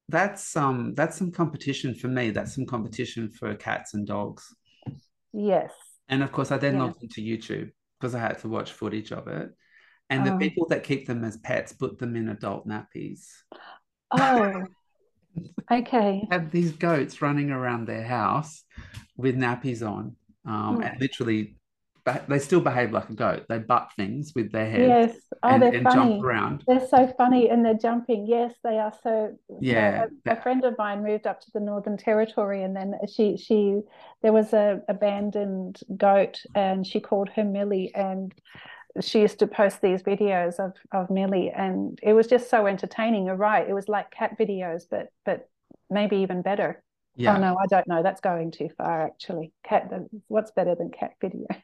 that's 0.10 0.56
um 0.56 0.94
that's 0.96 1.18
some 1.18 1.32
competition 1.32 1.94
for 1.94 2.08
me. 2.08 2.30
That's 2.30 2.56
some 2.56 2.66
competition 2.66 3.30
for 3.30 3.54
cats 3.56 3.94
and 3.94 4.08
dogs. 4.08 4.56
Yes. 5.34 5.72
And 6.10 6.24
of 6.24 6.32
course, 6.32 6.52
I 6.52 6.58
then 6.58 6.76
Yeah. 6.76 6.84
logged 6.84 7.04
into 7.04 7.22
YouTube 7.22 7.72
because 8.00 8.16
I 8.16 8.20
had 8.20 8.40
to 8.40 8.48
watch 8.48 8.72
footage 8.72 9.12
of 9.12 9.28
it. 9.28 9.50
And 10.10 10.26
the 10.26 10.32
Oh. 10.34 10.38
people 10.38 10.68
that 10.70 10.84
keep 10.84 11.08
them 11.08 11.26
as 11.26 11.36
pets 11.38 11.74
put 11.74 11.98
them 11.98 12.16
in 12.16 12.30
adult 12.30 12.68
nappies. 12.68 13.26
Oh. 14.12 14.64
Okay. 15.70 16.26
Have 16.32 16.50
these 16.50 16.72
goats 16.72 17.22
running 17.22 17.52
around 17.52 17.86
their 17.88 18.04
house 18.04 18.64
with 19.18 19.36
nappies 19.36 19.86
on, 19.86 20.16
um, 20.46 20.78
Hmm. 20.78 20.84
and 20.84 21.02
literally, 21.02 21.57
they 22.28 22.40
still 22.40 22.62
behave 22.62 22.92
like 22.92 23.10
a 23.10 23.14
goat. 23.14 23.46
They 23.50 23.60
butt 23.60 23.92
things 23.96 24.34
with 24.36 24.52
their 24.52 24.70
heads 24.70 24.88
Yes. 24.88 25.18
Oh, 25.44 25.50
and, 25.50 25.62
they're 25.62 25.74
and 25.74 25.84
funny. 25.84 26.12
jump 26.14 26.24
around. 26.24 26.64
They're 26.68 26.88
so 26.88 27.14
funny 27.18 27.50
and 27.50 27.66
they're 27.66 27.74
jumping. 27.74 28.26
Yes, 28.28 28.54
they 28.64 28.78
are 28.80 28.94
so. 29.04 29.38
Yeah, 29.60 30.06
A, 30.26 30.32
a 30.32 30.42
friend 30.42 30.64
of 30.66 30.78
mine 30.78 31.04
moved 31.04 31.28
up 31.28 31.42
to 31.42 31.52
the 31.54 31.60
Northern 31.60 31.98
Territory 31.98 32.64
and 32.64 32.76
then 32.76 32.96
she 33.14 33.38
she 33.38 33.82
there 34.22 34.34
was 34.34 34.54
a 34.54 34.82
abandoned 34.88 35.80
goat 35.98 36.42
and 36.56 36.86
she 36.86 37.00
called 37.00 37.30
her 37.30 37.44
Millie 37.44 37.92
and 37.96 38.34
she 39.02 39.22
used 39.22 39.40
to 39.40 39.48
post 39.48 39.82
these 39.82 40.02
videos 40.04 40.60
of 40.60 40.74
of 40.92 41.10
Millie 41.10 41.52
and 41.52 42.00
it 42.02 42.14
was 42.14 42.28
just 42.28 42.50
so 42.50 42.68
entertaining. 42.68 43.26
You're 43.28 43.36
right. 43.36 43.68
It 43.68 43.74
was 43.74 43.88
like 43.88 44.12
cat 44.12 44.38
videos, 44.40 44.84
but 44.90 45.10
but 45.26 45.50
maybe 45.90 46.18
even 46.18 46.42
better. 46.42 46.84
Oh, 47.20 47.22
yeah, 47.24 47.36
Oh 47.36 47.40
no, 47.40 47.58
I 47.58 47.66
don't 47.68 47.88
know. 47.88 48.04
That's 48.04 48.22
going 48.22 48.52
too 48.52 48.70
far 48.78 49.06
actually. 49.06 49.54
Cat 49.64 49.92
what's 50.28 50.52
better 50.52 50.76
than 50.76 50.92
cat 50.92 51.14
video? 51.22 51.48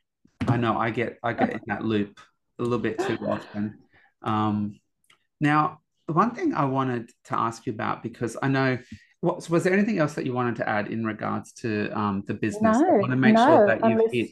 I 0.48 0.58
know. 0.58 0.78
I 0.78 0.90
get 0.90 1.18
I 1.24 1.34
get 1.34 1.52
in 1.54 1.62
that 1.68 1.84
loop 1.84 2.20
a 2.60 2.64
little 2.64 2.80
bit 2.80 3.00
too 3.00 3.18
often. 3.28 3.80
Um, 4.22 4.80
now, 5.40 5.80
the 6.08 6.14
one 6.14 6.32
thing 6.36 6.54
I 6.54 6.66
wanted 6.66 7.10
to 7.26 7.38
ask 7.38 7.66
you 7.66 7.74
about 7.74 8.04
because 8.04 8.38
I 8.42 8.48
know. 8.48 8.78
What, 9.22 9.50
was 9.50 9.64
there 9.64 9.72
anything 9.72 10.00
else 10.00 10.16
that 10.16 10.26
you 10.26 10.34
wanted 10.34 10.58
to 10.58 10.68
add 10.68 10.88
in 10.90 11.06
regards 11.06 11.54
to 11.64 11.90
um, 11.98 12.24
the 12.28 12.34
business? 12.34 12.76
I 12.76 12.82
No, 12.82 12.98
want 12.98 13.12
to 13.12 13.16
make 13.16 13.38
sure 13.38 13.48
no, 13.62 13.68
that 13.68 13.80
you've 13.82 13.92
unless- 14.00 14.12
hit. 14.12 14.30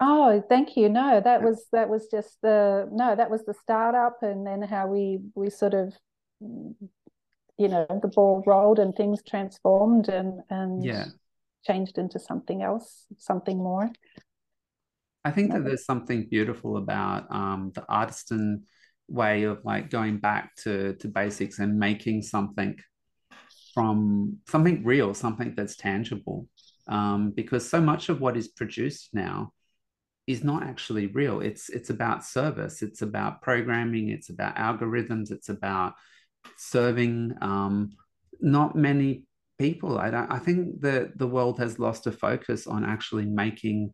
Oh, 0.00 0.42
thank 0.48 0.76
you. 0.76 0.88
No, 0.88 1.20
that 1.20 1.44
was 1.44 1.66
that 1.70 1.88
was 1.88 2.08
just 2.10 2.38
the 2.42 2.88
no, 2.90 3.14
that 3.14 3.30
was 3.30 3.44
the 3.44 3.54
startup 3.54 4.24
and 4.24 4.44
then 4.44 4.60
how 4.62 4.88
we 4.88 5.20
we 5.36 5.48
sort 5.48 5.74
of 5.74 5.94
you 6.40 7.68
know, 7.68 7.86
the 8.02 8.08
ball 8.08 8.42
rolled 8.44 8.80
and 8.80 8.96
things 8.96 9.22
transformed 9.22 10.08
and 10.08 10.40
and 10.50 10.82
Yeah. 10.84 11.04
changed 11.64 11.98
into 11.98 12.18
something 12.18 12.62
else, 12.62 13.06
something 13.18 13.58
more. 13.58 13.90
I 15.24 15.30
think 15.30 15.52
that 15.52 15.64
there's 15.64 15.84
something 15.84 16.28
beautiful 16.28 16.76
about 16.76 17.26
um, 17.30 17.72
the 17.74 17.84
artisan 17.88 18.64
way 19.08 19.44
of 19.44 19.64
like 19.64 19.90
going 19.90 20.18
back 20.18 20.54
to 20.56 20.94
to 20.94 21.08
basics 21.08 21.58
and 21.58 21.78
making 21.78 22.22
something 22.22 22.76
from 23.74 24.38
something 24.48 24.84
real, 24.84 25.14
something 25.14 25.54
that's 25.56 25.76
tangible. 25.76 26.48
Um, 26.88 27.30
because 27.30 27.68
so 27.68 27.80
much 27.80 28.08
of 28.08 28.20
what 28.20 28.36
is 28.36 28.48
produced 28.48 29.10
now 29.12 29.52
is 30.26 30.44
not 30.44 30.62
actually 30.64 31.06
real. 31.06 31.40
It's 31.40 31.68
it's 31.68 31.90
about 31.90 32.24
service. 32.24 32.82
It's 32.82 33.02
about 33.02 33.42
programming. 33.42 34.08
It's 34.08 34.30
about 34.30 34.56
algorithms. 34.56 35.30
It's 35.30 35.48
about 35.48 35.94
serving. 36.56 37.34
Um, 37.40 37.92
not 38.40 38.74
many 38.74 39.24
people. 39.58 39.98
I 39.98 40.10
don't. 40.10 40.30
I 40.30 40.38
think 40.38 40.80
that 40.80 41.16
the 41.16 41.28
world 41.28 41.58
has 41.58 41.78
lost 41.78 42.06
a 42.06 42.12
focus 42.12 42.66
on 42.66 42.84
actually 42.84 43.26
making 43.26 43.92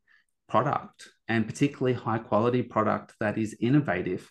product 0.48 1.10
and 1.28 1.46
particularly 1.46 1.92
high 1.94 2.18
quality 2.18 2.62
product 2.62 3.14
that 3.20 3.38
is 3.38 3.56
innovative. 3.60 4.30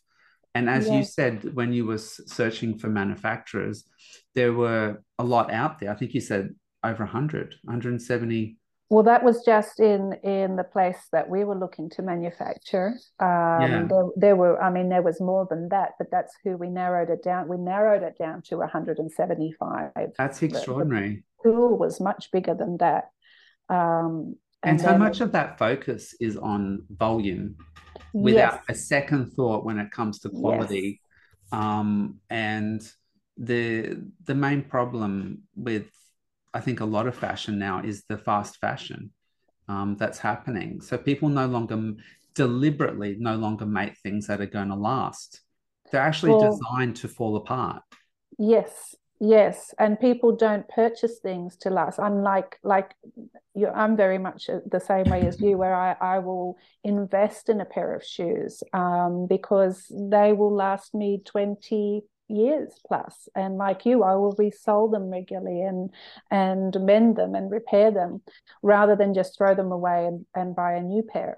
And 0.56 0.70
as 0.70 0.90
you 0.90 1.04
said, 1.04 1.54
when 1.54 1.72
you 1.72 1.86
were 1.86 2.00
searching 2.00 2.80
for 2.80 2.88
manufacturers, 2.90 3.84
there 4.34 4.54
were 4.54 5.04
a 5.20 5.24
lot 5.24 5.52
out 5.52 5.80
there. 5.80 5.92
I 5.92 5.96
think 5.96 6.14
you 6.16 6.22
said 6.22 6.56
over 6.84 7.04
100, 7.04 7.56
170. 7.64 8.58
Well, 8.90 9.04
that 9.04 9.22
was 9.24 9.44
just 9.44 9.80
in 9.82 10.14
in 10.24 10.56
the 10.56 10.64
place 10.64 10.98
that 11.12 11.30
we 11.30 11.44
were 11.44 11.58
looking 11.60 11.90
to 11.92 12.02
manufacture. 12.02 12.96
Um, 13.20 13.62
Yeah. 13.62 13.88
there, 13.90 14.06
there 14.16 14.36
were, 14.36 14.60
I 14.64 14.72
mean, 14.72 14.88
there 14.90 15.02
was 15.04 15.20
more 15.20 15.46
than 15.50 15.70
that, 15.70 15.92
but 16.00 16.10
that's 16.10 16.34
who 16.44 16.56
we 16.58 16.70
narrowed 16.70 17.10
it 17.10 17.22
down. 17.22 17.50
We 17.50 17.58
narrowed 17.58 18.02
it 18.04 18.18
down 18.18 18.42
to 18.44 18.58
175. 18.58 19.92
That's 20.18 20.40
the 20.40 20.46
extraordinary. 20.48 21.24
pool 21.44 21.78
was 21.78 22.00
much 22.00 22.32
bigger 22.32 22.56
than 22.56 22.78
that. 22.78 23.10
Um, 23.70 24.38
And 24.64 24.82
so 24.82 24.98
much 24.98 25.22
of 25.22 25.32
that 25.34 25.58
focus 25.58 26.16
is 26.20 26.36
on 26.36 26.84
volume 26.90 27.56
without 28.14 28.54
yes, 28.54 28.64
a 28.70 28.76
second 28.76 29.32
thought 29.34 29.64
when 29.64 29.80
it 29.80 29.92
comes 29.92 30.20
to 30.20 30.30
quality. 30.30 31.02
Um, 31.52 32.20
and 32.30 32.82
the 33.38 34.02
the 34.26 34.36
main 34.36 34.64
problem 34.64 35.44
with 35.56 35.86
I 36.54 36.60
think 36.60 36.80
a 36.80 36.86
lot 36.86 37.08
of 37.08 37.16
fashion 37.16 37.60
now 37.60 37.82
is 37.84 38.04
the 38.10 38.18
fast 38.18 38.58
fashion 38.58 39.12
um, 39.68 39.96
that's 39.98 40.18
happening. 40.18 40.82
So 40.82 40.98
people 40.98 41.30
no 41.30 41.46
longer 41.46 41.94
deliberately 42.34 43.16
no 43.20 43.36
longer 43.36 43.66
make 43.66 43.98
things 43.98 44.28
that 44.28 44.42
are 44.42 44.46
going 44.48 44.70
to 44.70 44.76
last. 44.76 45.42
They're 45.92 46.02
actually 46.02 46.32
Well- 46.34 46.52
designed 46.52 46.96
to 46.98 47.08
fall 47.08 47.36
apart. 47.38 47.84
yes, 48.38 48.96
yes. 49.20 49.74
And 49.80 50.00
people 50.00 50.36
don't 50.36 50.68
purchase 50.70 51.20
things 51.20 51.58
to 51.58 51.70
last. 51.70 52.00
I'm 52.00 52.22
like 52.24 52.60
you, 53.58 53.68
I'm 53.68 53.98
very 53.98 54.18
much 54.18 54.50
uh, 54.50 54.60
the 54.70 54.80
same 54.80 55.06
way 55.06 55.26
as 55.26 55.42
you, 55.42 55.58
where 55.58 55.76
I, 55.76 55.96
I 56.00 56.20
will 56.20 56.58
invest 56.84 57.50
in 57.50 57.60
a 57.60 57.66
pair 57.66 57.96
of 57.96 58.04
shoes 58.04 58.62
um, 58.74 59.26
because 59.28 59.86
they 59.90 60.34
will 60.34 60.54
last 60.54 60.94
me 60.94 61.22
20 61.26 62.04
years 62.30 62.74
plus. 62.86 63.28
And 63.36 63.58
like 63.58 63.86
you, 63.86 64.04
I 64.04 64.16
will 64.16 64.36
resole 64.36 64.92
them 64.92 65.10
regularly 65.10 65.62
and 65.62 65.90
and 66.30 66.78
mend 66.82 67.16
them 67.16 67.36
and 67.36 67.52
repair 67.52 67.92
them 67.92 68.22
rather 68.62 68.96
than 68.96 69.14
just 69.14 69.38
throw 69.38 69.56
them 69.56 69.72
away 69.72 70.06
and, 70.06 70.26
and 70.36 70.56
buy 70.56 70.74
a 70.74 70.82
new 70.82 71.04
pair. 71.04 71.38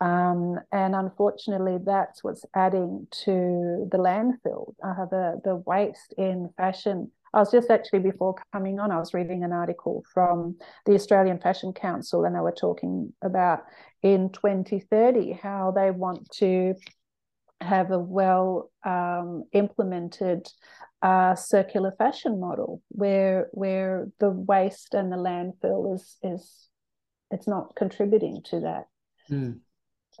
Um, 0.00 0.60
and 0.72 0.94
unfortunately, 0.94 1.78
that's 1.84 2.22
what's 2.22 2.44
adding 2.54 3.08
to 3.24 3.88
the 3.90 3.98
landfill, 3.98 4.74
uh, 4.84 5.06
the 5.06 5.40
the 5.42 5.56
waste 5.56 6.14
in 6.18 6.50
fashion. 6.56 7.10
I 7.36 7.40
was 7.40 7.50
just 7.50 7.70
actually 7.70 7.98
before 7.98 8.34
coming 8.54 8.80
on, 8.80 8.90
I 8.90 8.98
was 8.98 9.12
reading 9.12 9.44
an 9.44 9.52
article 9.52 10.02
from 10.14 10.56
the 10.86 10.94
Australian 10.94 11.38
Fashion 11.38 11.74
Council, 11.74 12.24
and 12.24 12.34
they 12.34 12.40
were 12.40 12.50
talking 12.50 13.12
about 13.22 13.60
in 14.02 14.30
2030 14.32 15.32
how 15.42 15.70
they 15.70 15.90
want 15.90 16.30
to 16.36 16.74
have 17.60 17.90
a 17.90 17.98
well 17.98 18.70
um, 18.84 19.44
implemented 19.52 20.48
uh, 21.02 21.34
circular 21.34 21.92
fashion 21.98 22.40
model 22.40 22.80
where 22.88 23.48
where 23.52 24.08
the 24.18 24.30
waste 24.30 24.94
and 24.94 25.12
the 25.12 25.16
landfill 25.16 25.94
is 25.94 26.16
is 26.22 26.68
it's 27.30 27.46
not 27.46 27.76
contributing 27.76 28.40
to 28.44 28.60
that 28.60 28.86
Hmm. 29.28 29.52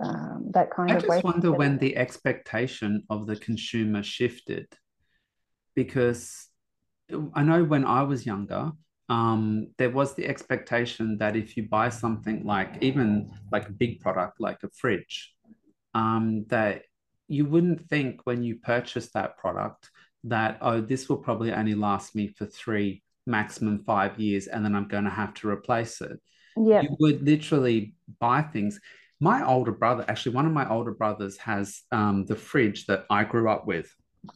um, 0.00 0.50
that 0.52 0.70
kind 0.70 0.90
I 0.90 0.96
of 0.96 1.04
I 1.04 1.08
just 1.08 1.24
wonder 1.24 1.50
when 1.52 1.78
the 1.78 1.96
expectation 1.96 3.04
of 3.08 3.26
the 3.26 3.36
consumer 3.36 4.02
shifted, 4.02 4.66
because 5.74 6.48
I 7.34 7.42
know 7.42 7.64
when 7.64 7.84
I 7.84 8.02
was 8.02 8.26
younger, 8.26 8.72
um, 9.08 9.68
there 9.78 9.90
was 9.90 10.14
the 10.14 10.26
expectation 10.26 11.18
that 11.18 11.36
if 11.36 11.56
you 11.56 11.68
buy 11.68 11.88
something 11.88 12.44
like 12.44 12.78
even 12.80 13.30
like 13.52 13.68
a 13.68 13.72
big 13.72 14.00
product 14.00 14.40
like 14.40 14.62
a 14.64 14.68
fridge, 14.70 15.32
um, 15.94 16.44
that 16.48 16.82
you 17.28 17.46
wouldn't 17.46 17.88
think 17.88 18.20
when 18.24 18.42
you 18.42 18.56
purchase 18.56 19.10
that 19.12 19.36
product 19.38 19.90
that 20.24 20.58
oh 20.60 20.80
this 20.80 21.08
will 21.08 21.16
probably 21.16 21.52
only 21.52 21.74
last 21.74 22.14
me 22.14 22.28
for 22.28 22.46
three 22.46 23.02
maximum 23.26 23.84
five 23.84 24.18
years 24.18 24.46
and 24.48 24.64
then 24.64 24.74
I'm 24.74 24.88
going 24.88 25.04
to 25.04 25.10
have 25.10 25.34
to 25.34 25.48
replace 25.48 26.00
it 26.00 26.20
yeah 26.56 26.82
you 26.82 26.96
would 26.98 27.22
literally 27.22 27.94
buy 28.18 28.42
things. 28.42 28.80
My 29.20 29.46
older 29.46 29.72
brother, 29.72 30.04
actually, 30.08 30.34
one 30.34 30.46
of 30.46 30.52
my 30.52 30.68
older 30.68 30.92
brothers 30.92 31.36
has 31.38 31.82
um, 31.90 32.26
the 32.26 32.36
fridge 32.36 32.86
that 32.86 33.04
I 33.08 33.24
grew 33.24 33.48
up 33.48 33.66
with. 33.66 33.94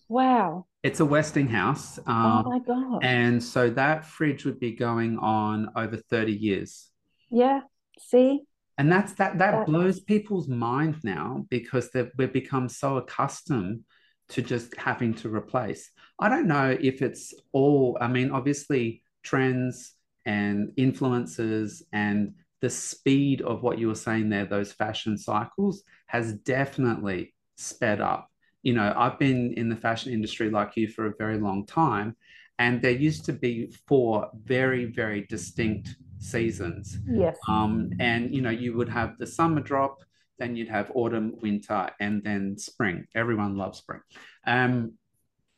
Wow 0.08 0.66
It's 0.82 1.00
a 1.00 1.04
Westinghouse. 1.04 1.98
oh 2.06 2.12
Um, 2.12 2.44
my 2.46 2.58
god 2.60 3.04
and 3.04 3.42
so 3.42 3.70
that 3.70 4.04
fridge 4.04 4.44
would 4.44 4.60
be 4.60 4.72
going 4.72 5.18
on 5.18 5.68
over 5.76 5.96
30 5.96 6.32
years. 6.32 6.90
yeah 7.30 7.60
see 7.98 8.40
And 8.78 8.90
that's 8.90 9.12
that 9.14 9.32
that 9.38 9.50
That's- 9.52 9.66
blows 9.66 10.00
people's 10.00 10.48
mind 10.48 10.96
now 11.04 11.44
because 11.50 11.90
they've 11.90 12.10
we've 12.16 12.32
become 12.32 12.68
so 12.68 12.96
accustomed 12.96 13.84
to 14.30 14.40
just 14.42 14.74
having 14.76 15.12
to 15.14 15.28
replace. 15.28 15.90
I 16.18 16.28
don't 16.28 16.46
know 16.46 16.76
if 16.80 17.02
it's 17.02 17.34
all, 17.52 17.98
I 18.00 18.06
mean, 18.06 18.30
obviously 18.30 19.02
trends 19.24 19.92
and 20.24 20.70
influences 20.76 21.82
and 21.92 22.34
the 22.60 22.70
speed 22.70 23.42
of 23.42 23.62
what 23.64 23.78
you 23.80 23.88
were 23.88 23.94
saying 24.06 24.28
there, 24.30 24.44
those 24.46 24.72
fashion 24.72 25.18
cycles 25.18 25.82
has 26.06 26.32
definitely 26.34 27.34
sped 27.56 28.00
up. 28.00 28.29
You 28.62 28.74
know, 28.74 28.92
I've 28.96 29.18
been 29.18 29.54
in 29.54 29.68
the 29.68 29.76
fashion 29.76 30.12
industry 30.12 30.50
like 30.50 30.76
you 30.76 30.88
for 30.88 31.06
a 31.06 31.14
very 31.18 31.38
long 31.38 31.66
time, 31.66 32.16
and 32.58 32.82
there 32.82 32.90
used 32.90 33.24
to 33.26 33.32
be 33.32 33.72
four 33.88 34.30
very, 34.44 34.84
very 34.84 35.26
distinct 35.28 35.96
seasons. 36.18 36.98
Yes. 37.08 37.38
Um, 37.48 37.90
and 37.98 38.34
you 38.34 38.42
know, 38.42 38.50
you 38.50 38.76
would 38.76 38.88
have 38.88 39.16
the 39.18 39.26
summer 39.26 39.60
drop, 39.60 40.04
then 40.38 40.56
you'd 40.56 40.68
have 40.68 40.92
autumn, 40.94 41.34
winter, 41.40 41.90
and 42.00 42.22
then 42.22 42.58
spring. 42.58 43.06
Everyone 43.14 43.56
loves 43.56 43.78
spring. 43.78 44.00
Um, 44.46 44.94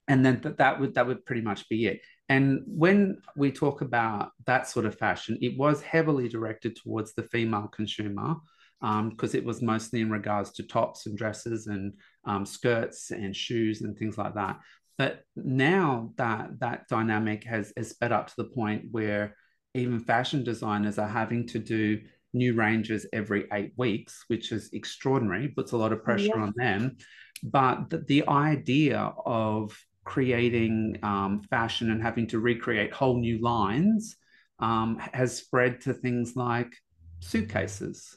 and 0.08 0.24
then 0.24 0.40
th- 0.40 0.56
that 0.56 0.78
would 0.80 0.94
that 0.94 1.06
would 1.06 1.24
pretty 1.24 1.42
much 1.42 1.68
be 1.68 1.86
it. 1.86 2.00
And 2.28 2.62
when 2.66 3.18
we 3.36 3.52
talk 3.52 3.82
about 3.82 4.30
that 4.46 4.68
sort 4.68 4.86
of 4.86 4.98
fashion, 4.98 5.38
it 5.40 5.56
was 5.58 5.82
heavily 5.82 6.28
directed 6.28 6.76
towards 6.76 7.14
the 7.14 7.22
female 7.24 7.68
consumer 7.68 8.36
because 8.82 9.34
um, 9.34 9.38
it 9.38 9.44
was 9.44 9.62
mostly 9.62 10.00
in 10.00 10.10
regards 10.10 10.50
to 10.52 10.64
tops 10.64 11.06
and 11.06 11.16
dresses 11.16 11.68
and 11.68 11.92
um, 12.24 12.44
skirts 12.44 13.12
and 13.12 13.34
shoes 13.34 13.82
and 13.82 13.96
things 13.96 14.18
like 14.18 14.34
that. 14.34 14.58
But 14.98 15.20
now 15.36 16.12
that 16.16 16.58
that 16.58 16.88
dynamic 16.88 17.44
has, 17.44 17.72
has 17.76 17.90
sped 17.90 18.12
up 18.12 18.26
to 18.26 18.34
the 18.36 18.50
point 18.50 18.86
where 18.90 19.36
even 19.74 20.00
fashion 20.00 20.44
designers 20.44 20.98
are 20.98 21.08
having 21.08 21.46
to 21.48 21.58
do 21.58 22.00
new 22.34 22.54
ranges 22.54 23.06
every 23.12 23.46
eight 23.52 23.72
weeks, 23.76 24.24
which 24.26 24.52
is 24.52 24.70
extraordinary, 24.72 25.48
puts 25.48 25.72
a 25.72 25.76
lot 25.76 25.92
of 25.92 26.02
pressure 26.02 26.32
yeah. 26.34 26.42
on 26.42 26.52
them. 26.56 26.96
But 27.42 27.90
the, 27.90 27.98
the 27.98 28.28
idea 28.28 29.12
of 29.24 29.76
creating 30.04 30.98
um, 31.02 31.42
fashion 31.50 31.90
and 31.90 32.02
having 32.02 32.26
to 32.28 32.40
recreate 32.40 32.92
whole 32.92 33.18
new 33.18 33.40
lines 33.40 34.16
um, 34.58 34.98
has 35.12 35.36
spread 35.36 35.80
to 35.82 35.94
things 35.94 36.34
like 36.36 36.72
suitcases. 37.20 38.16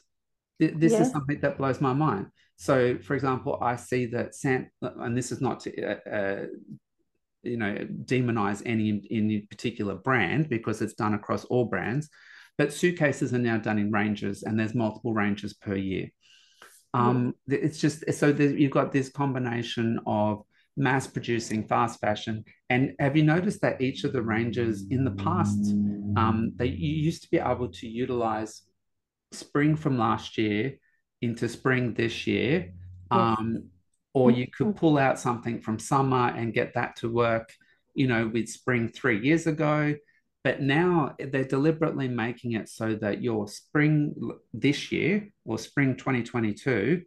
This 0.58 0.92
yeah. 0.92 1.02
is 1.02 1.10
something 1.10 1.40
that 1.40 1.58
blows 1.58 1.80
my 1.80 1.92
mind. 1.92 2.26
So, 2.56 2.96
for 2.98 3.14
example, 3.14 3.58
I 3.60 3.76
see 3.76 4.06
that 4.06 4.34
Sant, 4.34 4.68
and 4.80 5.16
this 5.16 5.30
is 5.30 5.40
not 5.40 5.60
to, 5.60 5.84
uh, 5.84 6.10
uh, 6.10 6.46
you 7.42 7.58
know, 7.58 7.86
demonize 8.04 8.62
any 8.64 9.06
any 9.10 9.40
particular 9.40 9.94
brand 9.94 10.48
because 10.48 10.80
it's 10.80 10.94
done 10.94 11.14
across 11.14 11.44
all 11.44 11.66
brands, 11.66 12.08
but 12.56 12.72
suitcases 12.72 13.34
are 13.34 13.38
now 13.38 13.58
done 13.58 13.78
in 13.78 13.92
ranges, 13.92 14.42
and 14.42 14.58
there's 14.58 14.74
multiple 14.74 15.12
ranges 15.12 15.52
per 15.52 15.74
year. 15.74 16.08
Um, 16.94 17.34
yeah. 17.46 17.58
It's 17.58 17.78
just 17.78 18.10
so 18.14 18.28
you've 18.28 18.70
got 18.70 18.92
this 18.92 19.10
combination 19.10 20.00
of 20.06 20.42
mass 20.76 21.06
producing 21.06 21.66
fast 21.66 22.00
fashion. 22.00 22.44
And 22.70 22.94
have 22.98 23.16
you 23.16 23.22
noticed 23.22 23.60
that 23.62 23.80
each 23.80 24.04
of 24.04 24.12
the 24.12 24.22
ranges 24.22 24.86
in 24.90 25.04
the 25.04 25.10
past, 25.10 25.72
um, 26.16 26.52
they 26.56 26.66
you 26.66 26.94
used 26.94 27.22
to 27.22 27.30
be 27.30 27.38
able 27.38 27.68
to 27.68 27.86
utilize 27.86 28.62
spring 29.32 29.76
from 29.76 29.98
last 29.98 30.38
year 30.38 30.74
into 31.22 31.48
spring 31.48 31.94
this 31.94 32.26
year. 32.26 32.72
Um, 33.10 33.70
or 34.14 34.30
you 34.30 34.46
could 34.46 34.68
mm-hmm. 34.68 34.78
pull 34.78 34.98
out 34.98 35.18
something 35.18 35.60
from 35.60 35.78
summer 35.78 36.28
and 36.34 36.54
get 36.54 36.74
that 36.74 36.96
to 36.96 37.12
work, 37.12 37.52
you 37.94 38.06
know, 38.06 38.26
with 38.26 38.48
spring 38.48 38.88
three 38.88 39.20
years 39.20 39.46
ago. 39.46 39.94
But 40.42 40.62
now 40.62 41.14
they're 41.18 41.44
deliberately 41.44 42.08
making 42.08 42.52
it 42.52 42.68
so 42.68 42.94
that 42.94 43.22
your 43.22 43.46
spring 43.46 44.14
this 44.54 44.90
year 44.90 45.28
or 45.44 45.58
spring 45.58 45.96
2022, 45.96 47.02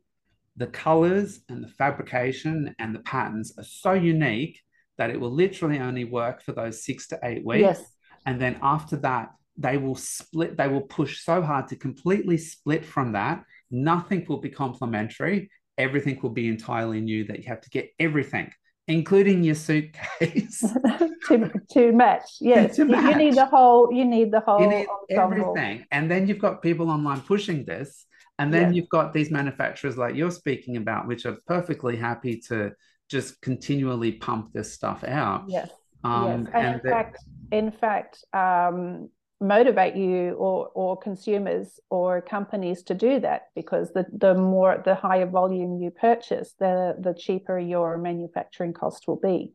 the 0.57 0.67
colors 0.67 1.39
and 1.49 1.63
the 1.63 1.67
fabrication 1.67 2.75
and 2.79 2.93
the 2.93 2.99
patterns 2.99 3.53
are 3.57 3.63
so 3.63 3.93
unique 3.93 4.59
that 4.97 5.09
it 5.09 5.19
will 5.19 5.31
literally 5.31 5.79
only 5.79 6.03
work 6.03 6.43
for 6.43 6.51
those 6.51 6.83
six 6.83 7.07
to 7.07 7.19
eight 7.23 7.43
weeks. 7.45 7.61
Yes. 7.61 7.83
And 8.25 8.39
then 8.39 8.59
after 8.61 8.97
that, 8.97 9.31
they 9.59 9.77
will 9.77 9.95
split, 9.95 10.57
they 10.57 10.67
will 10.67 10.81
push 10.81 11.23
so 11.23 11.41
hard 11.41 11.67
to 11.67 11.75
completely 11.75 12.37
split 12.37 12.85
from 12.85 13.11
that. 13.11 13.43
Nothing 13.69 14.25
will 14.27 14.39
be 14.39 14.49
complementary. 14.49 15.51
Everything 15.77 16.17
will 16.21 16.29
be 16.29 16.47
entirely 16.47 17.01
new 17.01 17.25
that 17.25 17.39
you 17.39 17.45
have 17.49 17.61
to 17.61 17.69
get 17.69 17.89
everything, 17.99 18.51
including 18.87 19.43
your 19.43 19.55
suitcase. 19.55 20.61
to, 21.27 21.51
to 21.71 21.91
match. 21.91 22.23
Yes. 22.41 22.77
to 22.77 22.85
match. 22.85 23.11
You 23.11 23.17
need 23.17 23.35
the 23.35 23.45
whole, 23.45 23.93
you 23.93 24.05
need 24.05 24.31
the 24.31 24.39
whole 24.39 24.61
you 24.61 24.69
need 24.69 24.87
everything. 25.09 25.85
And 25.91 26.09
then 26.09 26.27
you've 26.27 26.39
got 26.39 26.61
people 26.61 26.89
online 26.89 27.21
pushing 27.21 27.65
this. 27.65 28.05
And 28.39 28.53
then 28.53 28.73
you've 28.73 28.87
got 28.87 29.11
these 29.11 29.29
manufacturers 29.29 29.97
like 29.97 30.15
you're 30.15 30.31
speaking 30.31 30.77
about, 30.77 31.07
which 31.07 31.25
are 31.25 31.37
perfectly 31.45 31.97
happy 31.97 32.37
to 32.47 32.71
just 33.09 33.41
continually 33.41 34.13
pump 34.13 34.53
this 34.53 34.71
stuff 34.73 35.03
out. 35.03 35.43
Yes. 35.49 35.69
Um, 36.05 36.45
yes. 36.45 36.51
And, 36.53 36.65
and 36.65 36.75
in 36.75 36.89
fact, 36.89 37.17
in 37.51 37.71
fact, 37.71 38.23
um, 38.31 39.09
motivate 39.41 39.95
you 39.95 40.33
or 40.33 40.67
or 40.73 40.97
consumers 40.97 41.79
or 41.89 42.21
companies 42.21 42.83
to 42.83 42.93
do 42.93 43.19
that 43.19 43.43
because 43.55 43.91
the 43.93 44.05
the 44.11 44.33
more 44.33 44.81
the 44.83 44.95
higher 44.95 45.25
volume 45.25 45.81
you 45.81 45.91
purchase 45.91 46.55
the 46.59 46.95
the 46.99 47.13
cheaper 47.13 47.57
your 47.57 47.97
manufacturing 47.97 48.73
cost 48.73 49.07
will 49.07 49.19
be. 49.19 49.51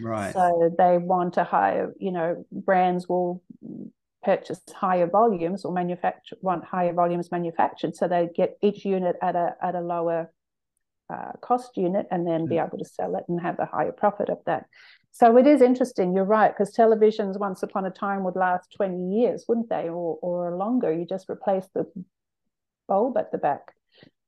Right. 0.00 0.32
So 0.32 0.74
they 0.76 0.98
want 0.98 1.36
a 1.36 1.44
higher 1.44 1.94
you 1.98 2.10
know 2.10 2.44
brands 2.50 3.08
will 3.08 3.42
purchase 4.24 4.60
higher 4.74 5.06
volumes 5.06 5.64
or 5.64 5.72
manufacture 5.72 6.36
want 6.42 6.64
higher 6.64 6.92
volumes 6.92 7.30
manufactured. 7.30 7.94
So 7.94 8.08
they 8.08 8.28
get 8.34 8.58
each 8.60 8.84
unit 8.84 9.16
at 9.22 9.36
a 9.36 9.54
at 9.62 9.76
a 9.76 9.80
lower 9.80 10.32
uh, 11.10 11.32
cost 11.40 11.76
unit 11.76 12.06
and 12.10 12.26
then 12.26 12.46
be 12.46 12.58
able 12.58 12.78
to 12.78 12.84
sell 12.84 13.16
it 13.16 13.24
and 13.28 13.40
have 13.40 13.58
a 13.60 13.66
higher 13.66 13.92
profit 13.92 14.28
of 14.28 14.38
that 14.46 14.66
so 15.10 15.36
it 15.36 15.46
is 15.46 15.62
interesting, 15.62 16.14
you're 16.14 16.24
right, 16.24 16.52
because 16.52 16.74
televisions 16.74 17.38
once 17.38 17.62
upon 17.62 17.86
a 17.86 17.90
time 17.90 18.24
would 18.24 18.36
last 18.36 18.72
20 18.76 19.16
years, 19.16 19.44
wouldn't 19.48 19.68
they? 19.68 19.88
Or 19.88 20.18
or 20.22 20.56
longer. 20.56 20.92
You 20.92 21.04
just 21.04 21.28
replace 21.28 21.66
the 21.74 21.86
bulb 22.86 23.16
at 23.18 23.32
the 23.32 23.38
back. 23.38 23.72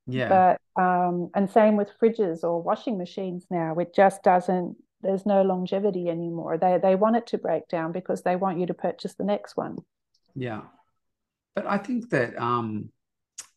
Yeah. 0.07 0.57
But 0.77 0.83
um, 0.83 1.31
and 1.35 1.51
same 1.51 1.77
with 1.77 1.91
fridges 2.01 2.43
or 2.43 2.63
washing 2.63 2.99
machines 2.99 3.47
now. 3.51 3.77
It 3.79 3.95
just 3.95 4.23
doesn't 4.23 4.77
there's 5.03 5.27
no 5.27 5.43
longevity 5.43 6.09
anymore. 6.09 6.59
They 6.59 6.79
they 6.83 6.95
want 6.95 7.17
it 7.17 7.27
to 7.29 7.39
break 7.39 7.69
down 7.69 7.93
because 7.93 8.23
they 8.23 8.37
want 8.37 8.59
you 8.59 8.67
to 8.67 8.75
purchase 8.75 9.15
the 9.15 9.25
next 9.25 9.57
one. 9.57 9.79
Yeah. 10.35 10.63
But 11.55 11.67
I 11.67 11.79
think 11.79 12.11
that 12.11 12.37
um 12.41 12.91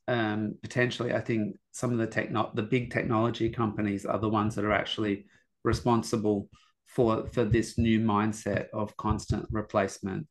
um 0.08 0.56
potentially 0.62 1.14
I 1.14 1.22
think 1.22 1.58
some 1.72 1.92
of 1.92 1.98
the 1.98 2.08
techno 2.08 2.52
the 2.54 2.64
big 2.64 2.92
technology 2.92 3.50
companies 3.50 4.06
are 4.06 4.20
the 4.20 4.30
ones 4.30 4.56
that 4.56 4.66
are 4.66 4.74
actually 4.74 5.26
responsible 5.64 6.50
for 6.94 7.28
for 7.28 7.44
this 7.44 7.78
new 7.78 8.00
mindset 8.00 8.68
of 8.74 8.96
constant 8.98 9.48
replacement. 9.52 10.28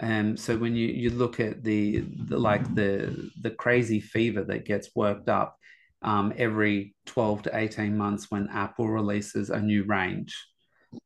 Um, 0.00 0.36
so 0.36 0.56
when 0.56 0.74
you 0.74 0.88
you 0.88 1.10
look 1.10 1.40
at 1.40 1.62
the, 1.62 2.00
the 2.26 2.38
like 2.38 2.74
the 2.74 3.30
the 3.40 3.50
crazy 3.50 4.00
fever 4.00 4.44
that 4.44 4.64
gets 4.66 4.90
worked 4.94 5.28
up 5.28 5.56
um, 6.02 6.34
every 6.36 6.94
12 7.06 7.42
to 7.44 7.56
18 7.56 7.96
months 7.96 8.30
when 8.30 8.48
Apple 8.52 8.88
releases 8.88 9.50
a 9.50 9.60
new 9.60 9.84
range. 9.84 10.36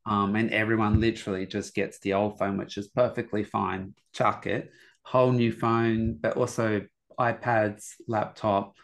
Um, 0.05 0.37
and 0.37 0.51
everyone 0.51 1.01
literally 1.01 1.47
just 1.47 1.75
gets 1.75 1.99
the 2.01 2.13
old 2.13 2.39
phone, 2.39 2.59
which 2.59 2.77
is 2.77 2.89
perfectly 2.89 3.45
fine, 3.45 3.95
chuck 4.13 4.47
it, 4.47 4.71
whole 5.03 5.33
new 5.33 5.53
phone, 5.53 6.19
but 6.21 6.37
also 6.37 6.83
iPads, 7.19 7.93
laptop, 8.07 8.75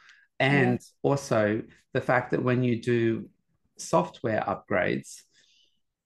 and 0.41 0.79
yeah. 0.81 0.87
also 1.03 1.63
the 1.93 2.01
fact 2.01 2.31
that 2.31 2.43
when 2.43 2.63
you 2.63 2.81
do 2.81 3.29
software 3.77 4.43
upgrades, 4.47 5.23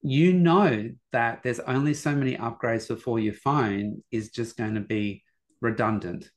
you 0.03 0.32
know 0.32 0.90
that 1.12 1.42
there's 1.42 1.61
only 1.61 1.94
so 1.94 2.14
many 2.14 2.36
upgrades 2.36 2.88
before 2.88 3.18
your 3.18 3.34
phone 3.34 4.03
is 4.11 4.30
just 4.30 4.57
going 4.57 4.74
to 4.74 4.80
be 4.80 5.22
redundant 5.61 6.30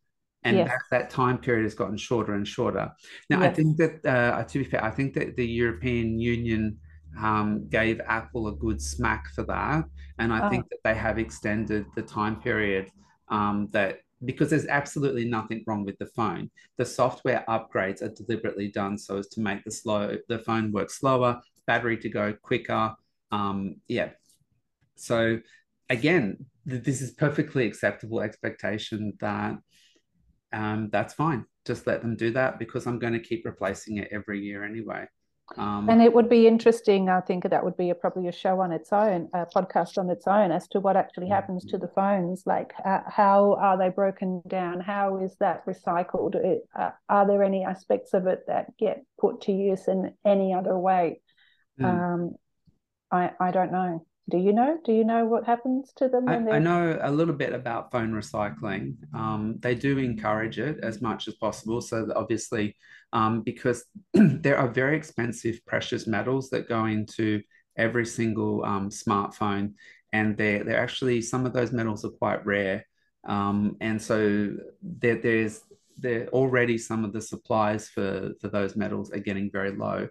and 0.43 0.57
yes. 0.57 0.67
that, 0.67 0.81
that, 0.89 1.09
time 1.11 1.37
period 1.37 1.63
has 1.63 1.75
gotten 1.75 1.97
shorter 1.97 2.33
and 2.33 2.47
shorter 2.47 2.91
now 3.29 3.39
yes. 3.41 3.51
i 3.51 3.53
think 3.53 3.77
that 3.77 4.05
uh, 4.05 4.43
to 4.43 4.59
be 4.59 4.65
fair 4.65 4.83
i 4.83 4.89
think 4.89 5.13
that 5.13 5.35
the 5.35 5.45
european 5.45 6.19
union 6.19 6.77
um, 7.19 7.67
gave 7.69 7.99
apple 8.07 8.47
a 8.47 8.55
good 8.55 8.81
smack 8.81 9.25
for 9.35 9.43
that 9.43 9.83
and 10.17 10.33
i 10.33 10.47
oh. 10.47 10.49
think 10.49 10.67
that 10.69 10.79
they 10.83 10.95
have 10.95 11.19
extended 11.19 11.85
the 11.95 12.01
time 12.01 12.41
period 12.41 12.89
um, 13.29 13.69
that 13.71 13.99
because 14.25 14.49
there's 14.49 14.67
absolutely 14.67 15.25
nothing 15.25 15.63
wrong 15.67 15.85
with 15.85 15.97
the 15.99 16.05
phone 16.07 16.49
the 16.77 16.85
software 16.85 17.43
upgrades 17.47 18.01
are 18.01 18.09
deliberately 18.09 18.69
done 18.69 18.97
so 18.97 19.17
as 19.17 19.27
to 19.27 19.39
make 19.39 19.63
the 19.63 19.71
slow 19.71 20.17
the 20.29 20.39
phone 20.39 20.71
work 20.71 20.89
slower 20.89 21.39
battery 21.67 21.97
to 21.97 22.09
go 22.09 22.33
quicker 22.41 22.95
um, 23.31 23.75
yeah. 23.87 24.09
So 24.95 25.39
again, 25.89 26.45
th- 26.69 26.83
this 26.83 27.01
is 27.01 27.11
perfectly 27.11 27.65
acceptable 27.65 28.21
expectation 28.21 29.13
that 29.19 29.55
um, 30.53 30.89
that's 30.91 31.13
fine. 31.13 31.45
Just 31.65 31.87
let 31.87 32.01
them 32.01 32.15
do 32.15 32.31
that 32.31 32.59
because 32.59 32.87
I'm 32.87 32.99
going 32.99 33.13
to 33.13 33.19
keep 33.19 33.45
replacing 33.45 33.97
it 33.97 34.09
every 34.11 34.41
year 34.41 34.63
anyway. 34.63 35.07
Um, 35.57 35.89
and 35.89 36.01
it 36.01 36.13
would 36.13 36.29
be 36.29 36.47
interesting. 36.47 37.09
I 37.09 37.19
think 37.19 37.49
that 37.49 37.63
would 37.63 37.75
be 37.75 37.89
a, 37.89 37.95
probably 37.95 38.27
a 38.29 38.31
show 38.31 38.61
on 38.61 38.71
its 38.71 38.93
own, 38.93 39.27
a 39.33 39.45
podcast 39.45 39.97
on 39.97 40.09
its 40.09 40.25
own, 40.27 40.51
as 40.51 40.67
to 40.69 40.79
what 40.79 40.95
actually 40.95 41.27
happens 41.27 41.65
to 41.65 41.77
the 41.77 41.89
phones. 41.89 42.43
Like, 42.45 42.71
uh, 42.85 43.01
how 43.07 43.55
are 43.55 43.77
they 43.77 43.89
broken 43.89 44.41
down? 44.47 44.79
How 44.79 45.17
is 45.17 45.35
that 45.39 45.65
recycled? 45.65 46.35
It, 46.35 46.61
uh, 46.77 46.91
are 47.09 47.27
there 47.27 47.43
any 47.43 47.65
aspects 47.65 48.13
of 48.13 48.27
it 48.27 48.43
that 48.47 48.77
get 48.77 49.03
put 49.19 49.41
to 49.41 49.51
use 49.51 49.87
in 49.87 50.13
any 50.25 50.53
other 50.53 50.77
way? 50.77 51.21
Mm. 51.79 51.85
Um, 51.85 52.35
I, 53.11 53.31
I 53.39 53.51
don't 53.51 53.71
know. 53.71 54.05
Do 54.29 54.37
you 54.37 54.53
know? 54.53 54.77
Do 54.85 54.93
you 54.93 55.03
know 55.03 55.25
what 55.25 55.45
happens 55.45 55.91
to 55.97 56.07
them? 56.07 56.29
I, 56.29 56.35
I, 56.35 56.59
know 56.59 56.97
a 57.01 57.11
little 57.11 57.33
bit 57.33 57.53
about 57.53 57.91
phone 57.91 58.11
recycling. 58.13 58.95
Um, 59.13 59.57
they 59.59 59.75
do 59.75 59.97
encourage 59.97 60.57
it 60.59 60.79
as 60.83 61.01
much 61.01 61.27
as 61.27 61.33
possible. 61.33 61.81
So 61.81 62.07
obviously, 62.15 62.77
um, 63.11 63.41
because 63.41 63.83
there 64.13 64.57
are 64.57 64.69
very 64.69 64.95
expensive 64.95 65.59
precious 65.65 66.07
metals 66.07 66.49
that 66.51 66.69
go 66.69 66.85
into 66.85 67.41
every 67.77 68.05
single 68.05 68.63
um, 68.63 68.89
smartphone, 68.89 69.73
and 70.13 70.37
they're 70.37 70.63
they're 70.63 70.81
actually 70.81 71.21
some 71.21 71.45
of 71.45 71.51
those 71.51 71.71
metals 71.71 72.05
are 72.05 72.09
quite 72.09 72.45
rare. 72.45 72.85
Um, 73.27 73.75
and 73.81 74.01
so 74.01 74.55
there, 74.81 75.17
there's 75.17 75.61
there 75.97 76.27
already 76.29 76.77
some 76.77 77.03
of 77.03 77.11
the 77.11 77.21
supplies 77.21 77.89
for 77.89 78.31
for 78.39 78.47
those 78.47 78.75
metals 78.75 79.11
are 79.11 79.19
getting 79.19 79.51
very 79.51 79.71
low. 79.71 80.07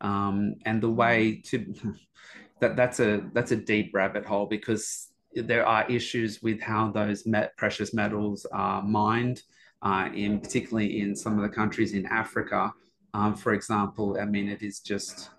Um, 0.00 0.54
and 0.64 0.82
the 0.82 0.90
way 0.90 1.42
to 1.46 1.74
that 2.60 2.76
that's 2.76 3.00
a 3.00 3.22
that's 3.32 3.52
a 3.52 3.56
deep 3.56 3.92
rabbit 3.94 4.24
hole 4.24 4.46
because 4.46 5.08
there 5.34 5.66
are 5.66 5.88
issues 5.90 6.42
with 6.42 6.60
how 6.60 6.90
those 6.90 7.26
met, 7.26 7.56
precious 7.56 7.92
metals 7.92 8.46
are 8.52 8.82
mined, 8.82 9.42
uh, 9.82 10.08
in 10.14 10.40
particularly 10.40 11.00
in 11.00 11.14
some 11.14 11.36
of 11.36 11.42
the 11.42 11.54
countries 11.54 11.92
in 11.92 12.06
Africa. 12.06 12.72
Um, 13.14 13.34
for 13.34 13.52
example, 13.52 14.18
I 14.20 14.24
mean, 14.24 14.48
it 14.48 14.62
is 14.62 14.80
just 14.80 15.30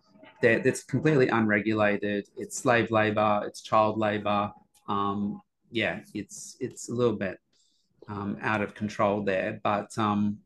that 0.41 0.65
it's 0.65 0.83
completely 0.83 1.27
unregulated. 1.27 2.27
It's 2.37 2.57
slave 2.57 2.91
labor. 2.91 3.43
It's 3.45 3.61
child 3.61 3.97
labor. 3.97 4.51
Um, 4.87 5.41
yeah, 5.71 5.99
it's 6.13 6.57
it's 6.59 6.89
a 6.89 6.93
little 6.93 7.15
bit 7.15 7.37
um, 8.07 8.37
out 8.41 8.61
of 8.61 8.73
control 8.73 9.23
there, 9.23 9.59
but 9.63 9.95
um, 9.97 10.39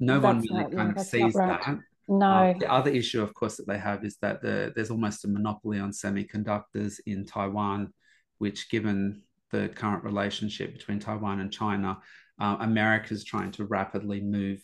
no 0.00 0.20
that's 0.20 0.24
one 0.24 0.58
really 0.58 0.76
kind 0.76 0.92
yeah, 0.94 1.00
of 1.00 1.06
sees 1.06 1.34
right. 1.34 1.60
that. 1.64 1.78
No. 2.08 2.26
Uh, 2.26 2.58
the 2.58 2.70
other 2.70 2.90
issue, 2.90 3.22
of 3.22 3.32
course, 3.34 3.56
that 3.56 3.66
they 3.66 3.78
have 3.78 4.04
is 4.04 4.16
that 4.22 4.42
the, 4.42 4.72
there's 4.74 4.90
almost 4.90 5.24
a 5.24 5.28
monopoly 5.28 5.78
on 5.78 5.90
semiconductors 5.90 7.00
in 7.06 7.24
Taiwan, 7.24 7.92
which, 8.38 8.70
given 8.70 9.22
the 9.50 9.68
current 9.68 10.04
relationship 10.04 10.72
between 10.72 10.98
Taiwan 10.98 11.40
and 11.40 11.52
China, 11.52 11.98
uh, 12.40 12.56
America 12.60 13.14
is 13.14 13.24
trying 13.24 13.52
to 13.52 13.64
rapidly 13.66 14.20
move 14.20 14.62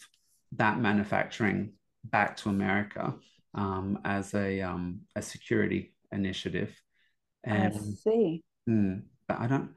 that 0.52 0.80
manufacturing 0.80 1.74
back 2.04 2.36
to 2.38 2.48
America 2.48 3.14
um, 3.54 3.98
as 4.04 4.34
a 4.34 4.62
um, 4.62 5.00
a 5.14 5.22
security 5.22 5.94
initiative. 6.10 6.74
And, 7.44 7.74
I 7.74 7.78
see. 7.78 8.42
Mm, 8.68 9.02
but 9.26 9.40
I 9.40 9.46
don't. 9.46 9.70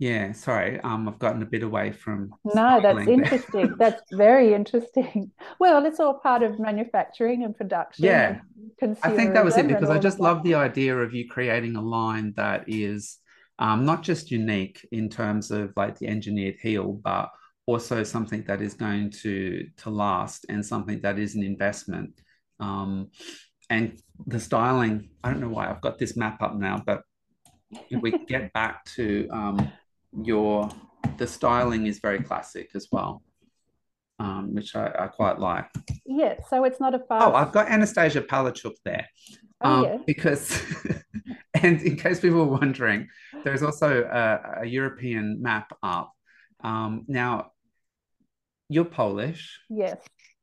Yeah, 0.00 0.30
sorry, 0.30 0.78
um, 0.80 1.08
I've 1.08 1.18
gotten 1.18 1.42
a 1.42 1.46
bit 1.46 1.64
away 1.64 1.90
from. 1.90 2.32
No, 2.44 2.80
that's 2.80 3.08
interesting. 3.08 3.74
that's 3.78 4.02
very 4.12 4.54
interesting. 4.54 5.32
Well, 5.60 5.84
it's 5.86 5.98
all 5.98 6.14
part 6.14 6.44
of 6.44 6.60
manufacturing 6.60 7.42
and 7.42 7.56
production. 7.56 8.04
Yeah, 8.04 8.40
and 8.80 8.96
I 9.02 9.10
think 9.10 9.34
that 9.34 9.44
was 9.44 9.56
it 9.56 9.66
because 9.66 9.90
I 9.90 9.98
just 9.98 10.20
love 10.20 10.44
the 10.44 10.54
idea 10.54 10.96
of 10.96 11.12
you 11.12 11.28
creating 11.28 11.74
a 11.74 11.82
line 11.82 12.32
that 12.36 12.64
is 12.68 13.18
um, 13.58 13.84
not 13.84 14.02
just 14.02 14.30
unique 14.30 14.86
in 14.92 15.08
terms 15.08 15.50
of 15.50 15.72
like 15.76 15.98
the 15.98 16.06
engineered 16.06 16.56
heel, 16.62 16.92
but 16.92 17.30
also 17.66 18.04
something 18.04 18.44
that 18.44 18.62
is 18.62 18.74
going 18.74 19.10
to 19.10 19.66
to 19.78 19.90
last 19.90 20.46
and 20.48 20.64
something 20.64 21.00
that 21.00 21.18
is 21.18 21.34
an 21.34 21.42
investment. 21.42 22.20
Um, 22.60 23.10
and 23.68 24.00
the 24.26 24.38
styling, 24.40 25.10
I 25.24 25.30
don't 25.30 25.40
know 25.40 25.48
why 25.48 25.68
I've 25.68 25.80
got 25.80 25.98
this 25.98 26.16
map 26.16 26.40
up 26.40 26.54
now, 26.54 26.82
but 26.86 27.02
if 27.90 28.00
we 28.00 28.12
get 28.28 28.52
back 28.52 28.84
to 28.96 29.28
um, 29.30 29.72
your 30.12 30.68
the 31.18 31.26
styling 31.26 31.86
is 31.86 31.98
very 31.98 32.20
classic 32.20 32.70
as 32.74 32.88
well, 32.90 33.22
um, 34.18 34.54
which 34.54 34.74
I, 34.74 34.92
I, 34.98 35.06
quite 35.08 35.38
like. 35.38 35.66
Yeah, 36.06 36.34
so 36.48 36.64
it's 36.64 36.80
not 36.80 36.94
a 36.94 36.98
fast. 36.98 37.26
Oh, 37.26 37.34
I've 37.34 37.52
got 37.52 37.66
Annastacia 37.68 38.26
Palaszczuk 38.26 38.74
there. 38.84 39.06
Oh, 39.60 39.70
um, 39.70 39.84
yeah. 39.84 39.98
Because, 40.06 40.60
and 41.62 41.82
in 41.82 41.96
case 41.96 42.20
people 42.20 42.46
were 42.46 42.58
wondering, 42.58 43.08
there's 43.44 43.62
also 43.62 44.04
a, 44.04 44.62
a 44.62 44.66
European 44.66 45.42
map 45.42 45.72
up. 45.82 46.12
Um, 46.62 47.04
now, 47.08 47.52
you're 48.68 48.84
Polish. 48.84 49.60
Yes. 49.68 49.98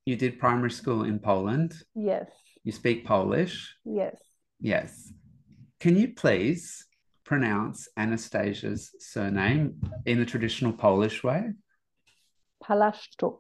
You 0.06 0.16
did 0.16 0.40
primary 0.40 0.72
school 0.72 1.04
in 1.04 1.20
Poland. 1.20 1.76
Yes. 1.96 2.30
You 2.64 2.72
speak 2.72 3.06
Polish. 3.06 3.76
Yes. 3.86 4.18
Yes. 4.60 5.12
Can 5.80 5.96
you 5.96 6.14
please 6.14 6.86
pronounce 7.26 7.90
Annastacia's 7.98 8.92
surname 9.00 9.82
in 10.06 10.20
the 10.20 10.26
traditional 10.26 10.72
Polish 10.72 11.24
way? 11.24 11.52
Palaszczuk. 12.64 13.40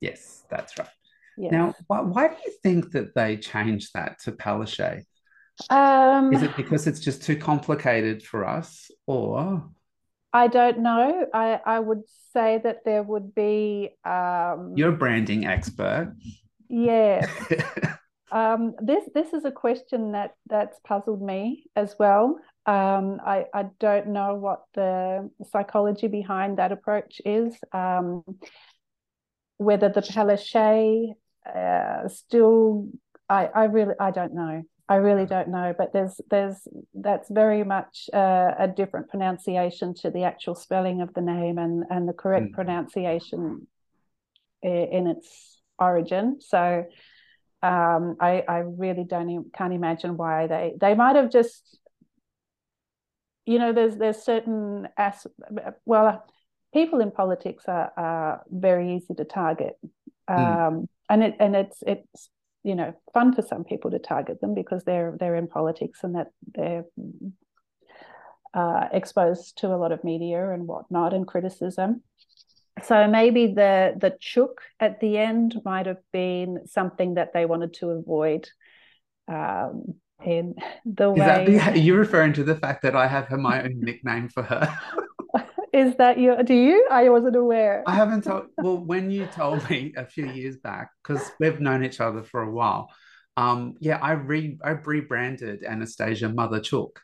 Yes, 0.00 0.44
that's 0.50 0.78
right. 0.78 0.88
Yes. 1.36 1.52
Now, 1.52 1.74
why, 1.86 2.00
why, 2.00 2.28
do 2.28 2.34
you 2.44 2.52
think 2.62 2.92
that 2.92 3.14
they 3.14 3.36
changed 3.36 3.90
that 3.94 4.18
to 4.24 4.32
Palaszczuk? 4.32 5.04
Um, 5.70 6.32
Is 6.32 6.42
it 6.42 6.56
because 6.56 6.86
it's 6.86 7.00
just 7.00 7.22
too 7.22 7.36
complicated 7.36 8.22
for 8.22 8.46
us, 8.46 8.90
or? 9.06 9.68
I 10.32 10.46
don't 10.48 10.80
know. 10.80 11.26
I, 11.32 11.60
I 11.64 11.80
would 11.80 12.02
say 12.32 12.60
that 12.62 12.84
there 12.84 13.02
would 13.02 13.34
be. 13.34 13.90
Um, 14.04 14.74
You're 14.76 14.90
a 14.90 14.96
branding 14.96 15.46
expert. 15.46 16.14
Yeah. 16.68 17.28
Um, 18.30 18.74
this 18.80 19.04
this 19.14 19.32
is 19.32 19.44
a 19.44 19.50
question 19.50 20.12
that 20.12 20.34
that's 20.46 20.78
puzzled 20.84 21.22
me 21.22 21.64
as 21.76 21.96
well. 21.98 22.38
Um, 22.66 23.20
I, 23.24 23.46
I 23.54 23.66
don't 23.80 24.08
know 24.08 24.34
what 24.34 24.64
the 24.74 25.30
psychology 25.50 26.08
behind 26.08 26.58
that 26.58 26.72
approach 26.72 27.20
is. 27.24 27.54
Um, 27.72 28.22
whether 29.56 29.88
the 29.88 30.02
Palaszczuk 30.02 31.14
uh, 31.54 32.08
still, 32.08 32.88
I, 33.28 33.46
I 33.46 33.64
really 33.64 33.94
I 33.98 34.10
don't 34.10 34.34
know. 34.34 34.62
I 34.90 34.96
really 34.96 35.26
don't 35.26 35.48
know. 35.48 35.74
But 35.76 35.92
there's 35.94 36.20
there's 36.30 36.68
that's 36.94 37.30
very 37.30 37.64
much 37.64 38.10
uh, 38.12 38.52
a 38.58 38.68
different 38.68 39.08
pronunciation 39.08 39.94
to 40.02 40.10
the 40.10 40.24
actual 40.24 40.54
spelling 40.54 41.00
of 41.00 41.14
the 41.14 41.22
name 41.22 41.56
and 41.56 41.84
and 41.88 42.06
the 42.06 42.12
correct 42.12 42.48
mm. 42.48 42.52
pronunciation 42.52 43.66
in 44.62 45.06
its 45.06 45.60
origin. 45.78 46.40
So 46.40 46.84
um, 47.62 48.16
I, 48.20 48.44
I 48.48 48.58
really 48.58 49.04
don't 49.04 49.52
can't 49.52 49.72
imagine 49.72 50.16
why 50.16 50.46
they 50.46 50.74
they 50.80 50.94
might 50.94 51.16
have 51.16 51.30
just 51.30 51.78
you 53.46 53.58
know 53.58 53.72
there's 53.72 53.96
there's 53.96 54.22
certain 54.22 54.88
as 54.96 55.26
well 55.84 56.24
people 56.72 57.00
in 57.00 57.10
politics 57.10 57.64
are, 57.66 57.92
are 57.96 58.42
very 58.50 58.94
easy 58.96 59.14
to 59.14 59.24
target 59.24 59.74
hmm. 60.28 60.34
um, 60.34 60.44
mm. 60.44 60.86
and 61.08 61.24
it 61.24 61.36
and 61.40 61.56
it's 61.56 61.82
it's 61.86 62.30
you 62.62 62.74
know 62.74 62.94
fun 63.12 63.34
for 63.34 63.42
some 63.42 63.64
people 63.64 63.90
to 63.90 63.98
target 63.98 64.40
them 64.40 64.54
because 64.54 64.84
they're 64.84 65.16
they're 65.18 65.36
in 65.36 65.48
politics 65.48 66.00
and 66.04 66.14
that 66.14 66.28
they're 66.54 66.84
uh, 68.54 68.88
exposed 68.92 69.58
to 69.58 69.68
a 69.68 69.76
lot 69.76 69.92
of 69.92 70.04
media 70.04 70.50
and 70.50 70.66
whatnot 70.66 71.12
and 71.12 71.26
criticism 71.26 72.02
so 72.84 73.08
maybe 73.08 73.48
the 73.48 73.94
the 73.96 74.16
chook 74.20 74.60
at 74.80 75.00
the 75.00 75.18
end 75.18 75.60
might 75.64 75.86
have 75.86 76.02
been 76.12 76.66
something 76.66 77.14
that 77.14 77.32
they 77.32 77.46
wanted 77.46 77.74
to 77.74 77.90
avoid 77.90 78.48
um, 79.28 79.94
in 80.24 80.54
the 80.84 81.12
Is 81.12 81.18
way. 81.18 81.56
That, 81.56 81.74
are 81.74 81.78
you 81.78 81.94
referring 81.94 82.32
to 82.34 82.44
the 82.44 82.56
fact 82.56 82.82
that 82.82 82.96
I 82.96 83.06
have 83.06 83.26
her, 83.26 83.38
my 83.38 83.62
own 83.62 83.80
nickname 83.80 84.28
for 84.28 84.42
her? 84.42 84.78
Is 85.72 85.94
that 85.96 86.18
you? 86.18 86.42
Do 86.42 86.54
you? 86.54 86.88
I 86.90 87.08
wasn't 87.10 87.36
aware. 87.36 87.84
I 87.86 87.94
haven't 87.94 88.24
told. 88.24 88.46
Well, 88.56 88.78
when 88.78 89.10
you 89.10 89.26
told 89.26 89.68
me 89.68 89.92
a 89.96 90.06
few 90.06 90.26
years 90.26 90.56
back, 90.56 90.90
because 91.02 91.30
we've 91.38 91.60
known 91.60 91.84
each 91.84 92.00
other 92.00 92.22
for 92.22 92.42
a 92.42 92.50
while. 92.50 92.88
Um, 93.36 93.74
yeah, 93.78 93.98
I 93.98 94.12
re 94.12 94.58
I 94.64 94.70
rebranded 94.70 95.62
Annastacia 95.62 96.34
Mother 96.34 96.58
Chook. 96.58 97.00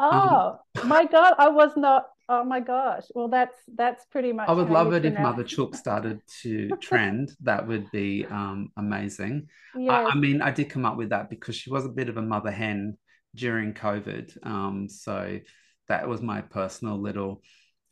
Oh 0.00 0.58
um, 0.80 0.88
my 0.88 1.04
god, 1.04 1.34
I 1.38 1.48
was 1.48 1.76
not 1.76 2.06
Oh 2.30 2.44
my 2.44 2.60
gosh. 2.60 3.04
Well, 3.14 3.28
that's 3.28 3.56
that's 3.74 4.04
pretty 4.06 4.32
much. 4.32 4.50
I 4.50 4.52
would 4.52 4.68
love 4.68 4.92
it 4.92 5.06
if 5.06 5.18
Mother 5.18 5.44
Chook 5.44 5.74
started 5.74 6.20
to 6.42 6.68
trend. 6.80 7.32
that 7.42 7.66
would 7.66 7.90
be 7.90 8.26
um, 8.26 8.70
amazing. 8.76 9.48
Yes. 9.74 10.08
I, 10.08 10.10
I, 10.10 10.14
mean, 10.14 10.42
I 10.42 10.50
did 10.50 10.68
come 10.68 10.84
up 10.84 10.98
with 10.98 11.08
that 11.10 11.30
because 11.30 11.56
she 11.56 11.70
was 11.70 11.86
a 11.86 11.90
bit 11.90 12.10
of 12.10 12.18
a 12.18 12.22
mother 12.22 12.50
hen 12.50 12.98
during 13.34 13.72
COVID. 13.72 14.46
Um, 14.46 14.88
so 14.90 15.40
that 15.88 16.06
was 16.06 16.20
my 16.20 16.42
personal 16.42 17.00
little. 17.00 17.42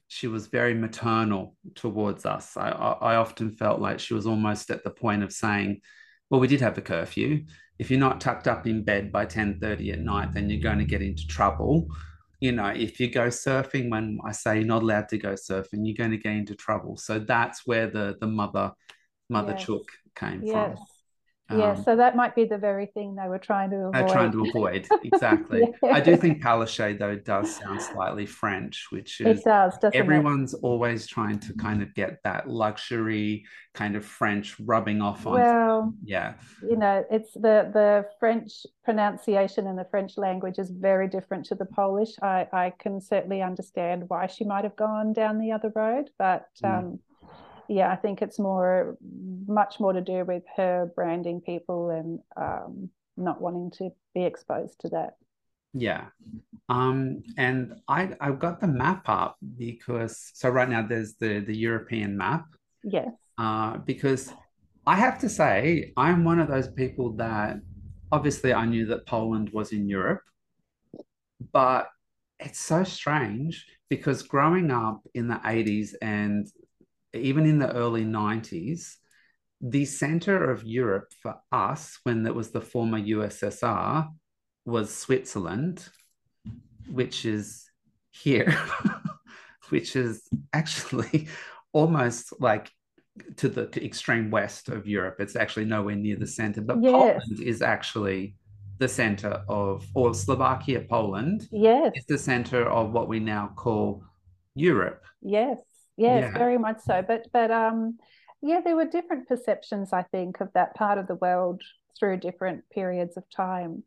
She 0.09 0.27
was 0.27 0.49
very 0.49 0.75
maternal 0.75 1.57
towards 1.75 2.27
us. 2.27 2.59
I, 2.59 2.69
I, 2.69 2.93
I 3.13 3.17
often 3.17 3.53
felt 3.53 3.81
like 3.81 4.01
she 4.01 4.13
was 4.13 4.27
almost 4.27 4.71
at 4.71 4.85
the 4.85 4.91
point 4.91 5.23
of 5.23 5.33
saying, 5.33 5.81
"Well, 6.29 6.41
we 6.41 6.47
did 6.47 6.61
have 6.61 6.77
a 6.77 6.83
curfew. 6.83 7.47
If 7.79 7.91
you're 7.91 8.01
not 8.01 8.21
tucked 8.21 8.49
up 8.49 8.67
in 8.67 8.85
bed 8.85 9.11
by 9.13 9.25
ten 9.25 9.59
thirty 9.61 9.93
at 9.93 10.01
night, 10.01 10.35
then 10.35 10.51
you're 10.51 10.61
going 10.61 10.79
to 10.79 10.85
get 10.85 11.01
into 11.01 11.27
trouble." 11.27 11.89
You 12.41 12.53
know, 12.53 12.67
if 12.67 13.01
you 13.01 13.11
go 13.11 13.29
surfing, 13.29 13.91
when 13.91 14.19
I 14.25 14.33
say 14.33 14.59
you're 14.59 14.67
not 14.67 14.83
allowed 14.83 15.09
to 15.09 15.19
go 15.19 15.33
surfing, 15.33 15.85
you're 15.85 15.97
going 15.97 16.11
to 16.11 16.19
get 16.19 16.33
into 16.33 16.55
trouble. 16.55 16.97
So 16.97 17.19
that's 17.19 17.67
where 17.67 17.89
the 17.89 18.17
the 18.21 18.27
mother 18.27 18.73
mother 19.29 19.53
yes. 19.53 19.65
chook 19.65 19.89
came 20.15 20.43
yes. 20.43 20.77
from. 20.77 20.87
Yeah, 21.51 21.73
um, 21.73 21.83
so 21.85 21.95
that 21.95 22.17
might 22.17 22.35
be 22.35 22.45
the 22.45 22.59
very 22.59 22.87
thing 22.87 23.15
they 23.15 23.29
were 23.29 23.39
trying 23.39 23.71
to 23.71 23.77
avoid. 23.77 23.95
They're 23.95 24.09
trying 24.09 24.33
to 24.33 24.45
avoid, 24.49 24.89
exactly. 25.05 25.63
yeah. 25.81 25.93
I 25.93 26.01
do 26.01 26.17
think 26.17 26.43
Palaszczuk, 26.43 26.99
though, 26.99 27.17
does 27.17 27.55
sound 27.55 27.81
slightly 27.81 28.27
French, 28.27 28.87
which 28.91 29.21
is 29.21 29.39
it 29.39 29.45
does, 29.45 29.75
everyone's 29.95 30.55
it? 30.55 30.61
always 30.65 31.07
trying 31.07 31.39
to 31.41 31.55
kind 31.55 31.83
of 31.83 31.95
get 31.95 32.19
that 32.25 32.49
luxury 32.49 33.45
kind 33.75 33.95
of 33.95 34.05
French 34.05 34.59
rubbing 34.59 35.01
off 35.01 35.25
on. 35.25 35.35
Well, 35.35 35.95
yeah, 36.03 36.35
you 36.69 36.77
know, 36.77 37.05
it's 37.11 37.33
the 37.35 37.71
the 37.73 38.07
French 38.19 38.67
pronunciation 38.85 39.69
in 39.69 39.77
the 39.77 39.87
French 39.89 40.19
language 40.19 40.59
is 40.59 40.71
very 40.71 41.07
different 41.07 41.47
to 41.47 41.55
the 41.55 41.67
Polish. 41.67 42.11
I 42.23 42.49
I 42.53 42.73
can 42.77 43.01
certainly 43.01 43.41
understand 43.41 44.05
why 44.09 44.27
she 44.27 44.45
might 44.45 44.65
have 44.65 44.77
gone 44.77 45.13
down 45.13 45.39
the 45.39 45.53
other 45.53 45.71
road, 45.75 46.11
but. 46.19 46.47
Mm. 46.65 46.79
Um, 46.79 46.99
yeah, 47.69 47.91
I 47.91 47.97
think 47.97 48.23
it's 48.23 48.39
more, 48.39 48.97
much 49.47 49.81
more 49.81 49.93
to 49.93 50.01
do 50.01 50.25
with 50.25 50.45
her 50.57 50.91
branding 50.95 51.41
people 51.41 51.91
and 51.91 52.21
um, 52.37 52.91
not 53.17 53.41
wanting 53.41 53.71
to 53.79 53.91
be 54.15 54.25
exposed 54.25 54.81
to 54.81 54.89
that. 54.91 55.17
Yeah, 55.73 56.07
Um, 56.69 57.23
and 57.37 57.75
I 57.89 58.15
I've 58.21 58.39
got 58.39 58.61
the 58.61 58.67
map 58.67 59.05
up 59.09 59.37
because 59.57 60.33
so 60.35 60.49
right 60.49 60.69
now 60.69 60.83
there's 60.87 61.15
the 61.17 61.41
the 61.41 61.57
European 61.57 62.17
map. 62.17 62.47
Yes. 62.83 63.11
Uh, 63.39 63.79
because 63.79 64.33
I 64.87 64.97
have 64.97 65.19
to 65.21 65.29
say 65.29 65.93
I'm 65.97 66.25
one 66.25 66.41
of 66.41 66.49
those 66.49 66.69
people 66.69 67.13
that 67.17 67.59
obviously 68.11 68.55
I 68.55 68.67
knew 68.67 68.87
that 68.87 69.07
Poland 69.07 69.51
was 69.53 69.73
in 69.73 69.89
Europe, 69.89 70.23
but 71.53 71.89
it's 72.39 72.61
so 72.61 72.85
strange 72.85 73.67
because 73.89 74.23
growing 74.23 74.71
up 74.71 75.01
in 75.15 75.29
the 75.29 75.41
80s 75.45 75.95
and 76.03 76.47
even 77.19 77.47
in 77.47 77.59
the 77.59 77.73
early 77.73 78.05
90s, 78.05 78.95
the 79.61 79.85
center 79.85 80.51
of 80.51 80.65
Europe 80.65 81.13
for 81.23 81.37
us, 81.51 81.99
when 82.03 82.27
it 82.27 82.35
was 82.35 82.51
the 82.51 82.61
former 82.61 83.01
USSR, 83.01 84.09
was 84.65 84.95
Switzerland, 84.95 85.89
which 86.91 87.25
is 87.25 87.71
here, 88.11 88.57
which 89.69 89.97
is 89.97 90.23
actually 90.53 91.29
almost 91.73 92.33
like 92.41 92.71
to 93.37 93.49
the 93.49 93.69
extreme 93.85 94.31
west 94.31 94.69
of 94.69 94.87
Europe. 94.87 95.17
It's 95.21 95.37
actually 95.37 95.65
nowhere 95.65 95.97
near 95.97 96.17
the 96.17 96.27
center, 96.27 96.61
but 96.61 96.83
yes. 96.83 96.93
Poland 96.93 97.41
is 97.41 97.63
actually 97.63 98.37
the 98.79 98.89
center 98.89 99.43
of, 99.49 99.87
or 99.95 100.13
Slovakia, 100.13 100.81
Poland, 100.81 101.49
yes, 101.51 101.93
is 101.95 102.05
the 102.07 102.19
center 102.19 102.69
of 102.69 102.93
what 102.93 103.09
we 103.09 103.21
now 103.21 103.51
call 103.57 104.05
Europe. 104.55 105.03
Yes, 105.23 105.59
yes, 105.97 106.31
yeah. 106.33 106.39
very 106.39 106.59
much 106.59 106.81
so. 106.81 107.03
But 107.07 107.27
but 107.33 107.51
um, 107.51 107.99
yeah, 108.43 108.61
there 108.65 108.77
were 108.77 108.87
different 108.87 109.29
perceptions, 109.29 109.93
I 109.93 110.03
think, 110.03 110.41
of 110.41 110.53
that 110.55 110.75
part 110.75 110.99
of 110.99 111.07
the 111.07 111.17
world 111.17 111.63
through 111.99 112.19
different 112.19 112.65
periods 112.71 113.17
of 113.17 113.25
time. 113.31 113.83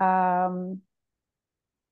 Um, 0.00 0.82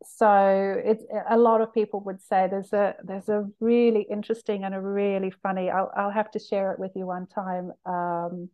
so 0.04 0.80
it's 0.82 1.04
a 1.28 1.36
lot 1.36 1.60
of 1.60 1.74
people 1.74 2.00
would 2.00 2.22
say 2.22 2.48
there's 2.50 2.72
a 2.72 2.94
there's 3.04 3.28
a 3.28 3.46
really 3.60 4.06
interesting 4.10 4.64
and 4.64 4.74
a 4.74 4.80
really 4.80 5.30
funny 5.42 5.70
I'll, 5.70 5.90
I'll 5.94 6.10
have 6.10 6.30
to 6.32 6.38
share 6.38 6.72
it 6.72 6.78
with 6.78 6.92
you 6.94 7.06
one 7.06 7.26
time 7.26 7.72
um, 7.84 8.48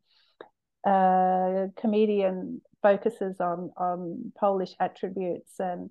a 0.84 1.68
comedian 1.76 2.62
focuses 2.82 3.40
on 3.40 3.70
on 3.76 4.32
Polish 4.38 4.74
attributes 4.80 5.60
and 5.60 5.90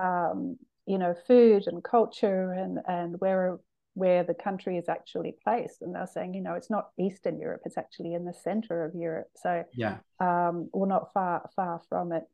um, 0.00 0.56
you 0.86 0.98
know 0.98 1.14
food 1.26 1.64
and 1.66 1.82
culture 1.82 2.52
and 2.52 2.78
and 2.86 3.20
where 3.20 3.58
where 3.94 4.24
the 4.24 4.34
country 4.34 4.78
is 4.78 4.88
actually 4.88 5.36
placed 5.44 5.82
and 5.82 5.94
they're 5.94 6.06
saying 6.06 6.32
you 6.32 6.40
know 6.40 6.54
it's 6.54 6.70
not 6.70 6.88
eastern 6.98 7.38
europe 7.38 7.60
it's 7.66 7.76
actually 7.76 8.14
in 8.14 8.24
the 8.24 8.32
center 8.32 8.84
of 8.84 8.94
europe 8.94 9.28
so 9.36 9.62
yeah 9.74 9.98
um 10.18 10.70
or 10.72 10.86
not 10.86 11.12
far 11.12 11.48
far 11.54 11.80
from 11.88 12.12
it 12.12 12.24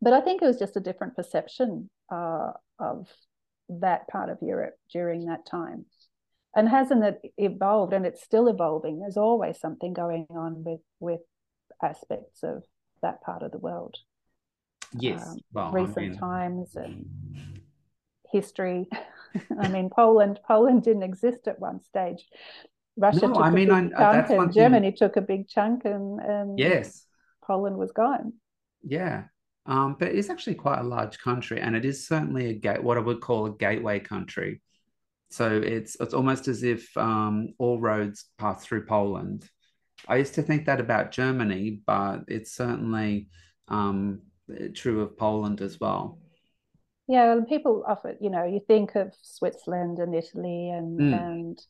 but 0.00 0.12
I 0.12 0.20
think 0.20 0.42
it 0.42 0.46
was 0.46 0.58
just 0.58 0.76
a 0.76 0.80
different 0.80 1.14
perception 1.14 1.90
uh, 2.10 2.52
of 2.78 3.08
that 3.68 4.08
part 4.08 4.30
of 4.30 4.38
Europe 4.40 4.76
during 4.92 5.26
that 5.26 5.46
time. 5.46 5.84
And 6.56 6.68
hasn't 6.68 7.04
it 7.04 7.20
evolved? 7.36 7.92
And 7.92 8.06
it's 8.06 8.22
still 8.22 8.48
evolving. 8.48 8.98
There's 8.98 9.16
always 9.16 9.60
something 9.60 9.92
going 9.92 10.26
on 10.30 10.64
with 10.64 10.80
with 10.98 11.20
aspects 11.82 12.42
of 12.42 12.64
that 13.02 13.22
part 13.22 13.42
of 13.42 13.52
the 13.52 13.58
world. 13.58 13.96
Yes, 14.92 15.24
um, 15.24 15.38
well, 15.52 15.70
recent 15.70 15.98
I 15.98 16.00
mean... 16.00 16.18
times 16.18 16.76
and 16.76 17.60
history. 18.32 18.88
I 19.60 19.68
mean, 19.68 19.90
Poland 19.90 20.40
Poland 20.46 20.82
didn't 20.82 21.02
exist 21.02 21.46
at 21.46 21.60
one 21.60 21.82
stage. 21.82 22.26
Russia 22.96 23.26
no, 23.26 23.34
took 23.34 23.42
I 23.42 23.48
a 23.48 23.52
mean, 23.52 23.68
big 23.68 23.94
I, 23.94 24.22
chunk, 24.22 24.30
and 24.30 24.52
Germany 24.52 24.92
took 24.92 25.16
a 25.16 25.20
big 25.20 25.48
chunk, 25.48 25.84
and, 25.84 26.20
and 26.20 26.58
yes, 26.58 27.06
Poland 27.42 27.76
was 27.76 27.92
gone. 27.92 28.34
Yeah, 28.82 29.24
um, 29.66 29.96
but 29.98 30.08
it's 30.08 30.30
actually 30.30 30.56
quite 30.56 30.80
a 30.80 30.84
large 30.84 31.18
country, 31.18 31.60
and 31.60 31.76
it 31.76 31.84
is 31.84 32.06
certainly 32.06 32.46
a 32.48 32.54
gate, 32.54 32.82
what 32.82 32.96
I 32.96 33.00
would 33.00 33.20
call 33.20 33.46
a 33.46 33.56
gateway 33.56 34.00
country. 34.00 34.62
So 35.30 35.60
it's 35.64 35.96
it's 36.00 36.14
almost 36.14 36.48
as 36.48 36.62
if 36.62 36.96
um, 36.96 37.54
all 37.58 37.80
roads 37.80 38.26
pass 38.38 38.64
through 38.64 38.86
Poland. 38.86 39.48
I 40.08 40.16
used 40.16 40.34
to 40.34 40.42
think 40.42 40.66
that 40.66 40.80
about 40.80 41.12
Germany, 41.12 41.82
but 41.86 42.24
it's 42.28 42.52
certainly 42.54 43.28
um, 43.68 44.22
true 44.74 45.02
of 45.02 45.16
Poland 45.16 45.60
as 45.60 45.78
well. 45.78 46.19
Yeah, 47.10 47.32
and 47.32 47.46
people 47.46 47.84
often, 47.86 48.16
you 48.20 48.30
know, 48.30 48.44
you 48.44 48.60
think 48.66 48.94
of 48.94 49.12
Switzerland 49.22 49.98
and 49.98 50.14
Italy 50.14 50.70
and 50.70 50.98
mm. 50.98 51.20
and 51.20 51.60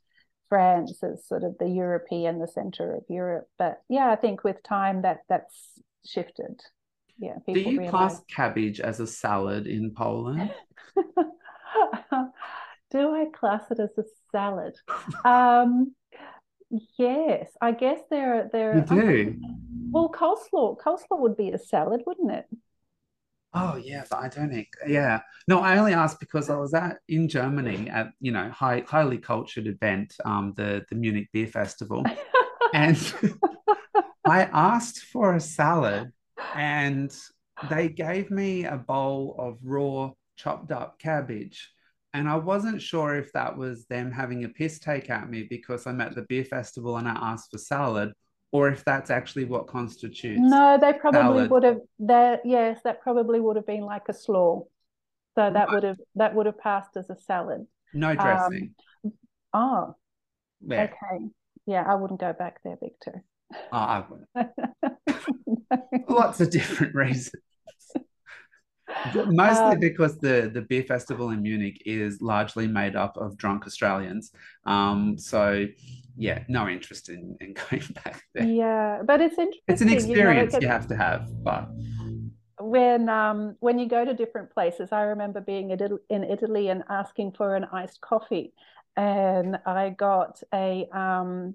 France 0.48 1.02
as 1.02 1.26
sort 1.26 1.44
of 1.44 1.56
the 1.58 1.68
European, 1.68 2.38
the 2.38 2.46
center 2.46 2.94
of 2.94 3.04
Europe. 3.08 3.48
But 3.58 3.80
yeah, 3.88 4.10
I 4.10 4.16
think 4.16 4.44
with 4.44 4.62
time 4.62 5.02
that 5.02 5.20
that's 5.28 5.56
shifted 6.04 6.60
yeah. 7.20 7.34
Do 7.46 7.60
you 7.60 7.78
realize. 7.78 7.90
class 7.90 8.22
cabbage 8.34 8.80
as 8.80 8.98
a 8.98 9.06
salad 9.06 9.66
in 9.66 9.90
Poland? 9.90 10.50
Do 12.90 13.14
I 13.14 13.26
class 13.32 13.70
it 13.70 13.78
as 13.78 13.90
a 13.98 14.04
salad? 14.32 14.74
um, 15.24 15.94
yes, 16.98 17.50
I 17.60 17.72
guess 17.72 18.00
there 18.10 18.40
are 18.40 18.48
there. 18.50 18.76
You 18.76 18.82
do. 18.82 19.36
well, 19.90 20.08
coleslaw 20.08 20.78
coleslaw 20.78 21.20
would 21.20 21.36
be 21.36 21.50
a 21.50 21.58
salad, 21.58 22.02
wouldn't 22.06 22.32
it? 22.32 22.46
Oh 23.52 23.76
yeah, 23.76 24.04
but 24.08 24.20
I 24.20 24.28
don't 24.28 24.50
think. 24.50 24.68
Yeah, 24.86 25.20
no, 25.48 25.60
I 25.60 25.78
only 25.78 25.92
asked 25.92 26.20
because 26.20 26.50
I 26.50 26.56
was 26.56 26.72
at 26.72 26.98
in 27.08 27.28
Germany 27.28 27.90
at 27.90 28.10
you 28.20 28.30
know 28.30 28.48
high, 28.50 28.84
highly 28.86 29.18
cultured 29.18 29.66
event, 29.66 30.14
um, 30.24 30.54
the 30.56 30.84
the 30.88 30.94
Munich 30.94 31.28
Beer 31.32 31.48
Festival, 31.48 32.04
and 32.72 32.96
I 34.24 34.42
asked 34.52 35.00
for 35.06 35.34
a 35.34 35.40
salad 35.40 36.12
and 36.54 37.14
they 37.68 37.88
gave 37.88 38.30
me 38.30 38.64
a 38.64 38.76
bowl 38.76 39.34
of 39.38 39.58
raw 39.62 40.12
chopped 40.36 40.72
up 40.72 40.98
cabbage. 40.98 41.72
And 42.12 42.28
I 42.28 42.36
wasn't 42.36 42.82
sure 42.82 43.14
if 43.16 43.32
that 43.32 43.56
was 43.56 43.86
them 43.86 44.10
having 44.10 44.44
a 44.44 44.48
piss 44.48 44.78
take 44.78 45.10
at 45.10 45.30
me 45.30 45.46
because 45.48 45.86
I'm 45.86 46.00
at 46.00 46.14
the 46.14 46.22
beer 46.28 46.44
festival 46.44 46.96
and 46.96 47.08
I 47.08 47.16
asked 47.20 47.50
for 47.50 47.58
salad, 47.58 48.12
or 48.52 48.68
if 48.68 48.84
that's 48.84 49.10
actually 49.10 49.44
what 49.44 49.66
constitutes. 49.66 50.40
No, 50.40 50.78
they 50.80 50.92
probably 50.92 51.20
salad. 51.20 51.50
would 51.50 51.62
have 51.62 51.78
that 52.00 52.40
yes, 52.44 52.80
that 52.84 53.00
probably 53.00 53.40
would 53.40 53.56
have 53.56 53.66
been 53.66 53.82
like 53.82 54.08
a 54.08 54.14
slaw. 54.14 54.64
So 55.36 55.50
that 55.50 55.70
would 55.70 55.84
have 55.84 55.98
that 56.16 56.34
would 56.34 56.46
have 56.46 56.58
passed 56.58 56.96
as 56.96 57.08
a 57.10 57.16
salad. 57.16 57.66
No 57.94 58.14
dressing. 58.14 58.74
Um, 59.04 59.12
oh. 59.54 59.96
Yeah. 60.66 60.84
Okay. 60.84 61.26
Yeah, 61.66 61.84
I 61.86 61.94
wouldn't 61.94 62.20
go 62.20 62.32
back 62.32 62.60
there, 62.64 62.76
Victor. 62.80 63.22
Oh, 63.72 63.78
I 63.78 64.04
wouldn't. 64.08 64.48
Lots 66.08 66.40
of 66.40 66.50
different 66.50 66.94
reasons. 66.94 67.32
Mostly 69.14 69.74
um, 69.74 69.80
because 69.80 70.18
the, 70.18 70.50
the 70.52 70.62
beer 70.62 70.82
festival 70.82 71.30
in 71.30 71.42
Munich 71.42 71.82
is 71.86 72.20
largely 72.20 72.66
made 72.66 72.96
up 72.96 73.16
of 73.16 73.36
drunk 73.36 73.66
Australians. 73.66 74.32
Um, 74.66 75.16
so, 75.18 75.66
yeah, 76.16 76.44
no 76.48 76.68
interest 76.68 77.08
in, 77.08 77.36
in 77.40 77.54
going 77.70 77.84
back 78.04 78.22
there. 78.34 78.44
Yeah, 78.44 79.02
but 79.04 79.20
it's 79.20 79.38
interesting. 79.38 79.62
It's 79.68 79.82
an 79.82 79.88
experience 79.88 80.54
you, 80.54 80.60
know, 80.60 80.66
you 80.66 80.72
have 80.72 80.86
to 80.88 80.96
have, 80.96 81.28
but 81.42 81.68
when 82.60 83.08
um, 83.08 83.56
when 83.60 83.78
you 83.78 83.88
go 83.88 84.04
to 84.04 84.14
different 84.14 84.50
places, 84.50 84.92
I 84.92 85.02
remember 85.02 85.40
being 85.40 85.70
in 85.70 86.24
Italy 86.24 86.68
and 86.68 86.84
asking 86.88 87.32
for 87.32 87.56
an 87.56 87.64
iced 87.72 88.00
coffee, 88.00 88.52
and 88.96 89.58
I 89.64 89.90
got 89.90 90.42
a 90.52 90.86
um, 90.92 91.54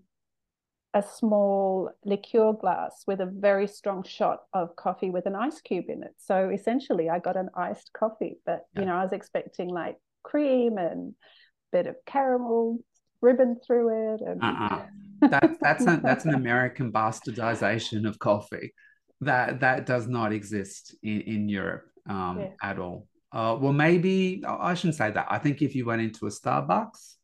a 0.95 1.03
small 1.03 1.91
liqueur 2.05 2.53
glass 2.53 3.03
with 3.05 3.19
a 3.19 3.25
very 3.25 3.67
strong 3.67 4.01
shot 4.01 4.43
of 4.53 4.75
coffee 4.77 5.11
with 5.11 5.25
an 5.25 5.35
ice 5.35 5.59
cube 5.61 5.89
in 5.89 6.01
it. 6.01 6.15
So 6.17 6.49
essentially, 6.49 7.09
I 7.09 7.19
got 7.19 7.35
an 7.35 7.49
iced 7.53 7.91
coffee, 7.91 8.37
but 8.45 8.65
yeah. 8.73 8.79
you 8.79 8.85
know, 8.87 8.95
I 8.95 9.03
was 9.03 9.11
expecting 9.11 9.67
like 9.67 9.97
cream 10.23 10.77
and 10.77 11.13
a 11.13 11.77
bit 11.77 11.87
of 11.87 11.95
caramel 12.05 12.79
ribbon 13.21 13.57
through 13.63 14.15
it. 14.15 14.21
And... 14.25 14.41
Uh-uh. 14.41 14.85
That, 15.29 15.57
that's 15.61 15.85
an, 15.85 16.01
that's 16.01 16.25
an 16.25 16.33
American 16.33 16.91
bastardization 16.91 18.07
of 18.07 18.17
coffee. 18.17 18.73
That 19.21 19.59
that 19.61 19.85
does 19.85 20.07
not 20.07 20.31
exist 20.31 20.95
in, 21.03 21.21
in 21.21 21.49
Europe 21.49 21.85
um, 22.09 22.39
yeah. 22.39 22.69
at 22.69 22.79
all. 22.79 23.07
Uh, 23.31 23.57
well, 23.59 23.73
maybe 23.73 24.43
I 24.47 24.73
shouldn't 24.75 24.95
say 24.95 25.11
that. 25.11 25.27
I 25.29 25.39
think 25.39 25.61
if 25.61 25.75
you 25.75 25.85
went 25.85 26.01
into 26.01 26.25
a 26.25 26.29
Starbucks 26.29 27.14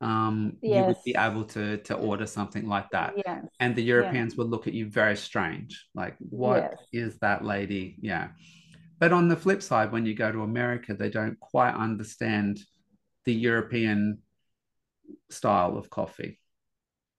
um, 0.00 0.56
yes. 0.62 0.76
you 0.76 0.86
would 0.86 1.04
be 1.04 1.14
able 1.16 1.44
to 1.44 1.76
to 1.78 1.94
order 1.94 2.26
something 2.26 2.66
like 2.66 2.90
that. 2.90 3.14
Yes. 3.16 3.44
And 3.58 3.76
the 3.76 3.82
Europeans 3.82 4.36
would 4.36 4.48
look 4.48 4.66
at 4.66 4.72
you 4.72 4.86
very 4.88 5.16
strange, 5.16 5.86
like, 5.94 6.16
"What 6.18 6.76
is 6.92 7.18
that 7.18 7.44
lady?" 7.44 7.96
Yeah. 8.00 8.28
But 8.98 9.12
on 9.12 9.28
the 9.28 9.36
flip 9.36 9.62
side, 9.62 9.92
when 9.92 10.06
you 10.06 10.14
go 10.14 10.30
to 10.30 10.42
America, 10.42 10.94
they 10.94 11.10
don't 11.10 11.38
quite 11.40 11.74
understand 11.74 12.60
the 13.24 13.32
European 13.32 14.18
style 15.30 15.76
of 15.76 15.90
coffee. 15.90 16.38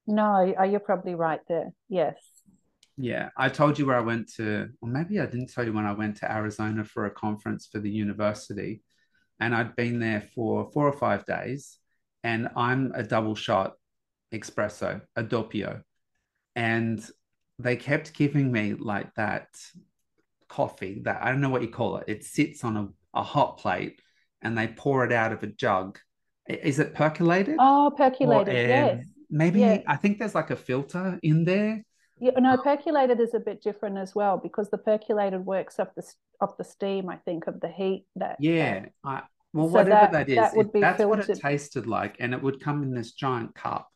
No, 0.08 0.54
you're 0.64 0.80
probably 0.80 1.16
right 1.16 1.42
there. 1.48 1.74
Yes. 1.90 2.16
Yeah, 2.98 3.30
I 3.38 3.50
told 3.50 3.80
you 3.80 3.86
where 3.86 3.98
I 3.98 4.02
went 4.02 4.32
to, 4.36 4.70
or 4.82 4.90
maybe 4.90 5.20
I 5.20 5.26
didn't 5.26 5.52
tell 5.52 5.66
you 5.66 5.74
when 5.74 5.86
I 5.86 5.94
went 5.94 6.18
to 6.18 6.32
Arizona 6.32 6.84
for 6.84 7.06
a 7.06 7.12
conference 7.12 7.68
for 7.72 7.80
the 7.80 7.90
university, 7.90 8.84
and 9.40 9.56
I'd 9.56 9.76
been 9.76 10.00
there 10.00 10.22
for 10.36 10.70
four 10.72 10.88
or 10.88 10.94
five 10.94 11.26
days 11.26 11.80
and 12.24 12.50
I'm 12.56 12.92
a 12.94 13.04
double 13.04 13.36
shot 13.36 13.74
espresso, 14.34 15.02
a 15.16 15.24
doppio. 15.24 15.82
And 16.56 17.04
they 17.60 17.76
kept 17.76 18.14
giving 18.14 18.52
me 18.52 18.74
like 18.74 19.14
that 19.16 19.48
coffee 20.48 21.02
that 21.06 21.22
I 21.24 21.32
don't 21.32 21.42
know 21.42 21.50
what 21.50 21.62
you 21.62 21.70
call 21.70 21.98
it. 21.98 22.06
It 22.08 22.24
sits 22.24 22.64
on 22.64 22.78
a 22.78 22.90
a 23.14 23.24
hot 23.24 23.58
plate 23.58 24.02
and 24.42 24.58
they 24.58 24.68
pour 24.68 25.06
it 25.06 25.12
out 25.12 25.32
of 25.32 25.44
a 25.44 25.48
jug. 25.48 26.00
Is 26.48 26.80
it 26.80 26.94
percolated? 26.94 27.56
Oh, 27.60 27.94
percolated, 27.96 28.54
yes. 28.54 29.06
Maybe 29.30 29.62
yes. 29.62 29.84
I 29.88 29.96
think 29.96 30.20
there's 30.20 30.36
like 30.36 30.50
a 30.50 30.56
filter 30.56 31.20
in 31.24 31.46
there. 31.46 31.84
Yeah, 32.20 32.32
no, 32.38 32.58
percolated 32.58 33.20
is 33.20 33.34
a 33.34 33.40
bit 33.40 33.64
different 33.64 33.98
as 33.98 34.14
well 34.14 34.38
because 34.38 34.70
the 34.70 34.78
percolated 34.78 35.46
works 35.46 35.80
off 35.80 35.90
the 35.96 36.04
off 36.40 36.58
the 36.58 36.64
steam, 36.64 37.10
I 37.10 37.18
think, 37.18 37.48
of 37.48 37.60
the 37.62 37.70
heat 37.70 38.06
that. 38.16 38.38
Yeah, 38.40 38.86
I, 39.04 39.24
well, 39.54 39.68
so 39.68 39.74
whatever 39.74 40.12
that, 40.12 40.28
that 40.28 40.30
is, 40.30 40.36
that 40.36 40.56
would 40.56 40.72
be 40.72 40.80
that's 40.80 40.98
filtered. 40.98 41.28
what 41.28 41.30
it 41.30 41.42
tasted 41.42 41.88
like, 41.88 42.18
and 42.20 42.34
it 42.34 42.42
would 42.42 42.62
come 42.62 42.84
in 42.84 42.94
this 42.94 43.12
giant 43.14 43.54
cup. 43.56 43.90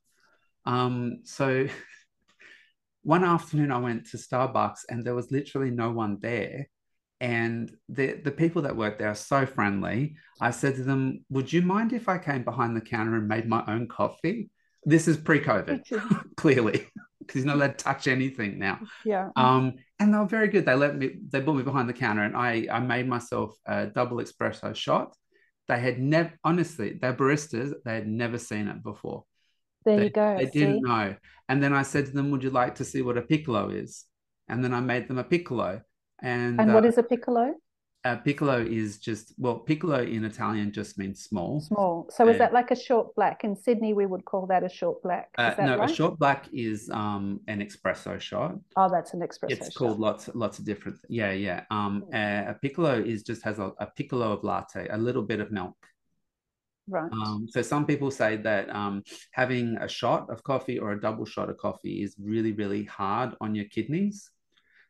Um, 0.66 1.20
so 1.24 1.68
one 3.04 3.24
afternoon 3.24 3.72
I 3.72 3.78
went 3.78 4.08
to 4.08 4.18
Starbucks 4.18 4.86
and 4.90 5.06
there 5.06 5.16
was 5.16 5.32
literally 5.32 5.70
no 5.70 5.92
one 5.92 6.18
there. 6.22 6.68
And 7.22 7.72
the, 7.88 8.14
the 8.14 8.32
people 8.32 8.64
that 8.64 8.76
work 8.76 9.00
there 9.00 9.10
are 9.10 9.16
so 9.16 9.46
friendly. 9.46 10.16
I 10.42 10.52
said 10.52 10.76
to 10.76 10.84
them, 10.84 11.24
Would 11.30 11.54
you 11.54 11.62
mind 11.62 11.94
if 11.94 12.10
I 12.10 12.18
came 12.18 12.44
behind 12.44 12.76
the 12.76 12.82
counter 12.82 13.16
and 13.16 13.28
made 13.28 13.48
my 13.48 13.64
own 13.68 13.88
coffee? 13.88 14.50
This 14.84 15.08
is 15.08 15.18
pre 15.18 15.40
COVID, 15.40 15.84
clearly, 16.38 16.88
because 17.20 17.44
you're 17.44 17.46
not 17.46 17.56
allowed 17.56 17.78
to 17.78 17.84
touch 17.84 18.08
anything 18.08 18.60
now. 18.60 18.80
Yeah. 19.06 19.30
Um, 19.36 19.76
and 20.00 20.14
they 20.14 20.18
were 20.18 20.26
very 20.26 20.50
good. 20.50 20.66
They 20.66 20.76
let 20.76 20.98
me, 20.98 21.16
they 21.30 21.40
brought 21.40 21.56
me 21.56 21.64
behind 21.64 21.88
the 21.88 21.94
counter 21.94 22.24
and 22.24 22.36
I, 22.36 22.68
I 22.70 22.80
made 22.80 23.08
myself 23.08 23.56
a 23.66 23.86
double 23.88 24.18
espresso 24.18 24.76
shot. 24.76 25.16
They 25.68 25.80
had 25.80 26.00
never, 26.00 26.34
honestly, 26.44 26.98
they're 27.02 27.14
baristas, 27.14 27.74
they 27.84 27.96
had 27.96 28.08
never 28.08 28.38
seen 28.38 28.68
it 28.68 28.84
before. 28.84 29.24
There 29.86 29.98
they, 29.98 30.04
you 30.06 30.10
go. 30.10 30.38
They 30.38 30.46
see? 30.46 30.60
didn't 30.60 30.82
know. 30.84 31.16
And 31.50 31.62
then 31.62 31.74
I 31.74 31.84
said 31.84 32.06
to 32.08 32.12
them, 32.12 32.32
Would 32.32 32.44
you 32.44 32.50
like 32.50 32.76
to 32.76 32.86
see 32.86 33.02
what 33.02 33.18
a 33.18 33.22
piccolo 33.22 33.70
is? 33.70 34.06
And 34.48 34.64
then 34.64 34.74
I 34.74 34.80
made 34.80 35.08
them 35.08 35.18
a 35.18 35.24
piccolo. 35.24 35.82
And, 36.22 36.60
and 36.60 36.74
what 36.74 36.86
uh, 36.86 36.88
is 36.88 36.98
a 36.98 37.04
piccolo? 37.04 37.56
A 38.06 38.16
piccolo 38.16 38.62
is 38.62 39.00
just 39.00 39.34
well, 39.38 39.56
piccolo 39.56 40.02
in 40.04 40.24
Italian 40.24 40.72
just 40.72 40.98
means 40.98 41.24
small. 41.24 41.60
Small. 41.60 42.08
So 42.12 42.28
is 42.30 42.38
that 42.38 42.54
like 42.54 42.70
a 42.70 42.76
short 42.76 43.16
black? 43.16 43.44
In 43.44 43.56
Sydney, 43.56 43.94
we 43.94 44.06
would 44.06 44.24
call 44.26 44.46
that 44.48 44.64
a 44.64 44.70
short 44.70 45.02
black. 45.02 45.30
Uh, 45.38 45.56
no, 45.58 45.78
right? 45.78 45.90
a 45.90 45.94
short 45.94 46.20
black 46.20 46.48
is 46.54 46.90
um 46.92 47.40
an 47.48 47.60
espresso 47.62 48.20
shot. 48.20 48.56
Oh, 48.78 48.90
that's 48.90 49.14
an 49.14 49.22
espresso. 49.22 49.50
It's 49.50 49.66
shot. 49.66 49.76
called 49.76 50.00
lots 50.00 50.30
lots 50.36 50.60
of 50.60 50.66
different. 50.66 51.00
Yeah, 51.10 51.32
yeah. 51.32 51.64
Um, 51.72 52.06
a, 52.14 52.50
a 52.50 52.54
piccolo 52.62 52.94
is 52.94 53.24
just 53.24 53.44
has 53.44 53.60
a, 53.60 53.74
a 53.80 53.88
piccolo 53.88 54.32
of 54.34 54.44
latte, 54.44 54.88
a 54.90 54.98
little 54.98 55.24
bit 55.24 55.40
of 55.40 55.52
milk. 55.52 55.76
Right. 56.88 57.12
Um, 57.12 57.48
so 57.50 57.62
some 57.62 57.86
people 57.86 58.12
say 58.12 58.38
that 58.38 58.70
um, 58.70 59.04
having 59.32 59.78
a 59.78 59.88
shot 59.88 60.30
of 60.30 60.44
coffee 60.44 60.78
or 60.78 60.92
a 60.92 61.02
double 61.02 61.26
shot 61.26 61.50
of 61.50 61.58
coffee 61.58 62.04
is 62.04 62.16
really, 62.22 62.52
really 62.52 62.84
hard 62.84 63.34
on 63.42 63.56
your 63.56 63.66
kidneys. 63.66 64.30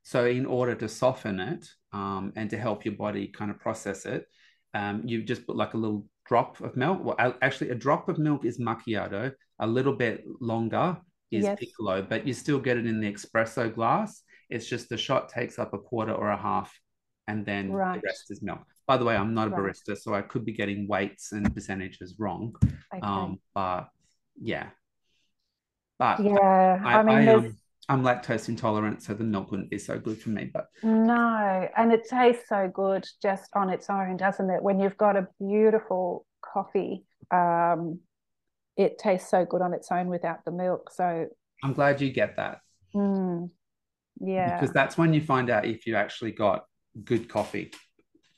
So 0.06 0.28
in 0.28 0.46
order 0.46 0.76
to 0.76 0.88
soften 0.88 1.40
it 1.40 1.68
um, 1.92 2.32
and 2.36 2.48
to 2.52 2.60
help 2.60 2.86
your 2.86 2.94
body 2.94 3.28
kind 3.28 3.50
of 3.50 3.60
process 3.60 4.06
it, 4.06 4.28
um, 4.76 5.02
you 5.04 5.24
just 5.24 5.48
put 5.48 5.56
like 5.56 5.74
a 5.74 5.78
little 5.78 6.06
drop 6.28 6.62
of 6.62 6.78
milk. 6.78 7.04
Well, 7.04 7.16
actually, 7.42 7.72
a 7.72 7.76
drop 7.76 8.08
of 8.08 8.20
milk 8.20 8.46
is 8.46 8.60
macchiato. 8.60 9.32
A 9.58 9.66
little 9.66 9.94
bit 9.94 10.24
longer 10.40 10.98
is 11.32 11.46
yes. 11.46 11.58
piccolo, 11.60 12.04
but 12.04 12.28
you 12.28 12.34
still 12.34 12.60
get 12.60 12.78
it 12.78 12.86
in 12.86 13.00
the 13.02 13.12
espresso 13.12 13.74
glass. 13.74 14.22
It's 14.48 14.68
just 14.68 14.90
the 14.90 14.98
shot 14.98 15.30
takes 15.30 15.58
up 15.58 15.74
a 15.74 15.80
quarter 15.80 16.14
or 16.14 16.30
a 16.30 16.38
half, 16.38 16.72
and 17.28 17.44
then 17.44 17.72
right. 17.72 18.00
the 18.00 18.06
rest 18.06 18.30
is 18.30 18.44
milk. 18.44 18.64
By 18.86 18.98
the 18.98 19.06
way, 19.06 19.16
I'm 19.16 19.34
not 19.34 19.48
a 19.48 19.50
right. 19.50 19.74
barista, 19.74 19.98
so 19.98 20.14
I 20.14 20.22
could 20.22 20.46
be 20.46 20.54
getting 20.54 20.88
weights 20.88 21.32
and 21.32 21.52
percentages 21.52 22.14
wrong. 22.20 22.54
Okay. 22.94 23.02
Um, 23.02 23.40
but 23.56 23.88
yeah, 24.40 24.68
but 25.98 26.20
yeah, 26.24 26.80
I, 26.86 27.00
I 27.00 27.04
mean, 27.04 27.28
I, 27.28 27.34
um, 27.34 27.58
I'm 27.88 28.04
lactose 28.04 28.50
intolerant, 28.50 29.04
so 29.04 29.14
the 29.14 29.24
milk 29.24 29.52
wouldn't 29.52 29.70
be 29.70 29.78
so 29.78 30.00
good 30.00 30.22
for 30.22 30.30
me. 30.30 30.50
But 30.52 30.68
no, 30.82 31.70
and 31.78 31.92
it 31.92 32.08
tastes 32.10 32.50
so 32.50 32.70
good 32.74 33.06
just 33.22 33.50
on 33.56 33.70
its 33.70 33.90
own, 33.90 34.18
doesn't 34.18 34.50
it? 34.50 34.64
When 34.64 34.80
you've 34.80 34.98
got 34.98 35.16
a 35.16 35.28
beautiful 35.40 36.26
coffee, 36.42 37.04
um, 37.32 38.00
it 38.76 38.98
tastes 38.98 39.30
so 39.30 39.46
good 39.46 39.62
on 39.62 39.74
its 39.74 39.92
own 39.92 40.08
without 40.08 40.44
the 40.46 40.52
milk. 40.52 40.92
So 40.92 41.28
I'm 41.64 41.74
glad 41.74 42.02
you 42.02 42.12
get 42.12 42.38
that. 42.38 42.62
Mm, 42.96 43.52
yeah, 44.20 44.60
because 44.60 44.74
that's 44.74 44.98
when 44.98 45.14
you 45.14 45.22
find 45.22 45.50
out 45.50 45.66
if 45.66 45.86
you 45.86 45.96
actually 45.96 46.32
got 46.32 46.66
good 47.04 47.30
coffee. 47.30 47.72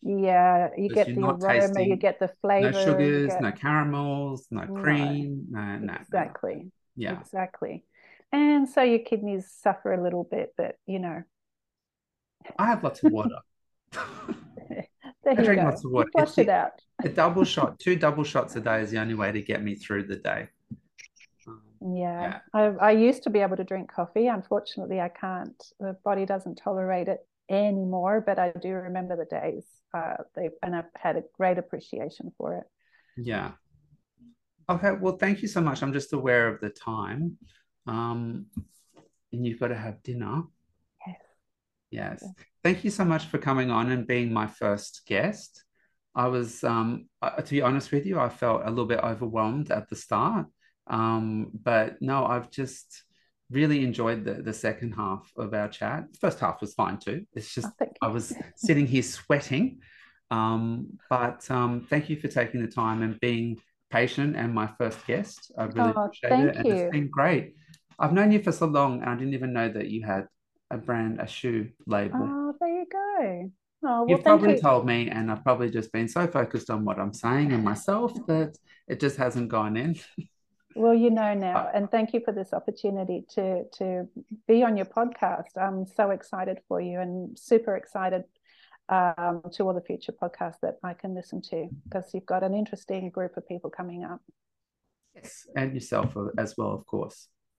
Yeah, 0.01 0.69
you 0.77 0.89
get 0.89 1.07
the 1.07 1.21
aroma, 1.21 1.81
you 1.81 1.95
get 1.95 2.19
the 2.19 2.31
flavor. 2.41 2.71
No 2.71 2.83
sugars, 2.85 3.27
get... 3.27 3.41
no 3.41 3.51
caramels, 3.51 4.47
no 4.51 4.67
cream, 4.67 5.47
no, 5.49 5.77
no. 5.77 5.93
Exactly. 5.93 6.55
No. 6.55 6.71
Yeah. 6.95 7.19
Exactly. 7.19 7.83
And 8.31 8.67
so 8.67 8.81
your 8.81 8.99
kidneys 8.99 9.49
suffer 9.49 9.93
a 9.93 10.03
little 10.03 10.23
bit, 10.23 10.53
but 10.57 10.75
you 10.85 10.99
know. 10.99 11.23
I 12.57 12.67
have 12.67 12.83
lots 12.83 13.03
of 13.03 13.11
water. 13.11 13.39
I 15.27 15.33
drink 15.35 15.61
go. 15.61 15.67
lots 15.67 15.83
of 15.83 15.91
water. 15.91 16.09
Flush 16.11 16.37
it 16.37 16.49
out. 16.49 16.81
a 17.03 17.09
double 17.09 17.43
shot, 17.43 17.79
two 17.79 17.95
double 17.95 18.23
shots 18.23 18.55
a 18.55 18.61
day 18.61 18.81
is 18.81 18.91
the 18.91 18.99
only 18.99 19.13
way 19.13 19.31
to 19.31 19.41
get 19.41 19.63
me 19.63 19.75
through 19.75 20.03
the 20.03 20.15
day. 20.15 20.47
Um, 21.47 21.61
yeah, 21.81 22.21
yeah. 22.21 22.39
I, 22.53 22.87
I 22.87 22.91
used 22.91 23.23
to 23.23 23.29
be 23.29 23.39
able 23.39 23.57
to 23.57 23.63
drink 23.63 23.91
coffee. 23.91 24.27
Unfortunately, 24.27 24.99
I 24.99 25.09
can't. 25.09 25.61
The 25.79 25.97
body 26.03 26.25
doesn't 26.25 26.55
tolerate 26.55 27.07
it 27.07 27.19
anymore, 27.49 28.23
but 28.25 28.39
I 28.39 28.51
do 28.61 28.69
remember 28.69 29.15
the 29.15 29.25
days. 29.25 29.65
Uh, 29.93 30.15
they 30.35 30.49
and 30.63 30.75
I've 30.75 30.85
had 30.95 31.17
a 31.17 31.23
great 31.33 31.57
appreciation 31.57 32.31
for 32.37 32.55
it. 32.55 32.63
Yeah. 33.17 33.51
Okay. 34.69 34.91
Well, 34.91 35.17
thank 35.17 35.41
you 35.41 35.47
so 35.47 35.61
much. 35.61 35.81
I'm 35.81 35.93
just 35.93 36.13
aware 36.13 36.47
of 36.47 36.59
the 36.59 36.69
time. 36.69 37.37
Um, 37.87 38.47
and 39.31 39.45
you've 39.45 39.59
got 39.59 39.69
to 39.69 39.75
have 39.75 40.03
dinner. 40.03 40.43
Yes. 41.05 41.15
Yes. 41.91 42.25
Thank 42.63 42.83
you 42.83 42.89
so 42.89 43.05
much 43.05 43.25
for 43.25 43.37
coming 43.37 43.71
on 43.71 43.91
and 43.91 44.05
being 44.05 44.31
my 44.31 44.47
first 44.47 45.03
guest. 45.05 45.63
I 46.15 46.27
was, 46.27 46.63
um, 46.63 47.07
to 47.21 47.49
be 47.49 47.61
honest 47.61 47.91
with 47.91 48.05
you, 48.05 48.19
I 48.19 48.29
felt 48.29 48.63
a 48.65 48.69
little 48.69 48.87
bit 48.87 48.99
overwhelmed 48.99 49.71
at 49.71 49.87
the 49.87 49.95
start. 49.95 50.47
Um, 50.87 51.51
but 51.53 52.01
no, 52.01 52.25
I've 52.25 52.49
just 52.49 53.03
really 53.51 53.83
enjoyed 53.83 54.25
the, 54.25 54.35
the 54.35 54.53
second 54.53 54.93
half 54.93 55.31
of 55.37 55.53
our 55.53 55.67
chat. 55.67 56.11
The 56.11 56.19
first 56.19 56.39
half 56.39 56.59
was 56.59 56.73
fine 56.73 56.97
too. 56.97 57.25
It's 57.33 57.53
just 57.53 57.67
oh, 57.81 57.85
I 58.01 58.07
was 58.07 58.33
sitting 58.55 58.87
here 58.87 59.03
sweating. 59.03 59.79
Um, 60.31 60.97
but 61.09 61.49
um, 61.49 61.85
thank 61.89 62.09
you 62.09 62.17
for 62.17 62.27
taking 62.27 62.61
the 62.61 62.71
time 62.71 63.01
and 63.03 63.19
being 63.19 63.57
patient 63.89 64.35
and 64.35 64.53
my 64.53 64.67
first 64.77 65.05
guest. 65.05 65.51
I 65.57 65.65
really 65.65 65.93
oh, 65.95 66.05
appreciate 66.05 66.39
it. 66.39 66.55
And 66.55 66.65
you. 66.65 66.73
it's 66.73 66.91
been 66.91 67.09
great. 67.09 67.53
I've 67.99 68.13
known 68.13 68.31
you 68.31 68.41
for 68.41 68.51
so 68.51 68.65
long 68.67 69.01
and 69.01 69.09
I 69.09 69.15
didn't 69.15 69.33
even 69.33 69.53
know 69.53 69.69
that 69.69 69.89
you 69.89 70.03
had 70.05 70.27
a 70.69 70.77
brand, 70.77 71.19
a 71.19 71.27
shoe 71.27 71.69
label. 71.85 72.19
Oh, 72.21 72.53
there 72.59 72.69
you 72.69 72.85
go. 72.91 73.51
Oh, 73.83 74.03
well, 74.03 74.05
You've 74.09 74.23
probably 74.23 74.53
you. 74.53 74.61
told 74.61 74.85
me, 74.85 75.09
and 75.09 75.31
I've 75.31 75.43
probably 75.43 75.69
just 75.69 75.91
been 75.91 76.07
so 76.07 76.27
focused 76.27 76.69
on 76.69 76.83
what 76.83 76.99
I'm 76.99 77.13
saying 77.13 77.51
and 77.53 77.63
myself 77.63 78.13
that 78.27 78.57
it 78.87 78.99
just 78.99 79.17
hasn't 79.17 79.49
gone 79.49 79.77
in. 79.77 79.95
Well, 80.75 80.93
you 80.93 81.09
know 81.09 81.33
now, 81.33 81.57
uh, 81.57 81.71
and 81.73 81.89
thank 81.89 82.13
you 82.13 82.21
for 82.23 82.31
this 82.31 82.53
opportunity 82.53 83.25
to 83.29 83.63
to 83.79 84.07
be 84.47 84.63
on 84.63 84.77
your 84.77 84.85
podcast. 84.85 85.57
I'm 85.59 85.87
so 85.87 86.11
excited 86.11 86.59
for 86.67 86.79
you, 86.79 86.99
and 86.99 87.35
super 87.35 87.75
excited 87.75 88.25
um, 88.87 89.41
to 89.53 89.63
all 89.63 89.73
the 89.73 89.81
future 89.81 90.11
podcasts 90.11 90.59
that 90.61 90.77
I 90.83 90.93
can 90.93 91.15
listen 91.15 91.41
to 91.49 91.67
because 91.83 92.13
you've 92.13 92.27
got 92.27 92.43
an 92.43 92.53
interesting 92.53 93.09
group 93.09 93.37
of 93.37 93.47
people 93.47 93.71
coming 93.71 94.03
up. 94.03 94.21
Yes, 95.15 95.47
and 95.55 95.73
yourself 95.73 96.15
uh, 96.15 96.27
as 96.37 96.55
well, 96.55 96.73
of 96.73 96.85
course. 96.85 97.27